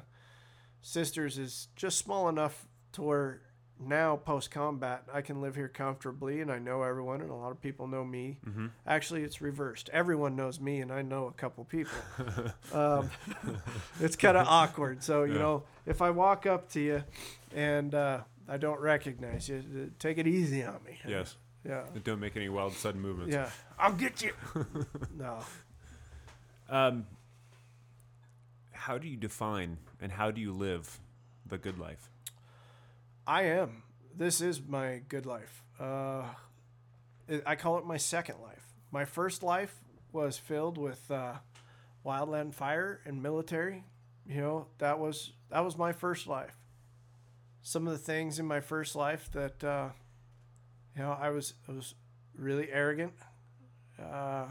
[0.81, 3.41] Sisters is just small enough to where
[3.81, 7.51] now post combat I can live here comfortably and I know everyone and a lot
[7.51, 8.39] of people know me.
[8.87, 9.91] Actually, it's reversed.
[9.93, 11.93] Everyone knows me and I know a couple people.
[12.73, 13.11] um,
[14.01, 15.03] it's kind of awkward.
[15.03, 15.39] So you Yeah.
[15.41, 17.03] know, if I walk up to you
[17.55, 20.99] and uh, I don't recognize you, uh, take it easy on me.
[21.07, 21.37] Yes.
[21.66, 21.82] Yeah.
[22.03, 23.32] Don't make any wild sudden movements.
[23.32, 23.51] Yeah.
[23.78, 24.32] I'll get you.
[25.19, 25.39] no.
[26.69, 27.07] Um,
[28.73, 30.99] how do you define and how do you live
[31.47, 32.11] the good life?
[33.27, 33.82] I am.
[34.16, 35.62] This is my good life.
[35.81, 36.24] Uh,
[37.28, 38.74] it, I call it my second life.
[38.91, 39.74] My first life
[40.12, 41.35] was filled with uh,
[42.05, 43.85] wildland fire and military.
[44.27, 46.57] You know, that was that was my first life.
[47.62, 49.89] Some of the things in my first life that uh,
[50.97, 51.95] you know, I was I was
[52.37, 53.12] really arrogant.
[54.01, 54.47] Uh,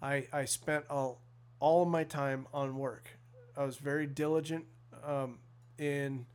[0.00, 1.20] I I spent all
[1.60, 3.10] all of my time on work.
[3.56, 4.66] I was very diligent
[5.04, 5.38] um,
[5.78, 6.26] in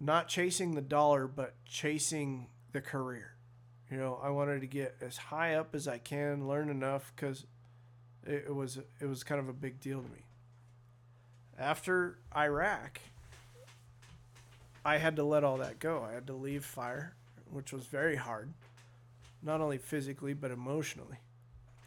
[0.00, 3.34] not chasing the dollar, but chasing the career.
[3.90, 7.46] You know, I wanted to get as high up as I can, learn enough, because
[8.26, 10.24] it, it was it was kind of a big deal to me.
[11.56, 13.00] After Iraq,
[14.84, 16.04] I had to let all that go.
[16.08, 17.14] I had to leave fire,
[17.54, 18.52] which was very hard,
[19.42, 21.18] not only physically but emotionally.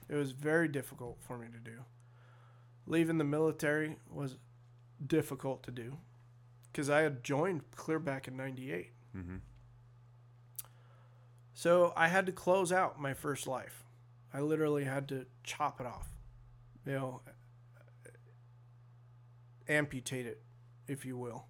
[0.10, 1.80] It was very difficult for me to do.
[2.86, 4.38] Leaving the military was
[5.06, 5.98] difficult to do
[6.72, 8.92] because I had joined clear back in 98.
[9.16, 9.36] Mm-hmm.
[11.54, 13.84] So I had to close out my first life.
[14.34, 16.08] I literally had to chop it off,
[16.86, 17.22] you know,
[19.68, 20.42] amputate it,
[20.88, 21.46] if you will.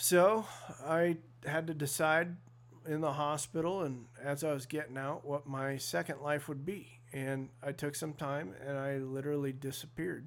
[0.00, 0.46] So
[0.82, 2.34] I had to decide
[2.86, 7.00] in the hospital and as I was getting out what my second life would be.
[7.12, 10.26] And I took some time and I literally disappeared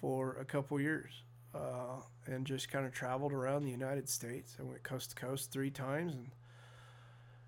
[0.00, 1.22] for a couple years
[1.54, 4.56] uh, and just kind of traveled around the United States.
[4.58, 6.32] I went coast to coast three times and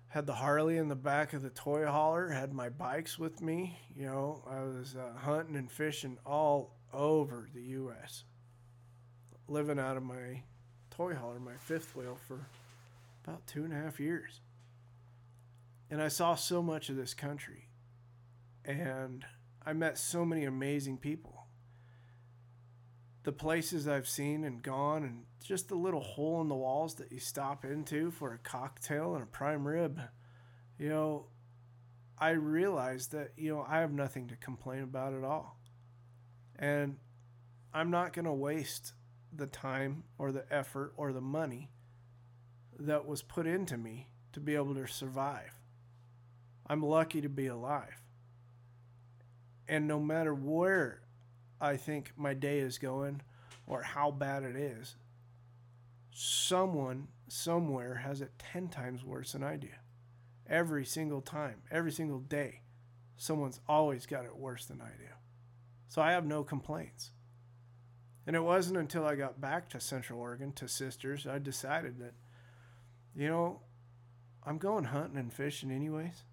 [0.07, 3.77] had the Harley in the back of the toy hauler, had my bikes with me.
[3.93, 8.23] You know, I was uh, hunting and fishing all over the U.S.,
[9.49, 10.43] living out of my
[10.91, 12.39] toy hauler, my fifth wheel, for
[13.25, 14.41] about two and a half years.
[15.89, 17.67] And I saw so much of this country.
[18.63, 19.25] And
[19.65, 21.47] I met so many amazing people.
[23.23, 27.11] The places I've seen and gone, and just the little hole in the walls that
[27.11, 29.99] you stop into for a cocktail and a prime rib,
[30.77, 31.25] you know,
[32.17, 35.59] I realized that, you know, I have nothing to complain about at all.
[36.57, 36.97] And
[37.73, 38.93] I'm not going to waste
[39.33, 41.69] the time or the effort or the money
[42.79, 45.59] that was put into me to be able to survive.
[46.67, 48.01] I'm lucky to be alive.
[49.67, 51.01] And no matter where
[51.59, 53.21] I think my day is going
[53.67, 54.95] or how bad it is,
[56.11, 59.69] someone somewhere has it 10 times worse than I do.
[60.47, 62.61] Every single time, every single day,
[63.15, 65.13] someone's always got it worse than I do.
[65.87, 67.11] So I have no complaints.
[68.31, 72.13] And it wasn't until I got back to Central Oregon to Sisters, I decided that,
[73.13, 73.59] you know,
[74.45, 76.23] I'm going hunting and fishing anyways.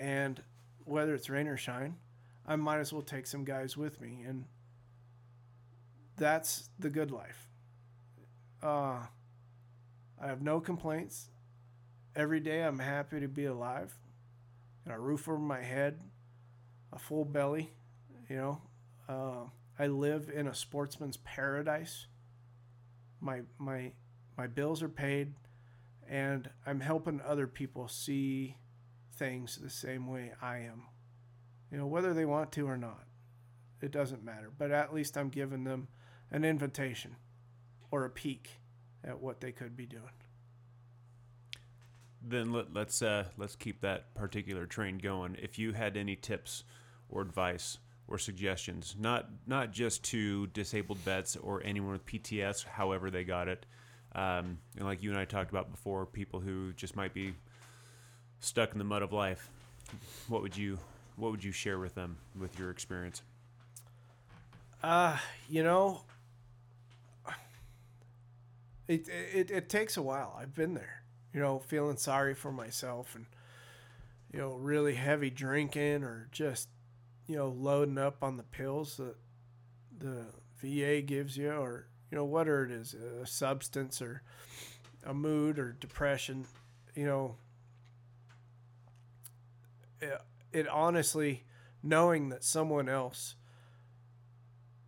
[0.00, 0.42] And
[0.84, 1.98] whether it's rain or shine,
[2.44, 4.24] I might as well take some guys with me.
[4.26, 4.46] And
[6.16, 7.48] that's the good life.
[8.60, 8.98] Uh,
[10.20, 11.28] I have no complaints.
[12.16, 13.96] Every day I'm happy to be alive.
[14.84, 16.00] Got a roof over my head,
[16.92, 17.70] a full belly,
[18.28, 18.60] you know.
[19.08, 19.48] Uh,
[19.78, 22.06] I live in a sportsman's paradise.
[23.20, 23.92] My my
[24.36, 25.34] my bills are paid
[26.08, 28.56] and I'm helping other people see
[29.14, 30.84] things the same way I am.
[31.70, 33.04] You know, whether they want to or not,
[33.82, 34.50] it doesn't matter.
[34.56, 35.88] But at least I'm giving them
[36.30, 37.16] an invitation
[37.90, 38.60] or a peek
[39.04, 40.02] at what they could be doing.
[42.20, 45.36] Then let, let's uh, let's keep that particular train going.
[45.40, 46.64] If you had any tips
[47.08, 47.78] or advice
[48.08, 53.48] or suggestions, not not just to disabled vets or anyone with PTS, however they got
[53.48, 53.66] it,
[54.14, 57.34] um, and like you and I talked about before, people who just might be
[58.40, 59.48] stuck in the mud of life.
[60.28, 60.78] What would you
[61.16, 63.22] what would you share with them with your experience?
[64.82, 65.18] Uh,
[65.48, 66.02] you know,
[68.86, 70.36] it, it it takes a while.
[70.40, 71.02] I've been there.
[71.34, 73.26] You know, feeling sorry for myself and
[74.32, 76.68] you know, really heavy drinking or just
[77.28, 79.14] you know, loading up on the pills that
[79.96, 80.26] the
[80.60, 84.22] VA gives you or you know, whatever it is, a substance or
[85.04, 86.46] a mood or depression,
[86.94, 87.36] you know,
[90.00, 90.20] it,
[90.52, 91.44] it honestly,
[91.82, 93.34] knowing that someone else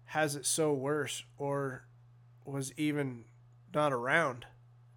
[0.06, 1.84] has it so worse or
[2.44, 3.24] was even
[3.72, 4.46] not around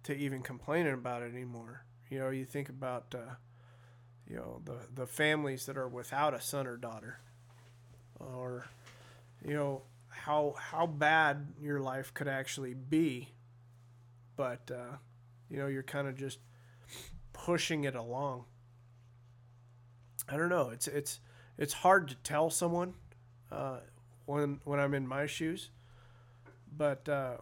[0.02, 1.84] to even complaining about it anymore.
[2.10, 3.34] You know, you think about, uh,
[4.26, 7.20] you know, the, the families that are without a son or daughter,
[8.20, 8.66] or,
[9.46, 9.82] you know,
[10.24, 13.28] how how bad your life could actually be,
[14.36, 14.96] but uh,
[15.50, 16.38] you know, you're kind of just
[17.32, 18.44] pushing it along.
[20.28, 20.70] I don't know.
[20.70, 21.20] It's it's
[21.58, 22.94] it's hard to tell someone
[23.52, 23.80] uh,
[24.24, 25.70] when when I'm in my shoes,
[26.74, 27.36] but uh,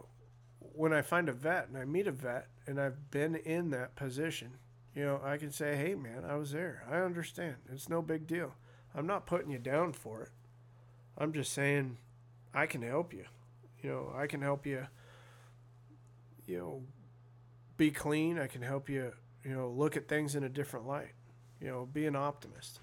[0.58, 3.94] when I find a vet and I meet a vet and I've been in that
[3.94, 4.58] position,
[4.94, 6.84] you know, I can say, "Hey, man, I was there.
[6.90, 7.56] I understand.
[7.72, 8.54] It's no big deal.
[8.94, 10.30] I'm not putting you down for it.
[11.18, 11.98] I'm just saying,
[12.54, 13.24] I can help you.
[13.82, 14.86] You know, I can help you.
[16.46, 16.82] You know,
[17.76, 18.38] be clean.
[18.38, 19.12] I can help you.
[19.44, 21.12] You know, look at things in a different light.
[21.60, 22.80] You know, be an optimist.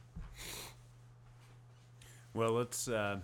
[2.34, 3.20] Well, let's uh,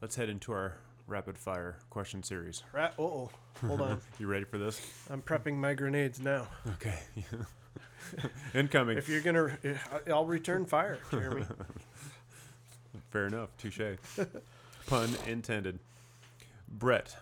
[0.00, 2.62] let's head into our rapid fire question series.
[2.72, 3.30] Ra- oh,
[3.64, 4.00] hold on.
[4.18, 4.80] you ready for this?
[5.10, 6.48] I'm prepping my grenades now.
[6.74, 6.98] Okay.
[8.54, 8.98] Incoming.
[8.98, 9.58] If you're gonna,
[10.10, 11.44] I'll return fire, Jeremy.
[13.10, 13.56] Fair enough.
[13.58, 13.80] Touche.
[14.86, 15.78] Pun intended.
[16.68, 17.16] Brett,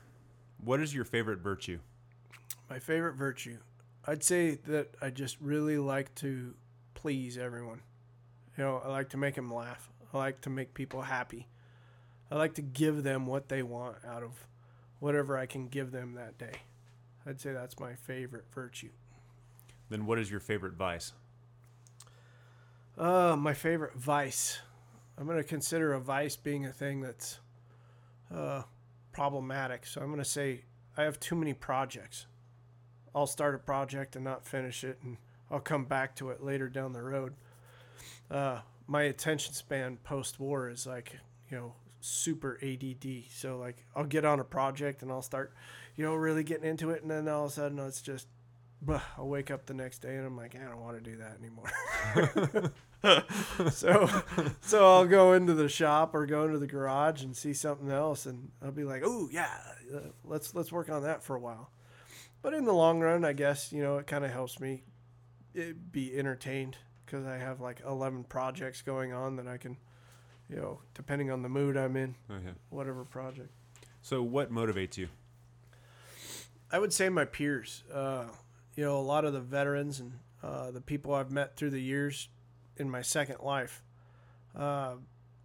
[0.63, 1.79] what is your favorite virtue?
[2.69, 3.59] My favorite virtue,
[4.07, 6.55] I'd say that I just really like to
[6.95, 7.81] please everyone.
[8.57, 9.89] You know, I like to make them laugh.
[10.13, 11.47] I like to make people happy.
[12.31, 14.47] I like to give them what they want out of
[15.01, 16.61] whatever I can give them that day.
[17.27, 18.91] I'd say that's my favorite virtue.
[19.91, 21.13] Then what is your favorite vice?
[22.97, 24.61] Uh, my favorite vice.
[25.19, 27.39] I'm going to consider a vice being a thing that's
[28.35, 28.63] uh,
[29.13, 29.87] problematic.
[29.87, 30.63] So I'm going to say
[30.97, 32.27] I have too many projects.
[33.15, 35.17] I'll start a project and not finish it, and
[35.51, 37.35] I'll come back to it later down the road.
[38.31, 41.17] Uh, my attention span post war is like,
[41.49, 43.25] you know, super ADD.
[43.31, 45.55] So, like, I'll get on a project and I'll start,
[45.97, 48.27] you know, really getting into it, and then all of a sudden it's just,
[49.17, 51.39] I'll wake up the next day and I'm like, I don't want to do that
[51.39, 51.71] anymore.
[53.71, 54.09] so
[54.61, 58.27] so I'll go into the shop or go into the garage and see something else,
[58.27, 59.51] and I'll be like, "Oh yeah,
[59.95, 61.71] uh, let's let's work on that for a while."
[62.43, 64.83] But in the long run, I guess you know it kind of helps me
[65.57, 66.77] eh, be entertained
[67.07, 69.77] because I have like 11 projects going on that I can,
[70.49, 72.53] you know, depending on the mood I'm in, Oh, yeah.
[72.71, 73.51] whatever project.
[74.03, 75.09] So, what motivates you?
[76.73, 77.85] I would say my peers.
[77.93, 78.25] Uh,
[78.75, 80.13] you know, a lot of the veterans and
[80.43, 82.29] uh, the people I've met through the years
[82.77, 83.83] in my second life.
[84.57, 84.95] Uh,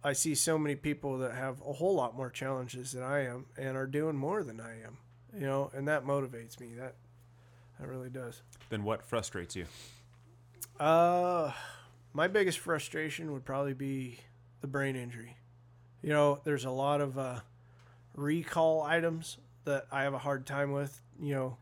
[0.02, 3.46] I see so many people that have a whole lot more challenges than I am
[3.58, 4.98] and are doing more than I am.
[5.34, 6.74] You know, and that motivates me.
[6.74, 6.94] That
[7.78, 8.42] that really does.
[8.68, 9.66] Then, what frustrates you?
[10.78, 11.52] Uh,
[12.12, 14.18] my biggest frustration would probably be
[14.60, 15.36] the brain injury.
[16.02, 17.40] You know, there's a lot of uh,
[18.14, 21.00] recall items that I have a hard time with.
[21.20, 21.56] You know,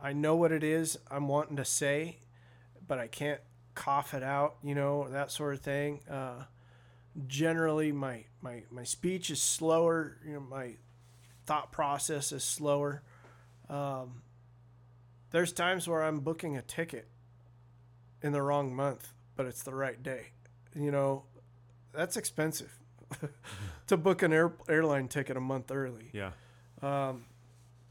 [0.00, 2.18] I know what it is I'm wanting to say,
[2.86, 3.40] but I can't
[3.74, 4.56] cough it out.
[4.62, 6.00] You know, that sort of thing.
[6.10, 6.44] Uh,
[7.26, 10.18] generally, my my my speech is slower.
[10.26, 10.76] You know, my
[11.46, 13.02] thought process is slower.
[13.68, 14.22] Um,
[15.30, 17.08] there's times where I'm booking a ticket
[18.22, 20.28] in the wrong month, but it's the right day.
[20.74, 21.24] You know,
[21.92, 22.78] that's expensive
[23.86, 26.10] to book an air, airline ticket a month early.
[26.12, 26.32] Yeah.
[26.82, 27.24] Um,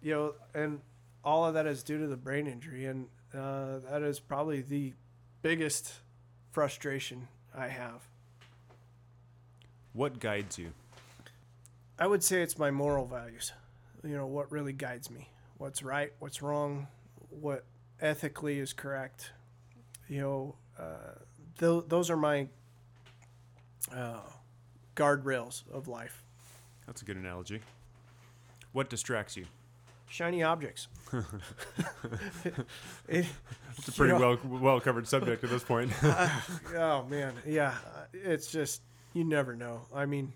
[0.02, 0.82] you know, and
[1.24, 4.94] all of that is due to the brain injury, and uh, that is probably the
[5.42, 5.94] biggest
[6.52, 8.08] frustration I have.
[9.94, 10.74] What guides you?
[12.00, 13.52] I would say it's my moral values.
[14.04, 15.30] You know, what really guides me.
[15.58, 16.88] What's right, what's wrong,
[17.30, 17.66] what
[18.00, 19.32] ethically is correct.
[20.08, 21.20] You know, uh,
[21.60, 22.48] th- those are my
[23.96, 24.22] uh,
[24.96, 26.24] guardrails of life.
[26.88, 27.60] That's a good analogy.
[28.72, 29.46] What distracts you?
[30.12, 30.88] Shiny objects.
[33.08, 33.26] It-
[33.78, 35.92] It's a pretty you know, well well covered subject at this point.
[36.04, 37.74] oh man, yeah.
[38.14, 38.82] It's just
[39.14, 39.82] you never know.
[39.96, 40.34] I mean,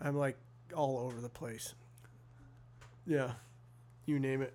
[0.00, 0.36] I'm like
[0.76, 1.74] all over the place.
[3.06, 3.32] Yeah,
[4.06, 4.54] you name it.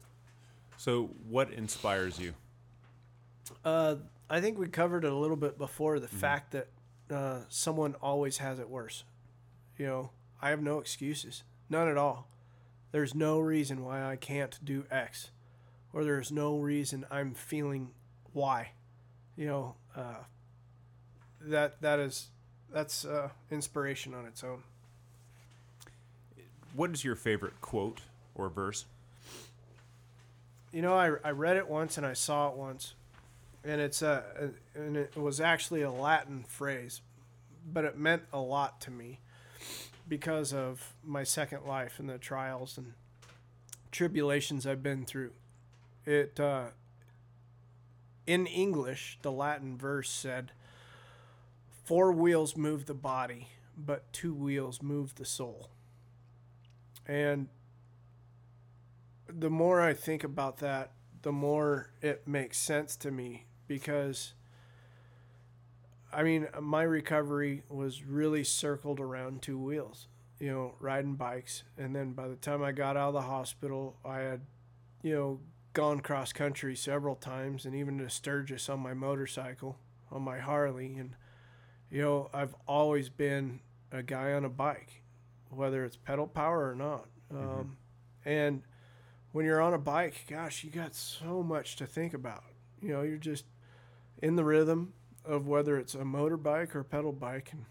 [0.77, 2.34] so, what inspires you?
[3.65, 3.95] Uh,
[4.30, 6.68] I think we covered it a little bit before the fact that
[7.11, 9.03] uh, someone always has it worse.
[9.77, 10.10] You know,
[10.41, 12.27] I have no excuses, none at all.
[12.91, 15.29] There's no reason why I can't do X,
[15.93, 17.91] or there's no reason I'm feeling
[18.33, 18.71] Y.
[19.35, 20.23] You know, uh,
[21.41, 22.29] that that is
[22.71, 24.63] that's uh, inspiration on its own.
[26.73, 28.01] What is your favorite quote
[28.35, 28.85] or verse?
[30.71, 32.93] You know, I, I read it once and I saw it once,
[33.63, 37.01] and it's a and it was actually a Latin phrase,
[37.71, 39.19] but it meant a lot to me
[40.10, 42.94] because of my second life and the trials and
[43.91, 45.31] tribulations I've been through.
[46.06, 46.69] It uh,
[48.26, 50.52] in English, the Latin verse said,
[51.86, 55.69] Four wheels move the body, but two wheels move the soul."
[57.07, 57.48] And
[59.27, 60.91] the more I think about that,
[61.22, 64.34] the more it makes sense to me because
[66.11, 70.07] I mean, my recovery was really circled around two wheels,
[70.40, 71.64] you know, riding bikes.
[71.77, 74.41] And then by the time I got out of the hospital, I had,
[75.03, 75.40] you know,
[75.73, 79.77] gone cross country several times and even to Sturgis on my motorcycle,
[80.11, 80.95] on my Harley.
[80.98, 81.15] And,
[81.91, 83.60] you know, I've always been
[83.91, 85.03] a guy on a bike,
[85.49, 87.06] whether it's pedal power or not.
[87.31, 87.77] Um,
[88.26, 88.64] and
[89.31, 92.44] when you're on a bike, gosh, you got so much to think about.
[92.81, 93.45] You know, you're just
[94.23, 94.94] in the rhythm
[95.25, 97.65] of whether it's a motorbike or pedal bike, and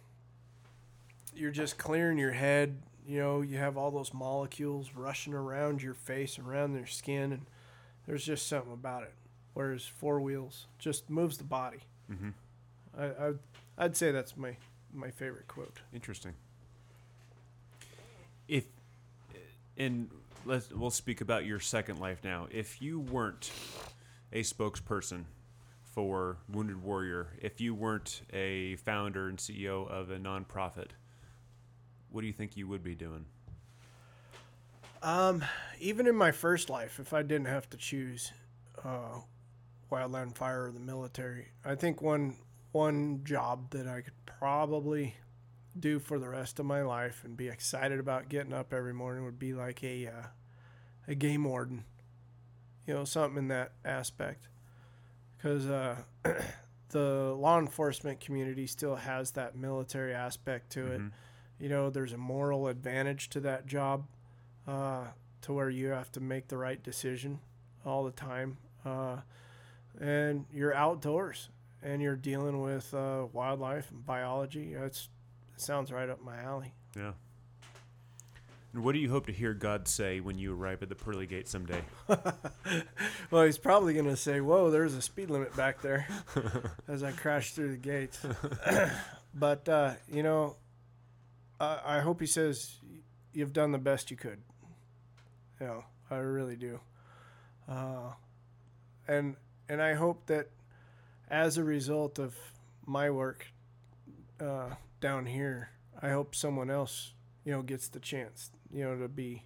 [1.34, 2.82] you're just clearing your head.
[3.06, 7.46] You know, you have all those molecules rushing around your face, around your skin, and
[8.06, 9.14] there's just something about it.
[9.54, 11.80] Whereas four wheels just moves the body.
[12.10, 12.32] Mhm.
[12.96, 13.32] I, I
[13.78, 14.56] I'd say that's my
[14.92, 15.80] my favorite quote.
[15.92, 16.34] Interesting.
[18.46, 18.64] If
[19.76, 20.10] and
[20.44, 22.46] let's we'll speak about your second life now.
[22.50, 23.50] If you weren't
[24.32, 25.24] a spokesperson
[25.98, 30.90] for Wounded Warrior, if you weren't a founder and CEO of a nonprofit,
[32.08, 33.24] what do you think you would be doing?
[35.02, 35.44] Um,
[35.80, 38.30] even in my first life, if I didn't have to choose
[38.84, 39.22] uh,
[39.90, 42.36] wildland fire or the military, I think one
[42.70, 45.16] one job that I could probably
[45.76, 49.24] do for the rest of my life and be excited about getting up every morning
[49.24, 50.26] would be like a uh,
[51.08, 51.82] a game warden.
[52.86, 54.46] You know, something in that aspect,
[55.39, 55.97] because uh,
[56.90, 61.01] the law enforcement community still has that military aspect to it.
[61.01, 61.12] Mhm.
[61.59, 64.06] You know, there's a moral advantage to that job
[64.66, 65.06] uh,
[65.43, 67.40] to where you have to make the right decision
[67.85, 68.59] all the time.
[68.85, 69.19] Uh,
[70.01, 71.48] and you're outdoors
[71.82, 74.74] and you're dealing with uh, wildlife and biology.
[74.74, 75.09] It's,
[75.55, 76.74] it sounds right up my alley.
[76.97, 77.12] Yeah.
[78.72, 81.26] And what do you hope to hear God say when you arrive at the pearly
[81.26, 81.82] gate someday?
[83.30, 86.06] well, he's probably going to say, Whoa, there's a speed limit back there
[86.88, 88.24] as I crash through the gates.
[89.34, 90.56] but, uh, you know,
[91.58, 92.76] I, I hope he says,
[93.32, 94.38] You've done the best you could.
[95.60, 96.80] You know, I really do.
[97.68, 98.12] Uh,
[99.06, 99.36] and
[99.68, 100.48] and I hope that
[101.30, 102.34] as a result of
[102.86, 103.48] my work
[104.40, 104.70] uh,
[105.00, 105.70] down here,
[106.00, 107.12] I hope someone else,
[107.44, 109.42] you know, gets the chance, you know, to be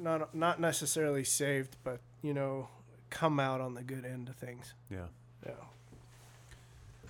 [0.00, 2.68] not not necessarily saved, but you know,
[3.10, 4.74] come out on the good end of things.
[4.90, 5.06] Yeah.
[5.46, 5.52] Yeah.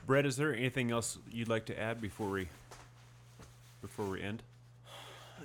[0.07, 2.49] Brett, is there anything else you'd like to add before we
[3.81, 4.43] before we end?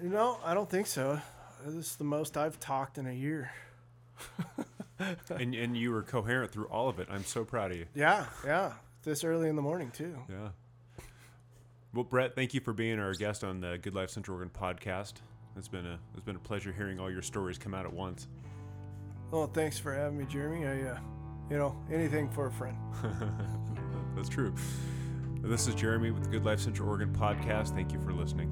[0.02, 1.20] You know, I don't think so.
[1.66, 3.52] This is the most I've talked in a year.
[5.30, 7.08] and and you were coherent through all of it.
[7.10, 7.86] I'm so proud of you.
[7.96, 8.74] Yeah, yeah.
[9.04, 10.16] This early in the morning too.
[10.30, 10.50] Yeah.
[11.94, 15.14] Well, Brett, thank you for being our guest on the Good Life Central Oregon podcast.
[15.60, 18.30] It's been a it's been a pleasure hearing all your stories come out at once.
[19.30, 20.66] Well, thanks for having me, Jeremy.
[20.66, 21.00] I, uh,
[21.50, 22.78] you know, anything for a friend.
[24.16, 24.56] That's true.
[25.42, 27.76] This is Jeremy with the Good Life Central Oregon podcast.
[27.76, 28.50] Thank you for listening.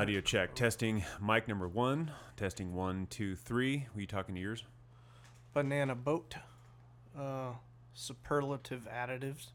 [0.00, 0.54] Audio check.
[0.54, 2.10] Testing mic number one.
[2.34, 3.86] Testing one, two, three.
[3.94, 4.64] Were you talking to yours?
[5.52, 6.36] Banana boat.
[7.14, 7.50] Uh,
[7.92, 9.48] superlative additives.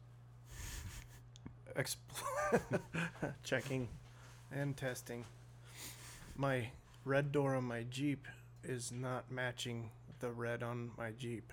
[1.76, 2.80] Expl-
[3.42, 3.88] Checking
[4.52, 5.24] and testing.
[6.36, 6.68] My
[7.04, 8.28] red door on my Jeep
[8.62, 9.90] is not matching
[10.20, 11.52] the red on my Jeep.